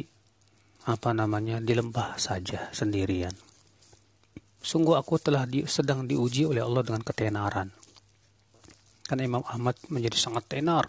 apa 0.88 1.12
namanya 1.12 1.60
di 1.60 1.76
lembah 1.76 2.16
saja 2.16 2.72
sendirian. 2.72 3.36
Sungguh 4.60 4.96
aku 4.96 5.20
telah 5.20 5.48
di, 5.48 5.64
sedang 5.68 6.08
diuji 6.08 6.48
oleh 6.48 6.64
Allah 6.64 6.84
dengan 6.84 7.04
ketenaran. 7.04 7.79
Karena 9.10 9.26
Imam 9.26 9.42
Ahmad 9.50 9.74
menjadi 9.90 10.14
sangat 10.22 10.46
tenar 10.46 10.86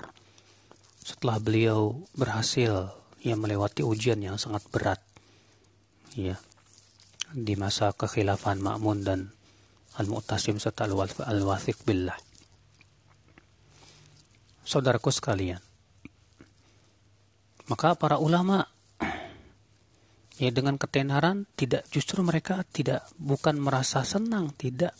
setelah 1.01 1.41
beliau 1.41 2.05
berhasil 2.13 2.93
ya 3.25 3.33
melewati 3.33 3.81
ujian 3.81 4.21
yang 4.21 4.37
sangat 4.37 4.61
berat 4.69 5.01
ya 6.13 6.37
di 7.33 7.57
masa 7.57 7.97
kekhilafan 7.97 8.61
Ma'mun 8.61 9.01
dan 9.01 9.33
Al-Mu'tasim 9.97 10.61
serta 10.61 10.85
Al-Wathiq 10.85 11.81
Billah. 11.89 12.19
Saudaraku 14.69 15.11
sekalian, 15.11 15.59
maka 17.67 17.99
para 17.99 18.23
ulama 18.23 18.63
ya 20.39 20.51
dengan 20.55 20.79
ketenaran 20.79 21.45
tidak 21.59 21.91
justru 21.91 22.23
mereka 22.23 22.63
tidak 22.71 23.03
bukan 23.19 23.59
merasa 23.59 24.07
senang, 24.07 24.55
tidak. 24.55 24.95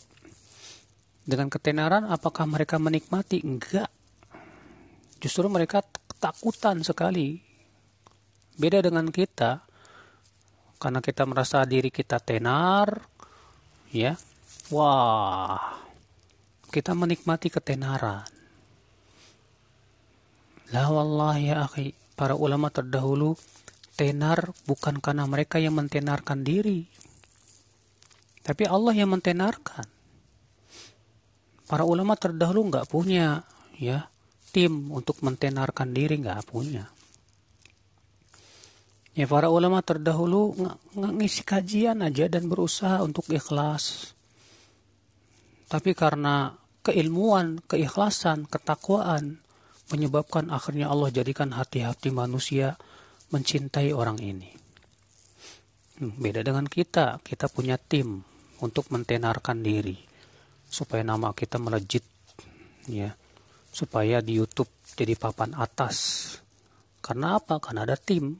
Dengan 1.21 1.47
ketenaran 1.47 2.09
apakah 2.09 2.49
mereka 2.49 2.81
menikmati? 2.81 3.45
Enggak. 3.45 3.89
Justru 5.21 5.45
mereka 5.47 5.85
ketakutan 5.85 6.81
sekali. 6.81 7.37
Beda 8.57 8.81
dengan 8.81 9.09
kita 9.09 9.61
karena 10.81 10.97
kita 10.97 11.29
merasa 11.29 11.61
diri 11.61 11.93
kita 11.93 12.17
tenar, 12.17 13.05
ya, 13.93 14.17
Wah, 14.71 15.77
kita 16.71 16.95
menikmati 16.95 17.51
ketenaran. 17.51 18.23
La 20.71 20.87
wallah 20.87 21.35
ya 21.35 21.67
akhi, 21.67 21.91
para 22.15 22.39
ulama 22.39 22.71
terdahulu 22.71 23.35
tenar 23.99 24.55
bukan 24.63 25.03
karena 25.03 25.27
mereka 25.27 25.59
yang 25.59 25.75
mentenarkan 25.75 26.47
diri. 26.47 26.87
Tapi 28.41 28.63
Allah 28.63 28.95
yang 28.95 29.11
mentenarkan. 29.11 30.00
Para 31.71 31.87
ulama 31.87 32.19
terdahulu 32.19 32.67
nggak 32.67 32.91
punya 32.91 33.47
ya 33.79 34.11
tim 34.51 34.91
untuk 34.91 35.23
mentenarkan 35.23 35.95
diri 35.95 36.19
nggak 36.19 36.43
punya. 36.43 36.91
Ya 39.15 39.23
para 39.23 39.47
ulama 39.47 39.79
terdahulu 39.79 40.51
nggak 40.91 41.13
ngisi 41.15 41.47
kajian 41.47 42.03
aja 42.03 42.27
dan 42.27 42.51
berusaha 42.51 42.99
untuk 42.99 43.31
ikhlas 43.31 44.11
tapi 45.71 45.95
karena 45.95 46.51
keilmuan, 46.83 47.63
keikhlasan, 47.63 48.43
ketakwaan 48.43 49.39
menyebabkan 49.87 50.51
akhirnya 50.51 50.91
Allah 50.91 51.15
jadikan 51.15 51.55
hati-hati 51.55 52.11
manusia 52.11 52.75
mencintai 53.31 53.95
orang 53.95 54.19
ini. 54.19 54.51
Hmm, 56.03 56.11
beda 56.19 56.43
dengan 56.43 56.67
kita, 56.67 57.23
kita 57.23 57.47
punya 57.47 57.79
tim 57.79 58.19
untuk 58.59 58.91
mentenarkan 58.91 59.63
diri 59.63 60.10
supaya 60.71 61.03
nama 61.03 61.35
kita 61.35 61.59
melejit 61.59 62.07
ya. 62.87 63.11
Supaya 63.71 64.23
di 64.23 64.39
YouTube 64.39 64.71
jadi 64.95 65.19
papan 65.19 65.55
atas. 65.55 65.95
Karena 67.03 67.35
apa? 67.35 67.59
Karena 67.59 67.83
ada 67.83 67.99
tim. 67.99 68.35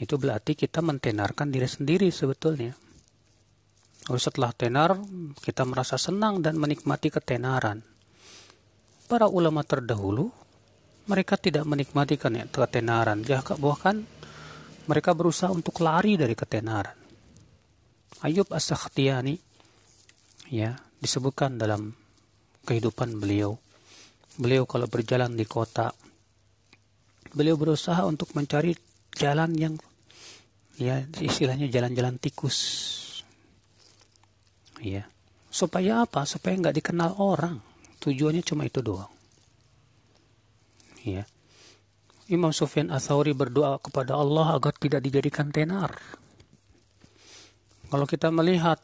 Itu 0.00 0.16
berarti 0.16 0.56
kita 0.56 0.80
mentenarkan 0.80 1.52
diri 1.52 1.68
sendiri 1.68 2.08
sebetulnya. 2.08 2.72
Lalu 4.08 4.20
setelah 4.20 4.52
tenar, 4.56 4.96
kita 5.44 5.68
merasa 5.68 6.00
senang 6.00 6.40
dan 6.40 6.56
menikmati 6.56 7.12
ketenaran. 7.12 7.84
Para 9.04 9.28
ulama 9.28 9.60
terdahulu, 9.60 10.32
mereka 11.04 11.36
tidak 11.36 11.68
menikmati 11.68 12.16
ketenaran, 12.48 13.20
bahkan 13.60 14.00
mereka 14.88 15.10
berusaha 15.12 15.52
untuk 15.52 15.82
lari 15.84 16.16
dari 16.16 16.32
ketenaran. 16.32 16.96
Ayub 18.24 18.48
As-Sakhtiyani 18.48 19.34
ya, 20.52 20.76
disebutkan 21.00 21.56
dalam 21.56 21.90
kehidupan 22.68 23.16
beliau. 23.18 23.56
Beliau 24.40 24.64
kalau 24.64 24.86
berjalan 24.86 25.34
di 25.34 25.44
kota, 25.44 25.90
beliau 27.34 27.56
berusaha 27.58 28.04
untuk 28.06 28.32
mencari 28.36 28.72
jalan 29.16 29.52
yang 29.58 29.74
ya 30.78 31.02
istilahnya 31.18 31.66
jalan-jalan 31.66 32.16
tikus. 32.20 32.58
Ya 34.80 35.04
supaya 35.50 36.06
apa? 36.06 36.24
Supaya 36.24 36.56
nggak 36.56 36.76
dikenal 36.78 37.18
orang. 37.20 37.58
Tujuannya 38.00 38.40
cuma 38.46 38.64
itu 38.64 38.80
doang. 38.80 39.12
Ya 41.04 41.24
Imam 42.30 42.54
Sufyan 42.54 42.94
Atsauri 42.94 43.34
berdoa 43.34 43.82
kepada 43.82 44.14
Allah 44.14 44.54
agar 44.54 44.70
tidak 44.78 45.02
dijadikan 45.02 45.50
tenar. 45.50 45.98
Kalau 47.90 48.06
kita 48.06 48.30
melihat 48.30 48.78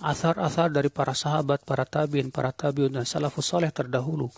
asar-asar 0.00 0.72
dari 0.72 0.88
para 0.88 1.12
sahabat, 1.12 1.64
para 1.64 1.84
tabiin, 1.84 2.32
para 2.32 2.52
tabiun 2.52 2.96
dan 2.96 3.04
salafus 3.04 3.52
soleh 3.52 3.68
terdahulu, 3.68 4.28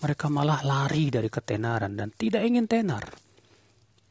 mereka 0.00 0.32
malah 0.32 0.64
lari 0.64 1.12
dari 1.12 1.28
ketenaran 1.28 1.96
dan 1.96 2.12
tidak 2.12 2.44
ingin 2.44 2.68
tenar. 2.68 3.04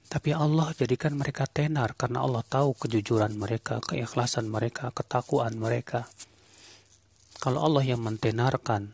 Tapi 0.10 0.30
Allah 0.30 0.70
jadikan 0.78 1.18
mereka 1.18 1.50
tenar 1.50 1.98
karena 1.98 2.22
Allah 2.22 2.46
tahu 2.46 2.78
kejujuran 2.78 3.34
mereka, 3.34 3.82
keikhlasan 3.82 4.46
mereka, 4.46 4.94
ketakwaan 4.94 5.58
mereka. 5.58 6.06
Kalau 7.42 7.66
Allah 7.66 7.82
yang 7.82 8.06
mentenarkan, 8.06 8.94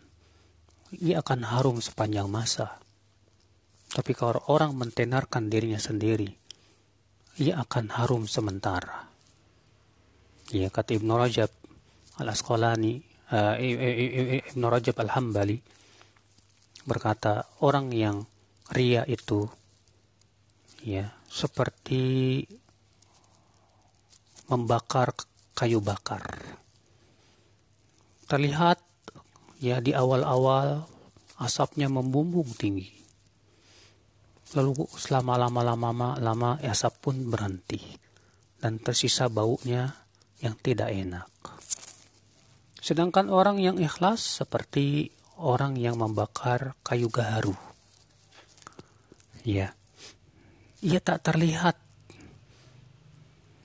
ia 0.96 1.20
akan 1.20 1.44
harum 1.44 1.84
sepanjang 1.84 2.32
masa. 2.32 2.80
Tapi 3.90 4.16
kalau 4.16 4.40
orang 4.48 4.80
mentenarkan 4.80 5.52
dirinya 5.52 5.82
sendiri, 5.82 6.30
ia 7.42 7.60
akan 7.68 8.00
harum 8.00 8.24
sementara. 8.24 9.09
Ya 10.50 10.74
kata 10.74 10.98
Ibn 10.98 11.10
Rajab 11.14 11.52
al-Asqalani, 12.18 12.98
uh, 13.30 13.56
Ibn 13.58 14.62
Rajab 14.66 14.98
al-Hambali 14.98 15.62
berkata, 16.90 17.46
orang 17.62 17.94
yang 17.94 18.26
ria 18.74 19.06
itu 19.06 19.46
ya 20.82 21.14
seperti 21.30 22.42
membakar 24.50 25.14
kayu 25.54 25.86
bakar. 25.86 26.26
Terlihat 28.26 28.82
ya 29.62 29.78
di 29.78 29.94
awal-awal 29.94 30.82
asapnya 31.38 31.94
membumbung 31.94 32.50
tinggi. 32.58 32.90
Lalu 34.58 34.90
selama 34.98 35.38
lama-lama 35.38 36.18
lama 36.18 36.58
asap 36.66 36.94
pun 37.06 37.16
berhenti. 37.30 38.10
dan 38.60 38.76
tersisa 38.76 39.32
baunya 39.32 39.96
yang 40.40 40.56
tidak 40.60 40.92
enak. 40.92 41.28
Sedangkan 42.80 43.28
orang 43.28 43.60
yang 43.60 43.78
ikhlas 43.78 44.42
seperti 44.42 45.12
orang 45.40 45.76
yang 45.76 46.00
membakar 46.00 46.76
kayu 46.84 47.12
gaharu. 47.12 47.56
Ya. 49.44 49.76
Ia 50.80 51.00
tak 51.04 51.28
terlihat. 51.28 51.76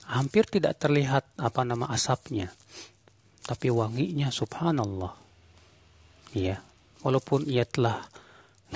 Hampir 0.04 0.46
tidak 0.50 0.78
terlihat 0.82 1.24
apa 1.38 1.62
nama 1.62 1.90
asapnya. 1.90 2.50
Tapi 3.46 3.70
wanginya 3.70 4.28
subhanallah. 4.34 5.14
Ya. 6.34 6.62
Walaupun 7.06 7.46
ia 7.46 7.64
telah 7.64 8.02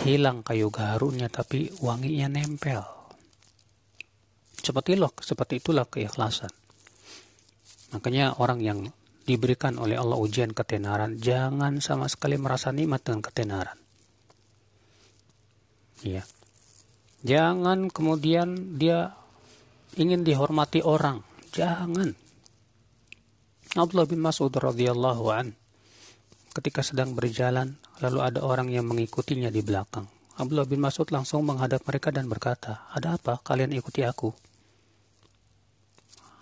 hilang 0.07 0.47
kayu 0.47 0.71
gaharunya 0.71 1.27
tapi 1.27 1.75
wanginya 1.83 2.31
nempel. 2.31 2.85
Seperti 4.59 5.01
loh, 5.01 5.15
seperti 5.19 5.65
itulah 5.65 5.89
keikhlasan. 5.89 6.51
Makanya 7.93 8.37
orang 8.37 8.61
yang 8.61 8.79
diberikan 9.25 9.77
oleh 9.77 9.97
Allah 9.97 10.17
ujian 10.17 10.53
ketenaran, 10.57 11.21
jangan 11.21 11.81
sama 11.85 12.09
sekali 12.09 12.41
merasa 12.41 12.73
nikmat 12.73 13.05
dengan 13.05 13.21
ketenaran. 13.21 13.79
Ya. 16.05 16.25
Jangan 17.27 17.91
kemudian 17.91 18.79
dia 18.79 19.13
ingin 19.99 20.23
dihormati 20.23 20.81
orang. 20.81 21.21
Jangan. 21.51 22.15
Abdullah 23.77 24.09
bin 24.09 24.23
Mas'ud 24.25 24.53
radhiyallahu 24.53 25.25
an 25.29 25.53
ketika 26.57 26.81
sedang 26.83 27.13
berjalan 27.13 27.77
lalu 28.01 28.19
ada 28.25 28.41
orang 28.43 28.73
yang 28.73 28.89
mengikutinya 28.89 29.53
di 29.53 29.61
belakang. 29.61 30.09
Abdullah 30.39 30.71
bin 30.71 30.81
Mas'ud 30.81 31.11
langsung 31.11 31.43
menghadap 31.45 31.83
mereka 31.83 32.15
dan 32.15 32.31
berkata, 32.31 32.87
"Ada 32.95 33.19
apa? 33.19 33.43
Kalian 33.43 33.75
ikuti 33.75 34.07
aku." 34.07 34.31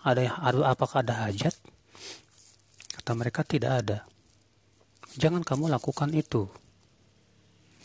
Ada, 0.06 0.38
apakah 0.70 1.02
ada 1.02 1.26
hajat? 1.26 1.50
Kata 2.94 3.10
mereka 3.18 3.42
tidak 3.42 3.72
ada. 3.82 3.98
Jangan 5.18 5.42
kamu 5.42 5.66
lakukan 5.66 6.14
itu. 6.14 6.46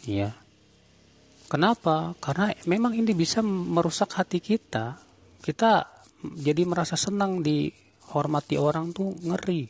Ya. 0.06 0.38
Kenapa? 1.50 2.14
Karena 2.22 2.54
memang 2.70 2.94
ini 2.94 3.18
bisa 3.18 3.42
merusak 3.42 4.22
hati 4.22 4.38
kita. 4.38 5.02
Kita 5.42 5.82
jadi 6.22 6.62
merasa 6.70 6.94
senang 6.94 7.42
dihormati 7.42 8.62
orang 8.62 8.94
tuh 8.94 9.18
ngeri. 9.26 9.66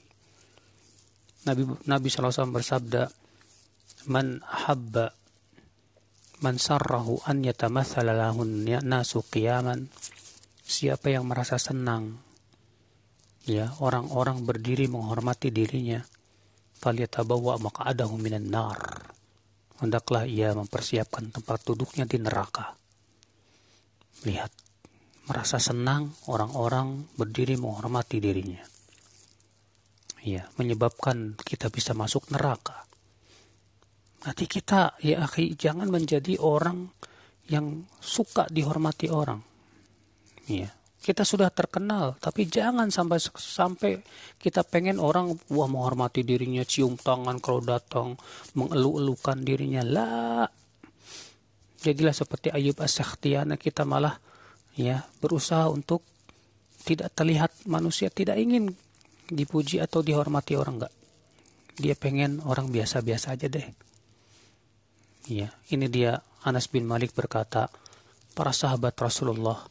Nabi 1.48 1.64
Nabi 1.88 2.08
SAW 2.12 2.52
bersabda, 2.52 3.08
"Man 4.12 4.44
habba 4.44 5.10
man 6.44 6.60
sarrahu 6.60 7.24
an 7.26 7.48
yatamathala 7.48 8.14
lahun 8.14 8.68
nasu 8.68 9.24
qiyaman." 9.24 9.88
Siapa 10.62 11.10
yang 11.10 11.26
merasa 11.26 11.58
senang 11.58 12.31
ya 13.46 13.74
orang-orang 13.82 14.46
berdiri 14.46 14.86
menghormati 14.86 15.50
dirinya. 15.50 16.02
Falyatabawa 16.82 17.62
maq'adahu 17.62 18.18
minan 18.18 18.50
nar. 18.50 18.80
Hendaklah 19.82 20.26
ia 20.26 20.54
mempersiapkan 20.54 21.30
tempat 21.34 21.66
duduknya 21.66 22.06
di 22.06 22.18
neraka. 22.22 22.74
Lihat 24.26 24.52
merasa 25.30 25.62
senang 25.62 26.14
orang-orang 26.30 27.06
berdiri 27.18 27.58
menghormati 27.58 28.18
dirinya. 28.18 28.62
Ya 30.22 30.50
menyebabkan 30.58 31.38
kita 31.38 31.74
bisa 31.74 31.98
masuk 31.98 32.30
neraka. 32.30 32.86
Nanti 34.22 34.46
kita 34.46 35.02
ya 35.02 35.26
akhi 35.26 35.58
jangan 35.58 35.90
menjadi 35.90 36.38
orang 36.38 36.94
yang 37.50 37.90
suka 37.98 38.46
dihormati 38.50 39.10
orang. 39.10 39.42
Ya 40.46 40.70
kita 41.02 41.26
sudah 41.26 41.50
terkenal, 41.50 42.14
tapi 42.22 42.46
jangan 42.46 42.94
sampai 42.94 43.18
sampai 43.18 43.92
kita 44.38 44.62
pengen 44.62 45.02
orang 45.02 45.34
wah 45.50 45.66
menghormati 45.66 46.22
dirinya, 46.22 46.62
cium 46.62 46.94
tangan 46.94 47.42
kalau 47.42 47.58
datang, 47.66 48.14
mengeluh-elukan 48.54 49.42
dirinya. 49.42 49.82
Lah. 49.82 50.46
Jadilah 51.82 52.14
seperti 52.14 52.54
Ayub 52.54 52.78
as 52.86 53.02
kita 53.58 53.82
malah 53.82 54.22
ya 54.78 55.02
berusaha 55.18 55.66
untuk 55.74 56.06
tidak 56.86 57.18
terlihat 57.18 57.66
manusia 57.66 58.14
tidak 58.14 58.38
ingin 58.38 58.70
dipuji 59.26 59.82
atau 59.82 60.06
dihormati 60.06 60.54
orang 60.54 60.86
enggak. 60.86 60.94
Dia 61.82 61.98
pengen 61.98 62.46
orang 62.46 62.70
biasa-biasa 62.70 63.34
aja 63.34 63.50
deh. 63.50 63.66
Ya, 65.26 65.50
ini 65.74 65.90
dia 65.90 66.22
Anas 66.46 66.70
bin 66.70 66.86
Malik 66.86 67.18
berkata, 67.18 67.70
para 68.34 68.54
sahabat 68.54 68.94
Rasulullah 68.98 69.71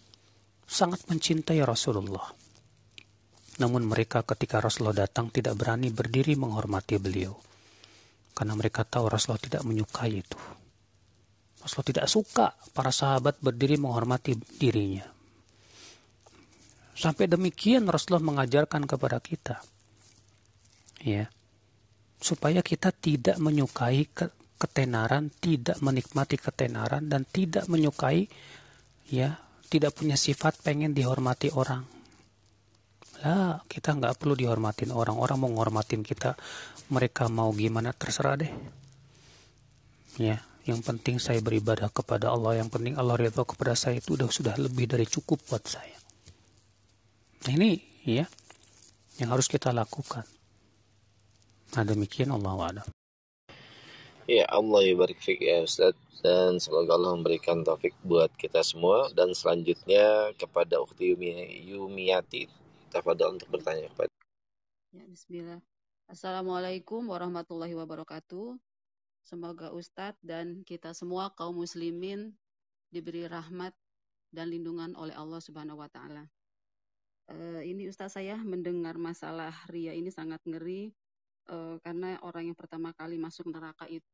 sangat 0.70 1.02
mencintai 1.10 1.58
Rasulullah. 1.66 2.30
Namun 3.58 3.90
mereka 3.90 4.22
ketika 4.22 4.62
Rasulullah 4.62 5.04
datang 5.04 5.34
tidak 5.34 5.58
berani 5.58 5.90
berdiri 5.90 6.38
menghormati 6.38 6.96
beliau. 7.02 7.34
Karena 8.30 8.54
mereka 8.54 8.86
tahu 8.86 9.10
Rasulullah 9.10 9.42
tidak 9.42 9.62
menyukai 9.66 10.22
itu. 10.22 10.38
Rasulullah 11.60 11.90
tidak 11.90 12.06
suka 12.08 12.46
para 12.70 12.94
sahabat 12.94 13.42
berdiri 13.42 13.76
menghormati 13.76 14.38
dirinya. 14.56 15.04
Sampai 16.94 17.26
demikian 17.26 17.90
Rasulullah 17.90 18.24
mengajarkan 18.32 18.86
kepada 18.86 19.18
kita. 19.18 19.60
Ya. 21.02 21.28
Supaya 22.16 22.64
kita 22.64 22.94
tidak 22.94 23.36
menyukai 23.42 24.08
ketenaran, 24.56 25.32
tidak 25.40 25.82
menikmati 25.84 26.36
ketenaran 26.40 27.08
dan 27.08 27.24
tidak 27.28 27.64
menyukai 27.68 28.28
ya 29.08 29.49
tidak 29.70 29.94
punya 29.94 30.18
sifat 30.18 30.58
pengen 30.66 30.90
dihormati 30.90 31.54
orang. 31.54 31.86
Lah, 33.22 33.62
kita 33.70 33.94
nggak 33.94 34.18
perlu 34.18 34.34
dihormatin 34.34 34.90
orang. 34.90 35.14
Orang 35.14 35.46
mau 35.46 35.50
ngormatin 35.54 36.02
kita, 36.02 36.34
mereka 36.90 37.30
mau 37.30 37.54
gimana 37.54 37.94
terserah 37.94 38.34
deh. 38.34 38.50
Ya, 40.18 40.42
yang 40.66 40.82
penting 40.82 41.22
saya 41.22 41.38
beribadah 41.38 41.88
kepada 41.94 42.34
Allah. 42.34 42.58
Yang 42.58 42.76
penting 42.76 42.94
Allah 42.98 43.14
ridho 43.14 43.46
kepada 43.46 43.78
saya 43.78 44.02
itu 44.02 44.18
udah 44.18 44.28
sudah 44.28 44.58
lebih 44.58 44.90
dari 44.90 45.06
cukup 45.06 45.38
buat 45.46 45.62
saya. 45.64 45.96
Nah 47.46 47.52
ini 47.56 47.80
ya 48.04 48.28
yang 49.16 49.30
harus 49.32 49.48
kita 49.48 49.72
lakukan. 49.72 50.24
Nah 51.76 51.84
demikian 51.86 52.34
Allah 52.34 52.52
wa'ala. 52.52 52.82
Ya 54.30 54.46
Allah 54.46 54.86
ya 54.86 54.94
barik 54.94 55.18
ya 55.42 55.66
Ustaz. 55.66 55.98
Dan 56.22 56.62
semoga 56.62 56.94
Allah 56.94 57.18
memberikan 57.18 57.66
taufik 57.66 57.98
buat 58.06 58.30
kita 58.38 58.62
semua. 58.62 59.10
Dan 59.10 59.34
selanjutnya 59.34 60.30
kepada 60.38 60.78
Ukti 60.78 61.10
Yumi, 61.10 61.34
Yumiati 61.66 62.46
tafadhol 62.94 63.34
untuk 63.34 63.50
bertanya 63.50 63.90
kepada 63.90 64.06
Ya 64.94 65.02
bismillah. 65.10 65.58
Assalamualaikum 66.06 67.10
warahmatullahi 67.10 67.74
wabarakatuh. 67.74 68.54
Semoga 69.26 69.74
Ustadz 69.74 70.22
dan 70.22 70.62
kita 70.62 70.94
semua 70.94 71.34
kaum 71.34 71.58
muslimin 71.58 72.30
diberi 72.94 73.26
rahmat 73.26 73.74
dan 74.30 74.54
lindungan 74.54 74.94
oleh 74.94 75.14
Allah 75.18 75.42
Subhanahu 75.42 75.82
wa 75.82 75.90
taala. 75.90 76.30
Uh, 77.26 77.66
ini 77.66 77.90
Ustadz 77.90 78.14
saya 78.14 78.38
mendengar 78.38 78.94
masalah 78.94 79.50
ria 79.66 79.90
ini 79.90 80.14
sangat 80.14 80.38
ngeri 80.46 80.94
uh, 81.50 81.82
karena 81.82 82.14
orang 82.22 82.54
yang 82.54 82.58
pertama 82.58 82.94
kali 82.94 83.18
masuk 83.18 83.50
neraka 83.50 83.90
itu 83.90 84.06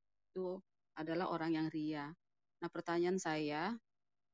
adalah 0.97 1.33
orang 1.33 1.57
yang 1.57 1.67
ria. 1.69 2.09
Nah, 2.61 2.69
pertanyaan 2.73 3.21
saya, 3.21 3.77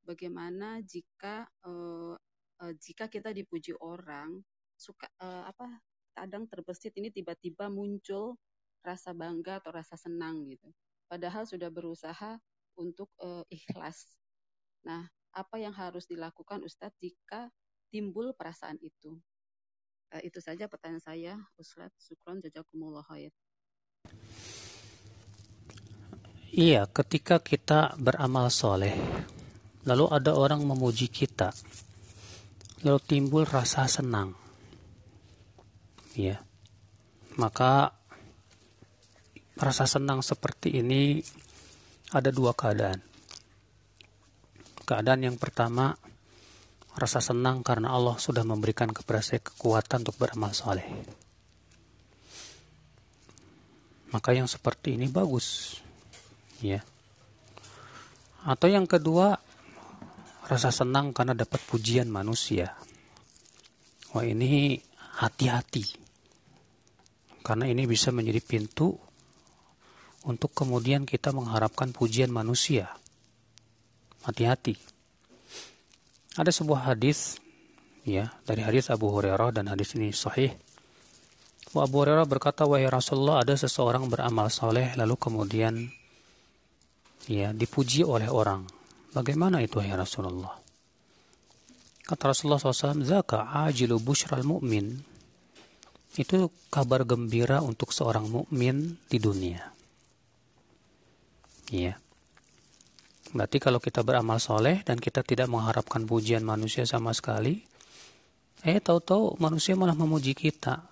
bagaimana 0.07 0.83
jika 0.83 1.47
uh, 1.67 2.15
uh, 2.63 2.73
jika 2.79 3.07
kita 3.11 3.35
dipuji 3.35 3.75
orang, 3.79 4.43
suka 4.79 5.07
uh, 5.23 5.47
apa 5.47 5.67
kadang 6.15 6.47
terbesit 6.51 6.95
ini 6.99 7.09
tiba-tiba 7.11 7.71
muncul 7.71 8.37
rasa 8.83 9.15
bangga 9.15 9.63
atau 9.63 9.71
rasa 9.75 9.95
senang 9.95 10.43
gitu. 10.51 10.71
Padahal 11.07 11.47
sudah 11.47 11.71
berusaha 11.71 12.39
untuk 12.79 13.11
uh, 13.23 13.47
ikhlas. 13.53 14.19
Nah, 14.83 15.07
apa 15.33 15.57
yang 15.61 15.73
harus 15.73 16.09
dilakukan 16.09 16.65
Ustadz 16.67 16.99
jika 16.99 17.49
timbul 17.93 18.35
perasaan 18.35 18.81
itu? 18.83 19.19
Uh, 20.13 20.23
itu 20.25 20.43
saja 20.43 20.67
pertanyaan 20.67 21.05
saya, 21.05 21.35
Ustadz. 21.57 21.95
Sukron 22.11 22.43
jazakumullah 22.43 23.05
khair. 23.07 23.31
Iya, 26.53 26.85
ketika 26.85 27.41
kita 27.41 27.97
beramal 27.97 28.53
soleh, 28.53 28.93
lalu 29.89 30.05
ada 30.13 30.37
orang 30.37 30.61
memuji 30.61 31.09
kita, 31.09 31.49
lalu 32.85 33.01
timbul 33.09 33.49
rasa 33.49 33.89
senang. 33.89 34.37
Ya, 36.13 36.45
maka 37.41 37.97
rasa 39.57 39.89
senang 39.89 40.21
seperti 40.21 40.77
ini 40.77 41.25
ada 42.13 42.29
dua 42.29 42.53
keadaan. 42.53 43.01
Keadaan 44.85 45.25
yang 45.25 45.41
pertama, 45.41 45.97
rasa 47.01 47.25
senang 47.25 47.65
karena 47.65 47.97
Allah 47.97 48.21
sudah 48.21 48.45
memberikan 48.45 48.93
kepada 48.93 49.25
saya 49.25 49.41
kekuatan 49.41 50.05
untuk 50.05 50.21
beramal 50.21 50.53
soleh. 50.53 50.85
Maka 54.13 54.37
yang 54.37 54.45
seperti 54.45 55.01
ini 55.01 55.09
bagus 55.09 55.81
ya 56.63 56.81
atau 58.47 58.67
yang 58.71 58.87
kedua 58.87 59.35
rasa 60.47 60.71
senang 60.71 61.11
karena 61.11 61.35
dapat 61.35 61.59
pujian 61.67 62.07
manusia 62.07 62.75
Wah 64.13 64.29
ini 64.29 64.77
hati-hati. 65.25 65.85
Karena 67.41 67.65
ini 67.65 67.89
bisa 67.89 68.13
menjadi 68.13 68.45
pintu 68.45 68.93
untuk 70.29 70.53
kemudian 70.53 71.09
kita 71.09 71.33
mengharapkan 71.33 71.91
pujian 71.97 72.29
manusia. 72.29 72.93
Hati-hati. 74.23 74.77
Ada 76.37 76.53
sebuah 76.53 76.93
hadis 76.93 77.41
ya 78.05 78.37
dari 78.45 78.63
hadis 78.63 78.93
Abu 78.93 79.09
Hurairah 79.09 79.51
dan 79.57 79.73
hadis 79.73 79.97
ini 79.97 80.13
sahih. 80.13 80.53
Abu 81.73 82.05
Hurairah 82.05 82.29
berkata, 82.29 82.69
"Wahai 82.69 82.87
Rasulullah, 82.93 83.41
ada 83.41 83.57
seseorang 83.57 84.13
beramal 84.13 84.53
soleh 84.53 84.93
lalu 84.93 85.17
kemudian 85.17 85.89
ya 87.27 87.55
dipuji 87.55 88.07
oleh 88.07 88.31
orang. 88.31 88.65
Bagaimana 89.13 89.61
itu 89.61 89.79
wahai 89.79 89.95
Rasulullah?" 89.95 90.59
Kata 92.03 92.35
Rasulullah 92.35 92.59
SAW, 92.59 93.07
"Zaka 93.07 93.55
ajilu 93.69 94.03
bushral 94.03 94.43
mu'min." 94.43 95.13
Itu 96.13 96.53
kabar 96.69 97.09
gembira 97.09 97.65
untuk 97.65 97.89
seorang 97.89 98.29
mukmin 98.29 99.01
di 99.09 99.17
dunia. 99.17 99.73
Iya. 101.73 101.97
Berarti 103.33 103.57
kalau 103.57 103.81
kita 103.81 104.05
beramal 104.05 104.37
soleh 104.37 104.85
dan 104.85 105.01
kita 105.01 105.25
tidak 105.25 105.49
mengharapkan 105.49 106.05
pujian 106.05 106.45
manusia 106.45 106.85
sama 106.85 107.17
sekali, 107.17 107.65
eh 108.61 108.77
tahu-tahu 108.77 109.41
manusia 109.41 109.73
malah 109.73 109.97
memuji 109.97 110.37
kita. 110.37 110.85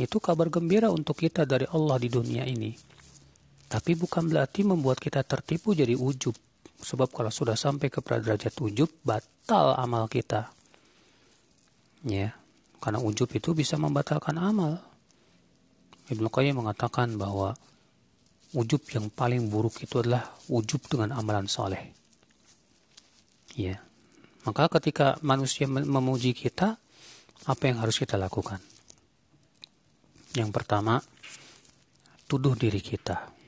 Itu 0.00 0.24
kabar 0.24 0.48
gembira 0.48 0.88
untuk 0.88 1.20
kita 1.20 1.44
dari 1.44 1.68
Allah 1.68 2.00
di 2.00 2.08
dunia 2.08 2.48
ini. 2.48 2.72
Tapi 3.70 3.94
bukan 3.94 4.26
berarti 4.26 4.66
membuat 4.66 4.98
kita 4.98 5.22
tertipu 5.22 5.78
jadi 5.78 5.94
ujub. 5.94 6.34
Sebab 6.82 7.14
kalau 7.14 7.30
sudah 7.30 7.54
sampai 7.54 7.86
ke 7.86 8.02
derajat 8.02 8.50
ujub, 8.58 8.90
batal 9.06 9.78
amal 9.78 10.10
kita. 10.10 10.50
Ya, 12.02 12.34
karena 12.82 12.98
ujub 12.98 13.30
itu 13.30 13.54
bisa 13.54 13.78
membatalkan 13.78 14.34
amal. 14.42 14.82
Ibnu 16.10 16.26
Qayyim 16.26 16.58
mengatakan 16.58 17.14
bahwa 17.14 17.54
ujub 18.58 18.82
yang 18.90 19.06
paling 19.14 19.46
buruk 19.46 19.78
itu 19.78 20.02
adalah 20.02 20.34
ujub 20.50 20.82
dengan 20.90 21.14
amalan 21.14 21.46
soleh. 21.46 21.94
Ya. 23.54 23.78
Maka 24.42 24.66
ketika 24.80 25.20
manusia 25.22 25.68
memuji 25.68 26.32
kita, 26.32 26.80
apa 27.46 27.62
yang 27.68 27.78
harus 27.84 28.00
kita 28.00 28.16
lakukan? 28.16 28.58
Yang 30.34 30.50
pertama, 30.50 30.98
tuduh 32.24 32.56
diri 32.56 32.80
kita. 32.80 33.39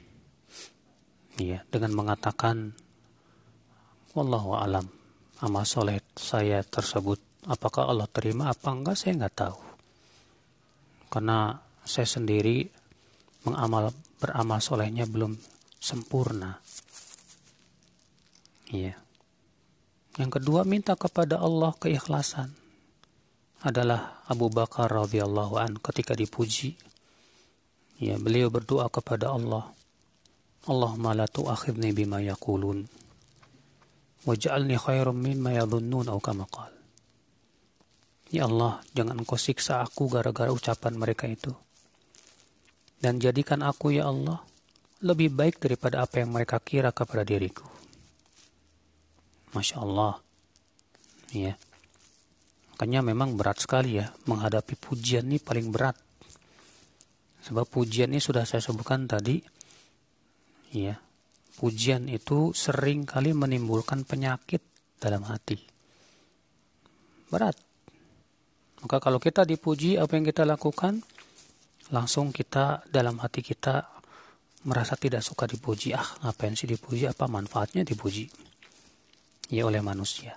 Ya, 1.43 1.67
dengan 1.75 1.91
mengatakan 1.99 2.71
wallahu 4.15 4.55
alam 4.55 4.87
amal 5.43 5.67
soleh 5.67 5.99
saya 6.15 6.63
tersebut 6.63 7.19
apakah 7.51 7.91
Allah 7.91 8.07
terima 8.07 8.47
apa 8.47 8.71
enggak 8.71 8.95
saya 8.95 9.19
enggak 9.19 9.35
tahu. 9.35 9.59
Karena 11.11 11.59
saya 11.83 12.07
sendiri 12.07 12.63
mengamal 13.43 13.91
beramal 14.23 14.63
solehnya 14.63 15.03
belum 15.03 15.35
sempurna. 15.83 16.63
Iya. 18.71 18.95
Yang 20.23 20.31
kedua 20.39 20.63
minta 20.63 20.95
kepada 20.95 21.43
Allah 21.43 21.75
keikhlasan. 21.75 22.55
Adalah 23.63 24.23
Abu 24.31 24.47
Bakar 24.47 24.91
radhiyallahu 24.91 25.59
an 25.59 25.79
ketika 25.79 26.15
dipuji. 26.15 26.79
Ya, 27.99 28.19
beliau 28.19 28.51
berdoa 28.51 28.91
kepada 28.91 29.31
Allah. 29.31 29.71
Allahumma 30.71 31.11
la 31.17 31.27
tu'akhidni 31.27 31.91
bima 31.91 32.23
yaqulun. 32.23 32.87
Waj'alni 34.23 34.79
khairum 34.79 35.19
mimma 35.19 35.59
yadhunnun 35.59 36.07
atau 36.07 36.23
kama 36.23 36.47
qala. 36.47 36.79
Ya 38.33 38.47
Allah, 38.47 38.81
jangan 38.95 39.19
engkau 39.21 39.37
siksa 39.37 39.83
aku 39.83 40.07
gara-gara 40.09 40.49
ucapan 40.49 40.95
mereka 40.95 41.27
itu. 41.27 41.53
Dan 43.03 43.19
jadikan 43.19 43.61
aku, 43.67 43.93
ya 43.93 44.07
Allah, 44.09 44.41
lebih 45.03 45.35
baik 45.35 45.59
daripada 45.59 46.07
apa 46.07 46.23
yang 46.23 46.31
mereka 46.31 46.63
kira 46.63 46.95
kepada 46.95 47.27
diriku. 47.27 47.67
Masya 49.53 49.83
Allah. 49.83 50.23
Ya. 51.35 51.59
Makanya 52.73 53.03
memang 53.03 53.35
berat 53.35 53.61
sekali 53.61 53.99
ya, 53.99 54.15
menghadapi 54.31 54.79
pujian 54.79 55.27
ini 55.27 55.43
paling 55.43 55.69
berat. 55.75 55.99
Sebab 57.43 57.67
pujian 57.69 58.15
ini 58.15 58.23
sudah 58.23 58.47
saya 58.47 58.63
sebutkan 58.63 59.11
tadi, 59.11 59.43
ya, 60.73 60.97
pujian 61.61 62.09
itu 62.09 62.57
sering 62.57 63.05
kali 63.05 63.37
menimbulkan 63.37 64.09
penyakit 64.09 64.65
dalam 64.99 65.29
hati. 65.29 65.61
Berat 67.29 67.73
maka 68.83 68.99
kalau 68.99 69.23
kita 69.23 69.47
dipuji 69.47 69.95
apa 69.95 70.19
yang 70.19 70.27
kita 70.27 70.43
lakukan, 70.43 70.99
langsung 71.95 72.35
kita 72.35 72.83
dalam 72.91 73.23
hati 73.23 73.39
kita 73.39 73.87
merasa 74.67 74.99
tidak 74.99 75.23
suka 75.23 75.47
dipuji. 75.47 75.95
Ah, 75.95 76.07
ngapain 76.27 76.59
sih 76.59 76.67
dipuji? 76.67 77.07
Apa 77.07 77.31
manfaatnya 77.31 77.87
dipuji? 77.87 78.27
Ya 79.55 79.63
oleh 79.71 79.79
manusia. 79.79 80.35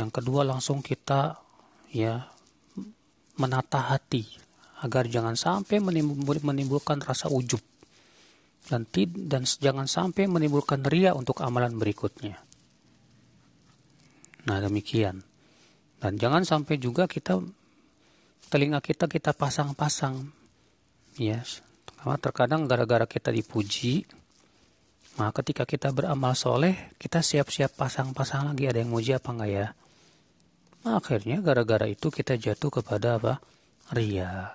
Yang 0.00 0.10
kedua 0.20 0.40
langsung 0.48 0.80
kita 0.80 1.36
ya 1.92 2.32
menata 3.36 3.92
hati 3.92 4.24
agar 4.80 5.04
jangan 5.04 5.36
sampai 5.36 5.84
menimbulkan 6.40 7.04
rasa 7.04 7.28
ujub 7.28 7.60
dan 8.66 8.86
dan 9.26 9.42
jangan 9.42 9.90
sampai 9.90 10.30
menimbulkan 10.30 10.86
ria 10.86 11.12
untuk 11.12 11.42
amalan 11.42 11.74
berikutnya. 11.74 12.38
Nah, 14.46 14.58
demikian. 14.58 15.22
Dan 16.02 16.18
jangan 16.18 16.42
sampai 16.42 16.78
juga 16.78 17.06
kita 17.06 17.38
telinga 18.50 18.82
kita 18.82 19.06
kita 19.06 19.34
pasang-pasang. 19.34 20.30
Yes. 21.20 21.60
karena 22.02 22.18
terkadang 22.18 22.66
gara-gara 22.66 23.06
kita 23.06 23.30
dipuji, 23.30 24.02
maka 25.14 25.44
ketika 25.44 25.62
kita 25.62 25.94
beramal 25.94 26.34
soleh, 26.34 26.90
kita 26.98 27.22
siap-siap 27.22 27.78
pasang-pasang 27.78 28.50
lagi 28.50 28.66
ada 28.66 28.82
yang 28.82 28.90
muji 28.90 29.14
apa 29.14 29.30
enggak 29.30 29.50
ya. 29.54 29.66
Nah, 30.82 30.98
akhirnya 30.98 31.38
gara-gara 31.38 31.86
itu 31.86 32.10
kita 32.10 32.34
jatuh 32.34 32.82
kepada 32.82 33.22
apa? 33.22 33.38
Ria. 33.94 34.50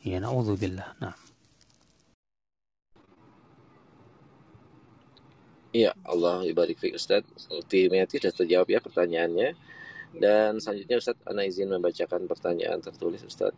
Ya, 0.00 0.16
na'udzubillah. 0.24 0.96
Nah. 1.04 1.33
Iya, 5.74 5.90
Allah 6.06 6.46
ibarik 6.46 6.78
fi 6.78 6.94
Ustaz. 6.94 7.26
Ultimate 7.50 8.06
sudah 8.06 8.30
terjawab 8.30 8.70
ya 8.70 8.78
pertanyaannya. 8.78 9.58
Dan 10.14 10.62
selanjutnya 10.62 11.02
Ustaz, 11.02 11.18
Ana 11.26 11.42
izin 11.42 11.66
membacakan 11.66 12.30
pertanyaan 12.30 12.78
tertulis 12.78 13.26
Ustaz. 13.26 13.50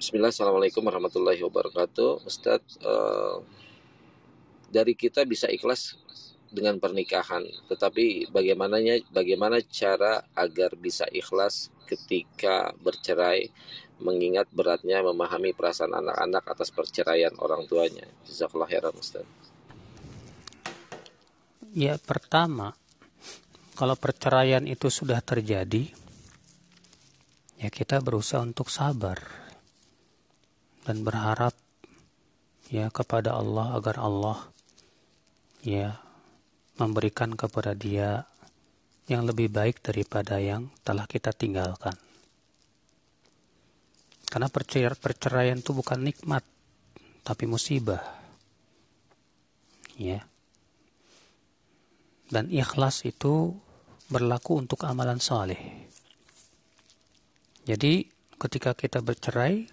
Bismillah, 0.00 0.32
Assalamualaikum 0.32 0.80
warahmatullahi 0.80 1.44
wabarakatuh. 1.44 2.24
Ustaz, 2.24 2.64
uh, 2.80 3.44
dari 4.72 4.96
kita 4.96 5.28
bisa 5.28 5.52
ikhlas 5.52 6.00
dengan 6.48 6.80
pernikahan, 6.80 7.44
tetapi 7.68 8.32
bagaimananya, 8.32 9.04
bagaimana 9.12 9.60
cara 9.68 10.24
agar 10.32 10.72
bisa 10.80 11.04
ikhlas 11.12 11.68
ketika 11.84 12.72
bercerai, 12.80 13.52
mengingat 13.98 14.46
beratnya 14.54 15.02
memahami 15.02 15.54
perasaan 15.54 15.94
anak-anak 15.94 16.44
atas 16.46 16.70
perceraian 16.70 17.34
orang 17.42 17.66
tuanya. 17.66 18.06
Jazakallah 18.26 18.70
khairan 18.70 18.94
Ustaz. 18.94 19.26
Ya, 21.74 22.00
pertama, 22.00 22.72
kalau 23.76 23.94
perceraian 23.94 24.64
itu 24.64 24.88
sudah 24.88 25.20
terjadi, 25.20 25.90
ya 27.58 27.68
kita 27.68 28.00
berusaha 28.00 28.40
untuk 28.40 28.70
sabar 28.72 29.18
dan 30.86 31.04
berharap 31.04 31.52
ya 32.72 32.88
kepada 32.88 33.36
Allah 33.36 33.76
agar 33.76 34.00
Allah 34.00 34.38
ya 35.60 36.00
memberikan 36.78 37.34
kepada 37.34 37.74
dia 37.74 38.24
yang 39.10 39.28
lebih 39.28 39.52
baik 39.52 39.84
daripada 39.84 40.38
yang 40.38 40.70
telah 40.86 41.04
kita 41.04 41.34
tinggalkan. 41.34 42.07
Karena 44.28 44.52
perceraian 44.52 45.58
itu 45.58 45.72
bukan 45.72 46.04
nikmat, 46.04 46.44
tapi 47.24 47.48
musibah. 47.48 48.04
Ya 49.98 50.28
dan 52.28 52.52
ikhlas 52.52 53.08
itu 53.08 53.56
berlaku 54.12 54.60
untuk 54.60 54.84
amalan 54.84 55.20
saleh. 55.20 55.88
Jadi 57.64 58.08
ketika 58.40 58.72
kita 58.72 59.04
bercerai, 59.04 59.68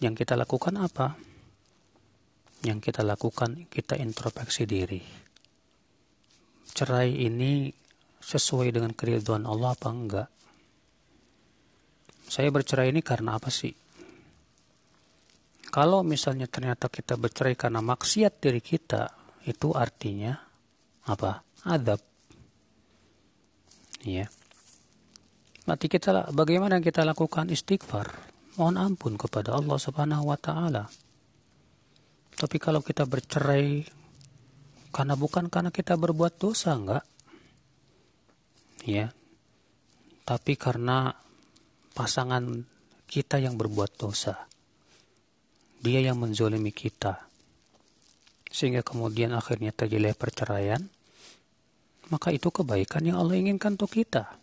yang 0.00 0.16
kita 0.16 0.36
lakukan 0.36 0.76
apa? 0.80 1.16
Yang 2.64 2.92
kita 2.92 3.02
lakukan 3.04 3.68
kita 3.68 3.98
introspeksi 4.00 4.64
diri. 4.64 5.02
Cerai 6.72 7.12
ini 7.12 7.68
sesuai 8.22 8.72
dengan 8.72 8.96
keriduan 8.96 9.44
Allah 9.44 9.76
apa 9.76 9.88
enggak? 9.92 10.28
Saya 12.32 12.48
bercerai 12.48 12.88
ini 12.88 13.04
karena 13.04 13.36
apa 13.36 13.52
sih? 13.52 13.76
Kalau 15.68 16.00
misalnya 16.00 16.48
ternyata 16.48 16.88
kita 16.88 17.20
bercerai 17.20 17.52
karena 17.60 17.84
maksiat 17.84 18.40
diri 18.40 18.64
kita, 18.64 19.12
itu 19.44 19.76
artinya 19.76 20.32
apa? 21.12 21.44
adab. 21.68 22.00
Ya. 24.00 24.32
Nanti 25.68 25.86
kita 25.92 26.32
bagaimana 26.32 26.80
kita 26.80 27.04
lakukan 27.04 27.52
istighfar? 27.52 28.08
Mohon 28.56 28.76
ampun 28.80 29.14
kepada 29.20 29.52
Allah 29.54 29.78
Subhanahu 29.78 30.32
wa 30.32 30.38
taala. 30.40 30.88
Tapi 32.32 32.56
kalau 32.56 32.80
kita 32.80 33.04
bercerai 33.04 33.84
karena 34.88 35.14
bukan 35.20 35.52
karena 35.52 35.68
kita 35.68 36.00
berbuat 36.00 36.40
dosa 36.40 36.74
enggak? 36.74 37.04
Ya. 38.88 39.14
Tapi 40.26 40.58
karena 40.58 41.14
pasangan 41.92 42.64
kita 43.06 43.40
yang 43.40 43.56
berbuat 43.60 43.96
dosa. 44.00 44.48
Dia 45.82 46.00
yang 46.00 46.20
menzolimi 46.20 46.72
kita. 46.72 47.28
Sehingga 48.52 48.84
kemudian 48.84 49.32
akhirnya 49.32 49.72
terjadi 49.72 50.12
perceraian. 50.16 50.80
Maka 52.12 52.32
itu 52.32 52.52
kebaikan 52.52 53.08
yang 53.08 53.16
Allah 53.20 53.40
inginkan 53.40 53.76
untuk 53.76 53.96
kita 53.96 54.42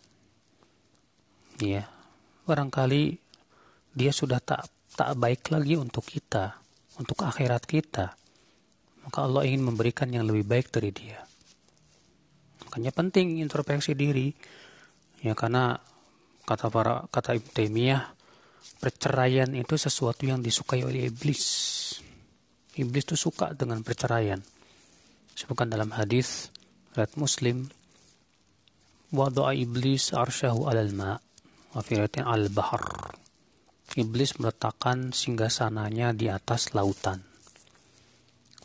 ya 1.60 1.84
barangkali 2.48 3.20
dia 3.92 4.12
sudah 4.14 4.40
tak 4.40 4.64
tak 4.96 5.12
baik 5.20 5.52
lagi 5.52 5.76
untuk 5.76 6.08
kita 6.08 6.56
untuk 6.96 7.20
akhirat 7.20 7.68
kita 7.68 8.16
maka 9.04 9.18
Allah 9.24 9.44
ingin 9.48 9.64
memberikan 9.64 10.08
yang 10.08 10.24
lebih 10.24 10.48
baik 10.48 10.72
dari 10.72 10.90
dia 10.90 11.20
makanya 12.68 12.92
penting 12.96 13.44
introspeksi 13.44 13.92
diri 13.92 14.32
ya 15.20 15.36
karena 15.36 15.76
kata 16.50 16.66
para 16.66 17.06
kata 17.06 17.38
Ibnu 17.38 17.50
Taimiyah 17.54 18.02
perceraian 18.82 19.54
itu 19.54 19.78
sesuatu 19.78 20.26
yang 20.26 20.42
disukai 20.42 20.82
oleh 20.82 21.06
iblis 21.06 21.42
iblis 22.74 23.06
itu 23.06 23.14
suka 23.14 23.54
dengan 23.54 23.86
perceraian 23.86 24.42
sebutkan 25.38 25.70
dalam 25.70 25.94
hadis 25.94 26.50
riwayat 26.98 27.14
Muslim 27.14 27.70
wada'a 29.14 29.54
iblis 29.54 30.10
arsyahu 30.10 30.66
alal 30.66 30.90
ma' 30.90 31.30
Wafiratin 31.70 32.26
al-bahar. 32.26 33.14
Iblis 33.94 34.42
meletakkan 34.42 35.14
singgasananya 35.14 36.10
di 36.10 36.26
atas 36.26 36.74
lautan. 36.74 37.22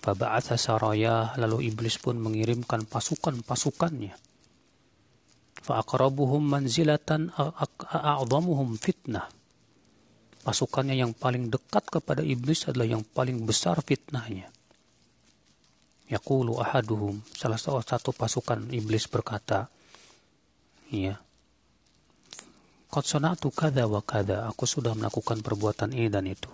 Faba'atha 0.02 0.58
saraya, 0.58 1.38
lalu 1.38 1.70
iblis 1.70 2.02
pun 2.02 2.18
mengirimkan 2.18 2.90
pasukan-pasukannya. 2.90 4.25
Fa'akrabuhum 5.66 6.46
manzilatan 6.46 7.34
a'adhamuhum 7.34 8.78
fitnah. 8.78 9.26
Pasukannya 10.46 10.94
yang 10.94 11.18
paling 11.18 11.50
dekat 11.50 11.90
kepada 11.90 12.22
iblis 12.22 12.70
adalah 12.70 12.86
yang 12.86 13.02
paling 13.02 13.42
besar 13.50 13.82
fitnahnya. 13.82 14.54
Yaqulu 16.06 16.62
ahaduhum, 16.62 17.18
salah 17.34 17.58
satu 17.58 18.14
pasukan 18.14 18.70
iblis 18.70 19.10
berkata, 19.10 19.66
ya, 20.94 21.18
Qad 22.96 23.04
kada 23.52 23.92
wa 23.92 24.00
kada. 24.00 24.48
Aku 24.48 24.64
sudah 24.64 24.96
melakukan 24.96 25.44
perbuatan 25.44 25.92
ini 25.92 26.08
dan 26.08 26.24
itu. 26.32 26.48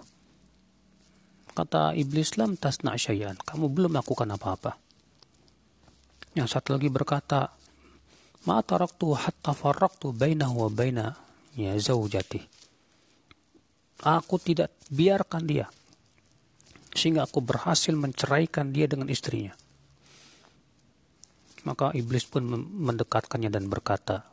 Kata 1.53 1.93
iblis 1.93 2.33
lam 2.39 2.57
tasna' 2.57 2.97
syai'an. 2.97 3.37
Kamu 3.37 3.69
belum 3.69 3.93
melakukan 3.93 4.25
apa-apa. 4.25 4.73
Yang 6.33 6.57
satu 6.57 6.79
lagi 6.79 6.89
berkata, 6.89 7.53
Ma 8.49 8.61
taraktu 8.65 9.13
hatta 9.13 9.53
farraktu 9.53 10.13
bainahu 10.17 10.65
wa 10.65 10.69
baina 10.73 11.05
ya 11.53 11.77
zaujati. 11.77 12.41
Aku 14.01 14.41
tidak 14.41 14.73
biarkan 14.89 15.45
dia. 15.45 15.69
Sehingga 16.91 17.29
aku 17.29 17.39
berhasil 17.39 17.93
menceraikan 17.93 18.73
dia 18.73 18.89
dengan 18.89 19.07
istrinya. 19.07 19.53
Maka 21.61 21.93
iblis 21.93 22.25
pun 22.25 22.49
mendekatkannya 22.65 23.53
dan 23.53 23.69
berkata, 23.69 24.25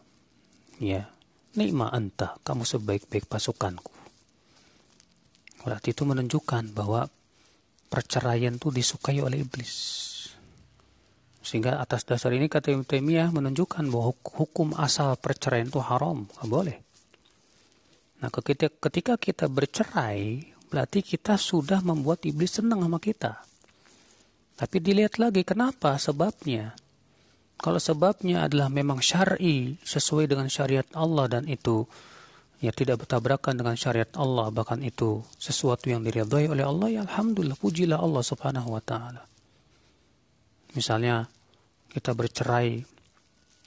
Ya, 0.81 1.13
Nikma 1.59 1.91
anta, 1.93 2.39
kamu 2.47 2.63
sebaik-baik 2.63 3.27
pasukanku. 3.27 3.91
Berarti 5.67 5.91
itu 5.91 6.07
menunjukkan 6.07 6.71
bahwa 6.71 7.11
perceraian 7.89 8.55
itu 8.55 8.71
disukai 8.71 9.19
oleh 9.19 9.43
iblis. 9.43 9.75
Sehingga 11.49 11.81
atas 11.81 12.05
dasar 12.05 12.37
ini 12.37 12.45
kata 12.45 12.77
Ibn 12.77 12.85
Taimiyah 12.85 13.33
menunjukkan 13.33 13.89
bahwa 13.89 14.13
hukum 14.21 14.77
asal 14.77 15.17
perceraian 15.17 15.65
itu 15.65 15.81
haram, 15.81 16.29
nggak 16.29 16.45
boleh. 16.45 16.77
Nah, 18.21 18.29
ketika, 18.29 18.69
ketika 18.69 19.15
kita 19.17 19.49
bercerai, 19.49 20.45
berarti 20.69 21.01
kita 21.01 21.41
sudah 21.41 21.81
membuat 21.81 22.29
iblis 22.29 22.61
senang 22.61 22.85
sama 22.85 23.01
kita. 23.01 23.41
Tapi 24.61 24.77
dilihat 24.77 25.17
lagi 25.17 25.41
kenapa 25.41 25.97
sebabnya. 25.97 26.77
Kalau 27.57 27.81
sebabnya 27.81 28.45
adalah 28.45 28.69
memang 28.69 29.01
syar'i 29.01 29.81
sesuai 29.81 30.29
dengan 30.29 30.53
syariat 30.53 30.85
Allah 30.93 31.33
dan 31.33 31.49
itu 31.49 31.89
ya 32.61 32.77
tidak 32.77 33.07
bertabrakan 33.07 33.57
dengan 33.57 33.75
syariat 33.75 34.11
Allah 34.19 34.51
bahkan 34.51 34.79
itu 34.83 35.23
sesuatu 35.39 35.91
yang 35.91 36.07
diridhai 36.07 36.51
oleh 36.51 36.63
Allah 36.67 36.87
ya 36.91 37.01
alhamdulillah 37.03 37.59
pujilah 37.59 37.99
Allah 37.99 38.23
Subhanahu 38.23 38.69
wa 38.79 38.83
taala. 38.83 39.27
Misalnya 40.79 41.27
kita 41.99 42.15
bercerai 42.15 42.79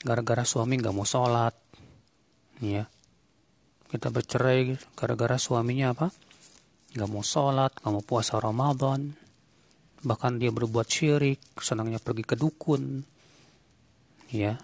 gara-gara 0.07 0.47
suami 0.47 0.79
nggak 0.79 0.95
mau 0.95 1.03
sholat, 1.03 1.51
ya 2.63 2.87
kita 3.91 4.07
bercerai 4.07 4.79
gara-gara 4.95 5.35
suaminya 5.35 5.91
apa? 5.91 6.07
Nggak 6.95 7.09
mau 7.11 7.19
sholat, 7.27 7.75
nggak 7.83 7.91
mau 7.91 8.03
puasa 8.07 8.39
Ramadan, 8.39 9.11
bahkan 9.99 10.39
dia 10.39 10.47
berbuat 10.47 10.87
syirik, 10.87 11.43
senangnya 11.59 11.99
pergi 11.99 12.23
ke 12.23 12.39
dukun, 12.39 13.03
ya 14.31 14.55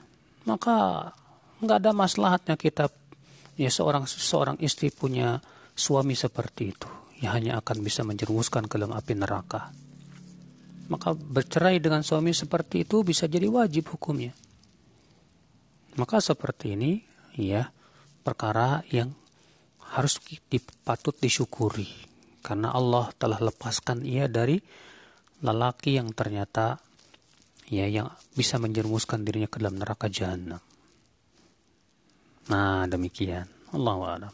maka 0.48 1.12
nggak 1.60 1.78
ada 1.84 1.92
maslahatnya 1.92 2.56
kita. 2.56 2.88
Ya 3.60 3.68
seorang 3.68 4.08
seorang 4.08 4.56
istri 4.64 4.96
punya 4.96 5.44
suami 5.76 6.16
seperti 6.16 6.64
itu. 6.72 6.88
Ya 7.20 7.36
hanya 7.36 7.60
akan 7.60 7.84
bisa 7.84 8.06
menjerumuskan 8.06 8.70
ke 8.70 8.78
dalam 8.78 8.94
api 8.94 9.18
neraka 9.18 9.87
maka 10.88 11.16
bercerai 11.16 11.80
dengan 11.80 12.04
suami 12.04 12.32
seperti 12.32 12.88
itu 12.88 13.04
bisa 13.04 13.28
jadi 13.28 13.48
wajib 13.48 13.92
hukumnya 13.94 14.32
maka 16.00 16.20
seperti 16.20 16.76
ini 16.80 16.92
ya 17.38 17.68
perkara 18.24 18.84
yang 18.92 19.12
harus 19.96 20.20
dipatut 20.52 21.16
disyukuri 21.20 21.88
karena 22.44 22.72
Allah 22.72 23.12
telah 23.20 23.40
lepaskan 23.44 24.08
ia 24.08 24.32
dari 24.32 24.60
lelaki 25.44 26.00
yang 26.00 26.16
ternyata 26.16 26.80
ya 27.68 27.86
yang 27.86 28.08
bisa 28.34 28.56
menjerumuskan 28.58 29.22
dirinya 29.28 29.52
ke 29.52 29.60
dalam 29.60 29.78
neraka 29.78 30.08
jahanam. 30.08 30.64
Nah, 32.48 32.88
demikian. 32.88 33.44
Allah 33.76 34.00
a'lam. 34.00 34.34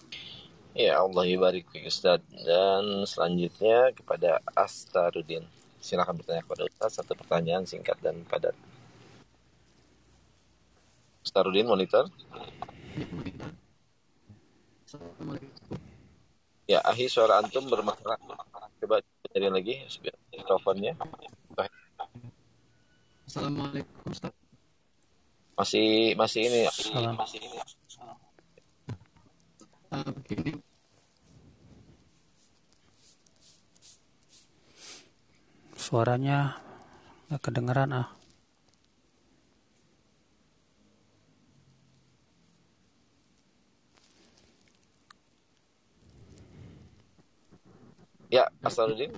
Ya 0.78 1.02
Allah 1.02 1.26
ibarik 1.26 1.66
Ustaz. 1.82 2.22
Dan 2.30 3.10
selanjutnya 3.10 3.90
kepada 3.98 4.38
Astarudin. 4.54 5.50
Silakan 5.84 6.16
bertanya 6.16 6.48
kepada 6.48 6.64
Ustaz 6.64 6.96
satu 6.96 7.12
pertanyaan 7.12 7.68
singkat 7.68 8.00
dan 8.00 8.24
padat. 8.24 8.56
Astarudin 11.28 11.68
monitor. 11.68 12.08
Ya, 16.64 16.80
ahi 16.88 17.12
suara 17.12 17.44
antum 17.44 17.68
bermasalah. 17.68 18.16
Coba 18.80 19.04
cari 19.04 19.52
lagi 19.52 19.76
mikrofonnya. 20.32 20.96
Assalamualaikum 23.28 24.08
Ustaz. 24.08 24.32
Masih 25.60 26.16
masih 26.16 26.42
ini 26.48 26.60
ya. 26.64 26.72
Salam. 26.72 27.20
Masih 27.20 27.44
ini. 27.44 27.60
Uh, 29.92 30.10
begini. 30.24 30.73
Suaranya 35.84 36.56
nggak 37.28 37.44
kedengeran 37.44 37.92
ah. 37.92 38.08
Ya, 48.32 48.48
Astarudin. 48.64 49.12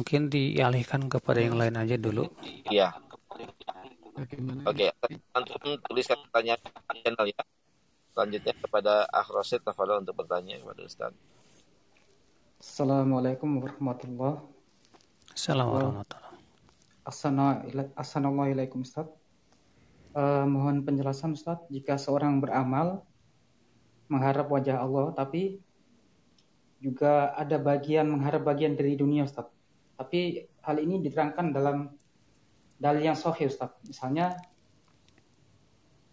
Mungkin 0.00 0.32
dialihkan 0.32 1.12
kepada 1.12 1.44
yang 1.44 1.60
lain 1.60 1.76
aja 1.76 2.00
dulu. 2.00 2.24
Iya. 2.72 2.96
Bagaimana? 4.16 4.64
Oke, 4.64 4.88
antum 5.36 5.76
tuliskan 5.84 6.16
pertanyaan 6.24 6.58
channel 7.04 7.28
ya. 7.28 7.42
Selanjutnya 8.16 8.54
kepada 8.56 9.04
Akhrosid 9.12 9.60
Tafadol 9.60 10.00
untuk 10.00 10.16
bertanya 10.16 10.56
kepada 10.56 10.80
Ustaz. 10.88 11.12
Assalamualaikum 12.72 13.60
warahmatullahi 13.60 14.40
Assalamualaikum 15.36 16.08
warahmatullahi 17.04 17.92
Assalamualaikum 18.00 18.80
Ustaz. 18.80 19.12
Eh, 20.16 20.44
mohon 20.48 20.80
penjelasan 20.80 21.36
Ustaz, 21.36 21.60
jika 21.68 22.00
seorang 22.00 22.40
beramal 22.40 23.04
mengharap 24.08 24.48
wajah 24.48 24.80
Allah 24.80 25.12
tapi 25.12 25.60
juga 26.80 27.36
ada 27.36 27.60
bagian 27.60 28.08
mengharap 28.08 28.40
bagian 28.40 28.72
dari 28.72 28.96
dunia 28.96 29.28
Ustaz. 29.28 29.52
Tapi 30.00 30.48
hal 30.64 30.80
ini 30.80 31.04
diterangkan 31.04 31.52
dalam 31.52 31.92
dalil 32.80 33.04
yang 33.04 33.20
sahih 33.20 33.52
Ustaz. 33.52 33.76
Misalnya 33.84 34.40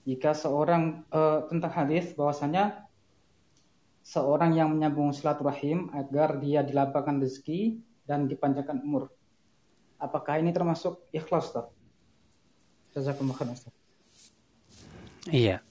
jika 0.04 0.36
seorang 0.36 1.08
uh, 1.08 1.48
tentang 1.48 1.72
hadis 1.72 2.12
bahwasanya 2.20 2.84
seorang 4.10 4.58
yang 4.58 4.74
menyambung 4.74 5.14
silaturahim 5.14 5.94
agar 5.94 6.42
dia 6.42 6.66
dilapangkan 6.66 7.22
rezeki 7.22 7.78
dan 8.10 8.26
dipanjangkan 8.26 8.82
umur. 8.82 9.14
Apakah 10.02 10.42
ini 10.42 10.50
termasuk 10.50 11.06
ikhlas, 11.14 11.54
Ustaz? 11.54 11.70
Jazakumullah 12.98 13.38
khairan, 13.38 13.54
Ustaz. 13.54 13.74
Iya. 15.30 15.62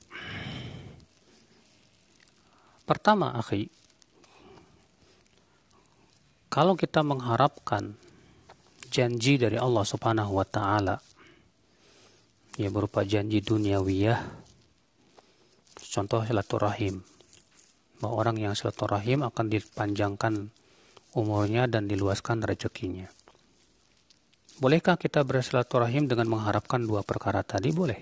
Pertama, 2.86 3.34
akhi, 3.34 3.66
kalau 6.46 6.78
kita 6.78 7.02
mengharapkan 7.02 7.98
janji 8.88 9.34
dari 9.34 9.58
Allah 9.58 9.84
Subhanahu 9.84 10.38
wa 10.38 10.46
taala 10.48 10.96
ya 12.56 12.72
berupa 12.72 13.04
janji 13.04 13.44
duniawiyah 13.44 14.18
contoh 15.92 16.24
silaturahim 16.24 17.04
bahwa 17.98 18.26
orang 18.26 18.36
yang 18.38 18.54
silaturahim 18.54 19.26
akan 19.26 19.46
dipanjangkan 19.50 20.50
umurnya 21.14 21.66
dan 21.66 21.90
diluaskan 21.90 22.42
rezekinya. 22.46 23.10
Bolehkah 24.58 24.98
kita 24.98 25.22
bersilaturahim 25.22 26.10
dengan 26.10 26.34
mengharapkan 26.34 26.82
dua 26.82 27.06
perkara 27.06 27.46
tadi? 27.46 27.70
Boleh. 27.70 28.00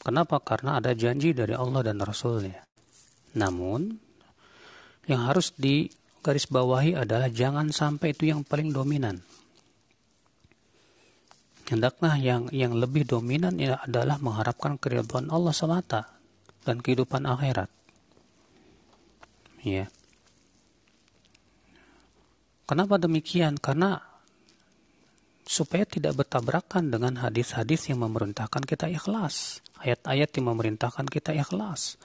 Kenapa? 0.00 0.40
Karena 0.40 0.80
ada 0.80 0.96
janji 0.96 1.36
dari 1.36 1.52
Allah 1.52 1.84
dan 1.84 2.00
Rasulnya. 2.00 2.64
Namun, 3.36 3.92
yang 5.04 5.28
harus 5.28 5.52
digarisbawahi 5.56 6.96
adalah 6.96 7.28
jangan 7.28 7.68
sampai 7.68 8.16
itu 8.16 8.32
yang 8.32 8.44
paling 8.44 8.72
dominan. 8.72 9.20
Hendaklah 11.64 12.20
yang 12.20 12.52
yang 12.52 12.76
lebih 12.76 13.08
dominan 13.08 13.56
adalah 13.56 14.20
mengharapkan 14.20 14.76
keridhaan 14.76 15.32
Allah 15.32 15.52
semata 15.56 16.12
dan 16.64 16.80
kehidupan 16.84 17.24
akhirat. 17.24 17.72
Ya. 19.64 19.88
Kenapa 22.68 23.00
demikian? 23.00 23.56
Karena 23.56 24.00
supaya 25.44 25.84
tidak 25.84 26.16
bertabrakan 26.24 26.88
dengan 26.88 27.20
hadis-hadis 27.20 27.92
yang 27.92 28.04
memerintahkan 28.04 28.64
kita 28.64 28.88
ikhlas, 28.88 29.60
ayat-ayat 29.80 30.32
yang 30.36 30.52
memerintahkan 30.52 31.04
kita 31.08 31.36
ikhlas, 31.36 32.00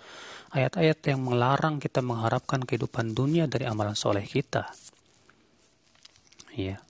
ayat-ayat 0.51 0.99
yang 1.07 1.24
melarang 1.24 1.80
kita 1.80 2.03
mengharapkan 2.03 2.64
kehidupan 2.68 3.16
dunia 3.16 3.47
dari 3.47 3.68
amalan 3.68 3.95
soleh 3.95 4.28
kita. 4.28 4.68
Ya. 6.55 6.84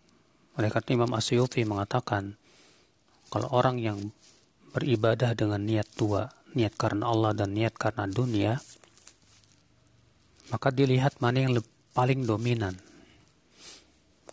Oleh 0.58 0.70
karena 0.74 1.06
Imam 1.06 1.12
Asyuti 1.14 1.62
mengatakan, 1.64 2.34
kalau 3.30 3.50
orang 3.54 3.78
yang 3.78 3.98
beribadah 4.74 5.38
dengan 5.38 5.62
niat 5.62 5.88
dua, 5.94 6.34
niat 6.58 6.74
karena 6.74 7.08
Allah 7.10 7.38
dan 7.38 7.54
niat 7.54 7.78
karena 7.78 8.10
dunia, 8.10 8.58
maka 10.50 10.70
dilihat 10.74 11.22
mana 11.22 11.46
yang 11.46 11.54
paling 11.94 12.26
dominan. 12.26 12.78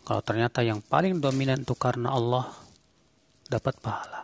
Kalau 0.07 0.23
ternyata 0.23 0.63
yang 0.63 0.81
paling 0.81 1.19
dominan 1.19 1.67
itu 1.67 1.75
karena 1.75 2.15
Allah, 2.15 2.47
dapat 3.51 3.75
pahala. 3.83 4.23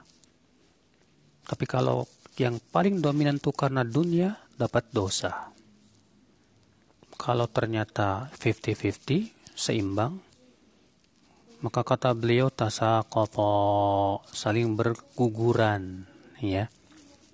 Tapi 1.43 1.65
kalau 1.67 2.07
yang 2.39 2.57
paling 2.59 3.03
dominan 3.03 3.37
itu 3.37 3.51
karena 3.51 3.83
dunia, 3.83 4.39
dapat 4.55 4.89
dosa. 4.95 5.51
Kalau 7.19 7.47
ternyata 7.51 8.31
50-50, 8.35 9.59
seimbang, 9.59 10.17
maka 11.63 11.83
kata 11.87 12.15
beliau 12.15 12.51
tasakopo, 12.51 14.23
saling 14.31 14.75
berguguran, 14.75 16.07
ya. 16.43 16.67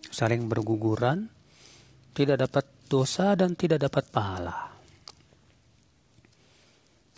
Saling 0.09 0.49
berguguran, 0.49 1.29
tidak 2.13 2.49
dapat 2.49 2.65
dosa 2.89 3.37
dan 3.37 3.53
tidak 3.53 3.85
dapat 3.85 4.09
pahala. 4.09 4.73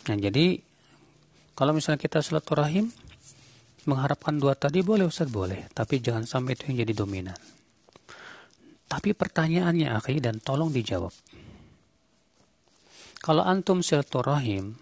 Nah, 0.01 0.17
jadi 0.17 0.59
kalau 1.55 1.71
misalnya 1.77 2.01
kita 2.01 2.19
silaturahim 2.19 2.89
mengharapkan 3.85 4.37
dua 4.37 4.53
tadi 4.53 4.83
boleh 4.83 5.07
Ustaz 5.07 5.29
boleh, 5.31 5.71
tapi 5.73 6.03
jangan 6.03 6.27
sampai 6.27 6.53
itu 6.53 6.69
yang 6.69 6.85
jadi 6.85 6.93
dominan. 6.93 7.39
Tapi 8.91 9.15
pertanyaannya 9.15 9.87
akhi 9.95 10.19
dan 10.19 10.43
tolong 10.43 10.69
dijawab. 10.69 11.15
Kalau 13.21 13.45
antum 13.45 13.79
silaturahim 13.85 14.75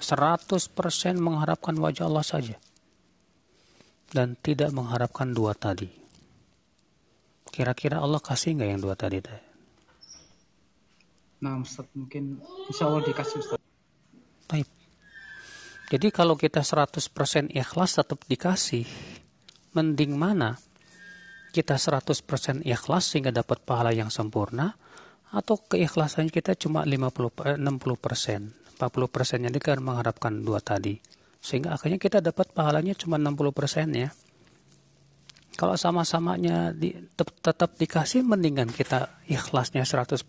100% 0.00 0.74
mengharapkan 1.16 1.76
wajah 1.78 2.10
Allah 2.10 2.26
saja 2.26 2.56
dan 4.10 4.34
tidak 4.42 4.74
mengharapkan 4.74 5.30
dua 5.30 5.54
tadi. 5.54 5.86
Kira-kira 7.50 8.02
Allah 8.02 8.18
kasih 8.18 8.58
nggak 8.58 8.68
yang 8.74 8.82
dua 8.82 8.94
tadi? 8.98 9.22
Nah, 11.40 11.56
Ustaz, 11.56 11.88
mungkin 11.96 12.36
insya 12.68 12.84
Allah 12.84 13.00
dikasih 13.00 13.36
Ustaz. 13.40 13.58
Baik. 14.44 14.68
Jadi 15.90 16.08
kalau 16.12 16.36
kita 16.36 16.60
100% 16.60 17.50
ikhlas 17.50 17.96
tetap 17.96 18.20
dikasih, 18.28 18.84
mending 19.72 20.14
mana? 20.14 20.60
Kita 21.50 21.74
100% 21.80 22.62
ikhlas 22.62 23.04
sehingga 23.10 23.34
dapat 23.34 23.64
pahala 23.66 23.90
yang 23.90 24.12
sempurna, 24.12 24.76
atau 25.34 25.58
keikhlasan 25.58 26.30
kita 26.30 26.54
cuma 26.54 26.86
50, 26.86 27.58
60%, 27.58 27.58
40% 28.78 29.46
jadi 29.50 29.58
kan 29.58 29.82
mengharapkan 29.82 30.44
dua 30.44 30.62
tadi. 30.62 31.00
Sehingga 31.40 31.74
akhirnya 31.74 31.98
kita 31.98 32.20
dapat 32.22 32.52
pahalanya 32.52 32.94
cuma 32.94 33.18
60% 33.18 33.90
ya. 33.96 34.12
Kalau 35.58 35.74
sama-samanya 35.74 36.70
tetap, 36.76 37.34
tetap 37.42 37.70
dikasih, 37.80 38.22
mendingan 38.22 38.70
kita 38.70 39.24
ikhlasnya 39.26 39.82
100% 39.82 40.22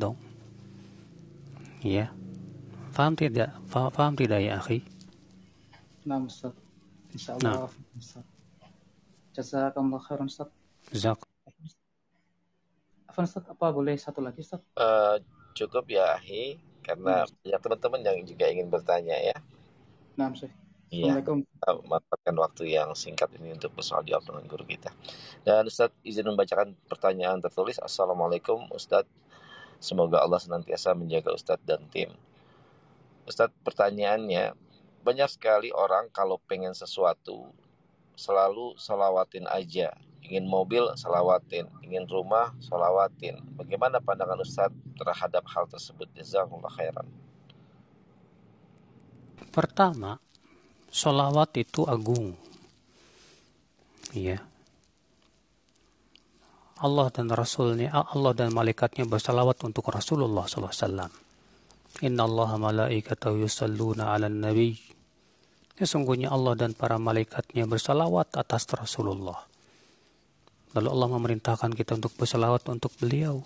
dong. 0.00 0.33
Ya. 1.84 2.08
Faham 2.96 3.12
tidak? 3.12 3.52
Faham, 3.68 4.16
tidak 4.16 4.40
ya, 4.40 4.56
akhi? 4.56 4.80
Nah, 6.08 6.24
Ustaz. 6.24 6.56
Insyaallah. 7.12 7.68
Nah. 7.68 8.00
Ustaz. 8.00 8.24
Jazakallah 9.36 10.00
khairan, 10.00 10.32
Ustaz. 10.32 10.48
Jazak. 10.88 11.20
Afan 13.04 13.28
Ustaz, 13.28 13.44
apa 13.44 13.68
boleh 13.68 14.00
satu 14.00 14.24
lagi, 14.24 14.40
Ustaz? 14.40 14.64
Uh, 14.80 15.20
cukup 15.52 15.84
ya, 15.92 16.16
akhi. 16.16 16.56
Karena 16.80 17.28
hmm. 17.28 17.44
banyak 17.44 17.60
teman-teman 17.60 18.00
yang 18.00 18.18
juga 18.24 18.44
ingin 18.48 18.72
bertanya 18.72 19.20
ya. 19.20 19.36
Nah, 20.16 20.32
Ustaz. 20.32 20.48
Iya, 20.88 21.20
memanfaatkan 21.66 22.36
waktu 22.38 22.70
yang 22.70 22.94
singkat 22.94 23.26
ini 23.36 23.52
untuk 23.52 23.74
bersoal 23.74 24.06
jawab 24.06 24.30
dengan 24.30 24.44
guru 24.46 24.62
kita. 24.62 24.94
Dan 25.42 25.66
Ustaz 25.66 25.90
izin 26.06 26.30
membacakan 26.30 26.78
pertanyaan 26.86 27.42
tertulis. 27.42 27.82
Assalamualaikum 27.82 28.70
Ustaz 28.70 29.02
Semoga 29.82 30.22
Allah 30.22 30.40
senantiasa 30.40 30.94
menjaga 30.96 31.34
Ustadz 31.34 31.64
dan 31.66 31.84
tim. 31.90 32.10
Ustadz 33.24 33.56
pertanyaannya, 33.64 34.52
banyak 35.04 35.28
sekali 35.28 35.68
orang 35.72 36.08
kalau 36.12 36.40
pengen 36.48 36.72
sesuatu 36.72 37.48
selalu 38.16 38.78
salawatin 38.80 39.44
aja. 39.50 39.92
Ingin 40.24 40.48
mobil, 40.48 40.88
salawatin. 40.96 41.68
Ingin 41.84 42.08
rumah, 42.08 42.56
salawatin. 42.56 43.44
Bagaimana 43.60 44.00
pandangan 44.00 44.40
Ustadz 44.40 44.96
terhadap 44.96 45.44
hal 45.52 45.68
tersebut? 45.68 46.08
Jazakumullah 46.16 46.72
khairan. 46.72 47.04
Pertama, 49.52 50.16
salawat 50.88 51.52
itu 51.60 51.84
agung. 51.84 52.32
Iya. 54.16 54.40
Allah 56.84 57.08
dan 57.08 57.32
Rasulnya, 57.32 57.88
Allah 57.96 58.36
dan 58.36 58.52
malaikatnya 58.52 59.08
bersalawat 59.08 59.56
untuk 59.64 59.88
Rasulullah 59.88 60.44
SAW. 60.44 61.08
Inna 62.04 62.28
Allah 62.28 62.50
malaikatahu 62.60 63.40
yusalluna 63.40 64.12
ala 64.12 64.28
nabi. 64.28 64.76
Sesungguhnya 65.80 66.28
Allah 66.28 66.52
dan 66.60 66.76
para 66.76 67.00
malaikatnya 67.00 67.64
bersalawat 67.64 68.36
atas 68.36 68.68
Rasulullah. 68.68 69.48
Lalu 70.76 70.88
Allah 70.92 71.08
memerintahkan 71.16 71.72
kita 71.72 71.96
untuk 71.96 72.12
bersalawat 72.20 72.68
untuk 72.68 72.92
beliau. 73.00 73.40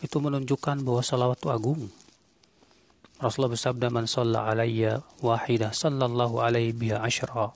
Itu 0.00 0.24
menunjukkan 0.24 0.80
bahwa 0.80 1.04
salawat 1.04 1.44
itu 1.44 1.52
agung. 1.52 1.92
Rasulullah 3.20 3.52
bersabda, 3.52 3.92
Man 3.92 4.08
salla 4.08 4.48
alaiya 4.48 5.04
wahidah 5.20 5.76
sallallahu 5.76 6.40
alaihi 6.40 6.72
biha 6.72 7.04
ashra. 7.04 7.52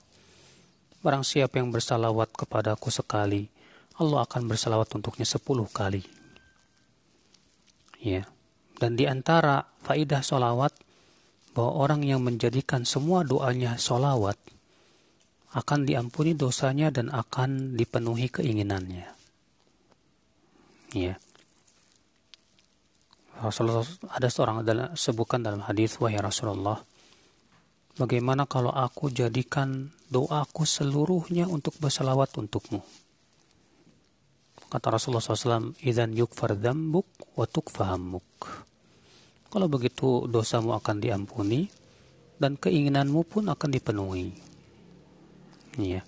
Barang 1.01 1.25
siapa 1.25 1.57
yang 1.57 1.73
bersalawat 1.73 2.37
kepadaku 2.37 2.93
sekali, 2.93 3.49
Allah 3.99 4.27
akan 4.27 4.51
bersalawat 4.51 4.91
untuknya 4.95 5.27
sepuluh 5.27 5.71
kali. 5.71 6.03
Ya. 8.03 8.27
Dan 8.75 8.99
di 8.99 9.07
antara 9.07 9.63
faidah 9.87 10.21
solawat, 10.21 10.75
bahwa 11.55 11.87
orang 11.87 12.03
yang 12.03 12.19
menjadikan 12.19 12.83
semua 12.83 13.23
doanya 13.23 13.79
solawat, 13.79 14.35
akan 15.55 15.87
diampuni 15.87 16.35
dosanya 16.35 16.91
dan 16.91 17.15
akan 17.15 17.79
dipenuhi 17.79 18.27
keinginannya. 18.27 19.07
Ya. 20.99 21.15
Rasulullah 23.39 23.87
ada 24.11 24.29
seorang 24.31 24.63
adalah 24.63 24.95
sebutkan 24.95 25.43
dalam 25.43 25.63
hadis 25.67 25.99
wahai 25.99 26.23
Rasulullah 26.23 26.79
bagaimana 27.99 28.47
kalau 28.47 28.71
aku 28.71 29.11
jadikan 29.11 29.91
doaku 30.07 30.63
seluruhnya 30.63 31.51
untuk 31.51 31.75
bersalawat 31.83 32.31
untukmu 32.39 32.79
Kata 34.75 34.91
Rasulullah 34.91 35.23
SAW, 35.23 35.79
Idan 35.87 36.19
yukfar 36.19 36.59
dhambuk 36.59 37.07
wa 37.39 37.47
tukfahammuk. 37.47 38.27
Kalau 39.47 39.71
begitu 39.71 40.27
dosamu 40.27 40.75
akan 40.75 40.99
diampuni 40.99 41.71
dan 42.43 42.59
keinginanmu 42.59 43.23
pun 43.23 43.47
akan 43.47 43.71
dipenuhi. 43.71 44.35
Iya. 45.79 46.03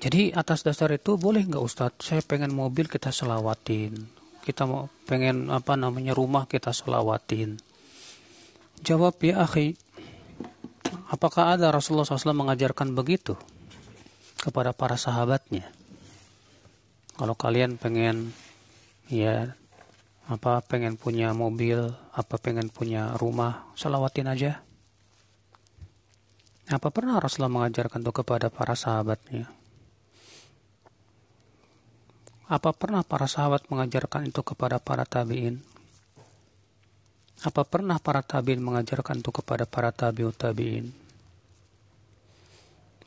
Jadi 0.00 0.32
atas 0.32 0.64
dasar 0.64 0.96
itu 0.96 1.20
boleh 1.20 1.44
nggak 1.44 1.60
Ustadz? 1.60 2.08
Saya 2.08 2.24
pengen 2.24 2.56
mobil 2.56 2.88
kita 2.88 3.12
selawatin. 3.12 4.00
Kita 4.40 4.64
mau 4.64 4.88
pengen 5.04 5.52
apa 5.52 5.76
namanya 5.76 6.16
rumah 6.16 6.48
kita 6.48 6.72
selawatin. 6.72 7.60
Jawab 8.80 9.20
ya 9.20 9.44
akhi. 9.44 9.76
Apakah 11.12 11.52
ada 11.52 11.68
Rasulullah 11.68 12.08
SAW 12.08 12.32
mengajarkan 12.32 12.96
begitu 12.96 13.36
kepada 14.40 14.72
para 14.72 14.96
sahabatnya? 14.96 15.79
Kalau 17.20 17.36
kalian 17.36 17.76
pengen 17.76 18.32
ya 19.12 19.52
apa 20.24 20.64
pengen 20.64 20.96
punya 20.96 21.36
mobil, 21.36 21.92
apa 22.16 22.40
pengen 22.40 22.72
punya 22.72 23.12
rumah, 23.20 23.68
selawatin 23.76 24.24
aja. 24.24 24.64
Apa 26.72 26.88
pernah 26.88 27.20
Rasulullah 27.20 27.52
mengajarkan 27.52 28.00
itu 28.00 28.24
kepada 28.24 28.48
para 28.48 28.72
sahabatnya? 28.72 29.52
Apa 32.48 32.72
pernah 32.72 33.04
para 33.04 33.28
sahabat 33.28 33.68
mengajarkan 33.68 34.32
itu 34.32 34.40
kepada 34.40 34.80
para 34.80 35.04
tabi'in? 35.04 35.60
Apa 37.44 37.68
pernah 37.68 38.00
para 38.00 38.24
tabi'in 38.24 38.64
mengajarkan 38.64 39.20
itu 39.20 39.28
kepada 39.28 39.68
para 39.68 39.92
tabi'ut 39.92 40.40
tabi'in? 40.40 40.88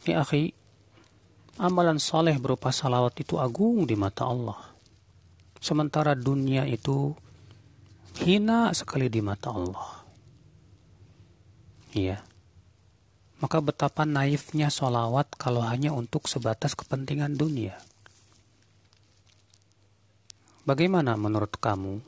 Ya 0.06 0.22
akhi, 0.22 0.54
amalan 1.58 2.02
saleh 2.02 2.38
berupa 2.42 2.74
salawat 2.74 3.14
itu 3.22 3.38
agung 3.38 3.86
di 3.86 3.94
mata 3.94 4.26
Allah. 4.26 4.58
Sementara 5.62 6.18
dunia 6.18 6.66
itu 6.66 7.14
hina 8.22 8.74
sekali 8.74 9.08
di 9.10 9.22
mata 9.22 9.54
Allah. 9.54 10.04
Iya. 11.94 12.20
Maka 13.40 13.60
betapa 13.60 14.08
naifnya 14.08 14.72
solawat 14.72 15.36
kalau 15.36 15.62
hanya 15.62 15.92
untuk 15.92 16.32
sebatas 16.32 16.74
kepentingan 16.74 17.36
dunia. 17.36 17.76
Bagaimana 20.64 21.20
menurut 21.20 21.60
kamu 21.60 22.00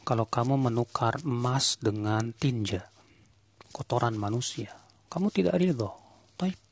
kalau 0.00 0.24
kamu 0.24 0.56
menukar 0.56 1.20
emas 1.20 1.76
dengan 1.76 2.32
tinja, 2.32 2.88
kotoran 3.68 4.16
manusia? 4.16 4.72
Kamu 5.12 5.28
tidak 5.28 5.60
ridho. 5.60 5.92
Taib. 6.40 6.65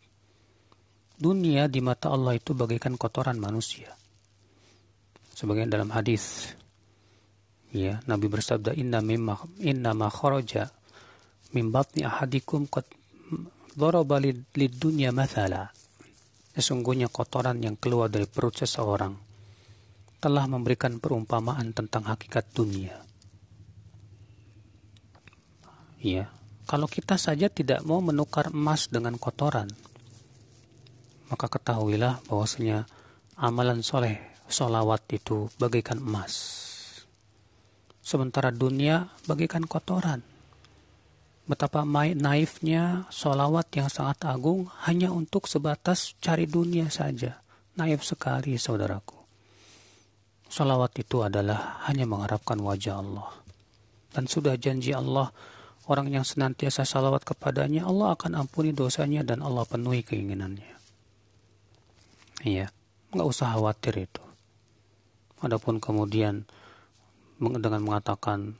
Dunia 1.14 1.70
di 1.70 1.78
mata 1.78 2.10
Allah 2.10 2.34
itu 2.34 2.58
bagaikan 2.58 2.98
kotoran 2.98 3.38
manusia. 3.38 3.94
Sebagian 5.34 5.70
dalam 5.70 5.90
hadis, 5.94 6.54
ya 7.70 8.02
Nabi 8.06 8.26
bersabda 8.30 8.74
inna 8.74 9.02
mimma 9.02 9.38
inna 9.62 9.94
ma 9.94 10.10
kharaja 10.10 10.70
min 11.54 11.70
batni 11.70 12.06
ahadikum 12.06 12.66
qad 12.66 12.86
daraba 13.78 14.18
lid 14.18 14.46
dunya 14.54 15.10
mathala. 15.14 15.70
Sesungguhnya 16.54 17.10
kotoran 17.10 17.58
yang 17.62 17.74
keluar 17.74 18.06
dari 18.06 18.30
perut 18.30 18.62
seseorang 18.62 19.14
telah 20.22 20.46
memberikan 20.46 21.02
perumpamaan 21.02 21.74
tentang 21.74 22.06
hakikat 22.06 22.46
dunia. 22.54 22.94
Ya, 25.98 26.30
kalau 26.64 26.88
kita 26.88 27.18
saja 27.18 27.50
tidak 27.50 27.82
mau 27.82 27.98
menukar 28.00 28.54
emas 28.54 28.86
dengan 28.88 29.18
kotoran, 29.18 29.68
maka 31.34 31.50
ketahuilah 31.50 32.22
bahwasanya 32.30 32.86
amalan 33.34 33.82
soleh, 33.82 34.22
solawat 34.46 35.02
itu 35.10 35.50
bagaikan 35.58 35.98
emas. 35.98 36.62
Sementara 37.98 38.54
dunia 38.54 39.10
bagaikan 39.26 39.66
kotoran. 39.66 40.22
Betapa 41.50 41.82
naifnya 42.14 43.10
solawat 43.10 43.66
yang 43.74 43.90
sangat 43.90 44.22
agung 44.30 44.70
hanya 44.86 45.10
untuk 45.10 45.50
sebatas 45.50 46.14
cari 46.22 46.46
dunia 46.46 46.86
saja. 46.86 47.42
Naif 47.74 48.06
sekali 48.06 48.54
saudaraku. 48.54 49.18
Salawat 50.46 50.94
itu 51.02 51.26
adalah 51.26 51.82
hanya 51.90 52.06
mengharapkan 52.06 52.62
wajah 52.62 53.02
Allah. 53.02 53.34
Dan 54.14 54.30
sudah 54.30 54.54
janji 54.54 54.94
Allah, 54.94 55.34
orang 55.90 56.14
yang 56.14 56.22
senantiasa 56.22 56.86
salawat 56.86 57.26
kepadanya, 57.26 57.90
Allah 57.90 58.14
akan 58.14 58.38
ampuni 58.38 58.70
dosanya 58.70 59.26
dan 59.26 59.42
Allah 59.42 59.66
penuhi 59.66 60.06
keinginannya. 60.06 60.73
Iya, 62.44 62.68
nggak 63.16 63.24
usah 63.24 63.56
khawatir 63.56 64.04
itu. 64.04 64.20
Adapun 65.40 65.80
kemudian 65.80 66.44
dengan 67.40 67.80
mengatakan 67.80 68.52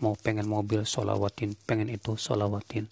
mau 0.00 0.16
pengen 0.16 0.48
mobil 0.48 0.88
solawatin, 0.88 1.52
pengen 1.68 1.92
itu 1.92 2.16
solawatin. 2.16 2.88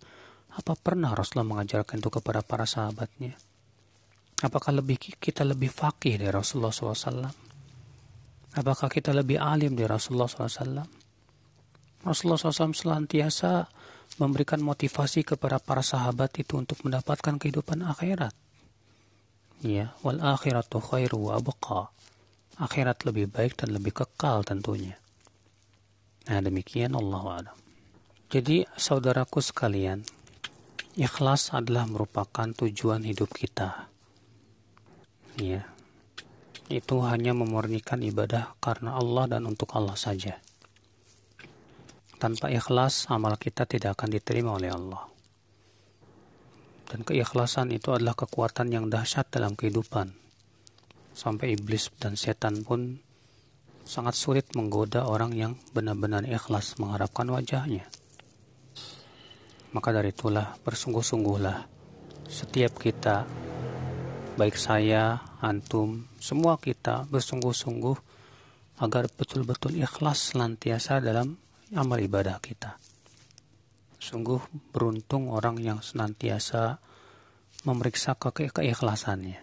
Apa 0.52 0.76
pernah 0.76 1.16
Rasulullah 1.16 1.56
mengajarkan 1.56 2.00
itu 2.00 2.10
kepada 2.12 2.44
para 2.44 2.68
sahabatnya? 2.68 3.32
Apakah 4.44 4.76
lebih 4.76 5.00
kita 5.00 5.40
lebih 5.48 5.72
fakih 5.72 6.20
dari 6.20 6.28
Rasulullah 6.28 6.72
SAW? 6.72 7.32
Apakah 8.56 8.88
kita 8.92 9.16
lebih 9.16 9.40
alim 9.40 9.72
dari 9.72 9.88
Rasulullah 9.88 10.28
SAW? 10.28 10.84
Rasulullah 12.04 12.40
SAW 12.40 12.76
selantiasa 12.76 13.68
memberikan 14.20 14.60
motivasi 14.60 15.24
kepada 15.24 15.56
para 15.60 15.80
sahabat 15.80 16.36
itu 16.40 16.60
untuk 16.60 16.84
mendapatkan 16.84 17.40
kehidupan 17.40 17.80
akhirat. 17.84 18.45
Ya, 19.64 19.96
wal 20.04 20.20
akhiratu 20.20 20.84
khairu 20.84 21.32
wa 21.32 21.40
abqa. 21.40 21.88
Akhirat 22.60 23.08
lebih 23.08 23.32
baik 23.32 23.56
dan 23.56 23.72
lebih 23.72 23.96
kekal 23.96 24.44
tentunya. 24.44 25.00
Nah, 26.28 26.40
demikian 26.44 26.92
Allah 26.92 27.24
alam. 27.24 27.56
Jadi, 28.28 28.68
saudaraku 28.76 29.40
sekalian, 29.40 30.02
ikhlas 30.98 31.54
adalah 31.56 31.88
merupakan 31.88 32.50
tujuan 32.52 33.06
hidup 33.06 33.32
kita. 33.32 33.88
Ya, 35.40 35.68
itu 36.66 36.96
hanya 37.06 37.30
memurnikan 37.30 38.02
ibadah 38.02 38.58
karena 38.58 38.98
Allah 38.98 39.38
dan 39.38 39.46
untuk 39.46 39.70
Allah 39.76 39.94
saja. 39.94 40.40
Tanpa 42.16 42.48
ikhlas, 42.48 43.06
amal 43.12 43.36
kita 43.36 43.68
tidak 43.68 44.00
akan 44.00 44.16
diterima 44.16 44.56
oleh 44.56 44.72
Allah. 44.72 45.15
Dan 46.86 47.02
keikhlasan 47.02 47.74
itu 47.74 47.90
adalah 47.90 48.14
kekuatan 48.14 48.70
yang 48.70 48.86
dahsyat 48.86 49.26
dalam 49.30 49.58
kehidupan. 49.58 50.14
Sampai 51.16 51.58
iblis 51.58 51.90
dan 51.98 52.14
setan 52.14 52.62
pun 52.62 53.02
sangat 53.86 54.18
sulit 54.18 54.46
menggoda 54.58 55.06
orang 55.06 55.34
yang 55.34 55.52
benar-benar 55.70 56.26
ikhlas 56.26 56.78
mengharapkan 56.78 57.30
wajahnya. 57.30 57.86
Maka 59.74 59.88
dari 59.94 60.10
itulah 60.10 60.58
bersungguh-sungguhlah 60.62 61.76
setiap 62.26 62.82
kita 62.82 63.22
baik 64.36 64.58
saya, 64.58 65.22
antum, 65.40 66.04
semua 66.18 66.58
kita 66.58 67.06
bersungguh-sungguh 67.08 67.96
agar 68.82 69.08
betul-betul 69.08 69.78
ikhlas 69.78 70.34
senantiasa 70.34 71.00
dalam 71.00 71.40
amal 71.72 71.96
ibadah 71.96 72.36
kita. 72.42 72.76
Sungguh 73.96 74.42
beruntung 74.72 75.32
orang 75.32 75.60
yang 75.60 75.78
senantiasa 75.80 76.78
memeriksa 77.64 78.14
ke 78.14 78.30
keikhlasannya. 78.32 79.42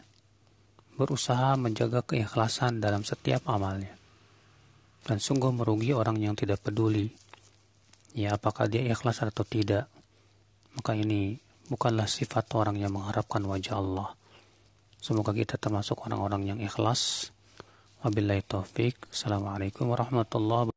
Berusaha 0.94 1.58
menjaga 1.58 2.06
keikhlasan 2.06 2.78
dalam 2.78 3.02
setiap 3.02 3.44
amalnya. 3.50 3.98
Dan 5.04 5.20
sungguh 5.20 5.52
merugi 5.52 5.92
orang 5.92 6.22
yang 6.22 6.38
tidak 6.38 6.64
peduli. 6.64 7.12
Ya 8.14 8.38
apakah 8.38 8.70
dia 8.70 8.86
ikhlas 8.86 9.26
atau 9.26 9.44
tidak. 9.44 9.90
Maka 10.78 10.94
ini 10.96 11.36
bukanlah 11.68 12.08
sifat 12.08 12.54
orang 12.54 12.78
yang 12.78 12.94
mengharapkan 12.94 13.42
wajah 13.44 13.78
Allah 13.82 14.14
Semoga 15.04 15.36
kita 15.36 15.60
termasuk 15.60 16.00
orang-orang 16.08 16.56
yang 16.56 16.60
ikhlas. 16.64 17.28
Wabillahi 18.08 18.40
taufik. 18.48 19.12
Assalamualaikum 19.12 19.92
warahmatullahi 19.92 20.72
wabarakatuh. 20.72 20.73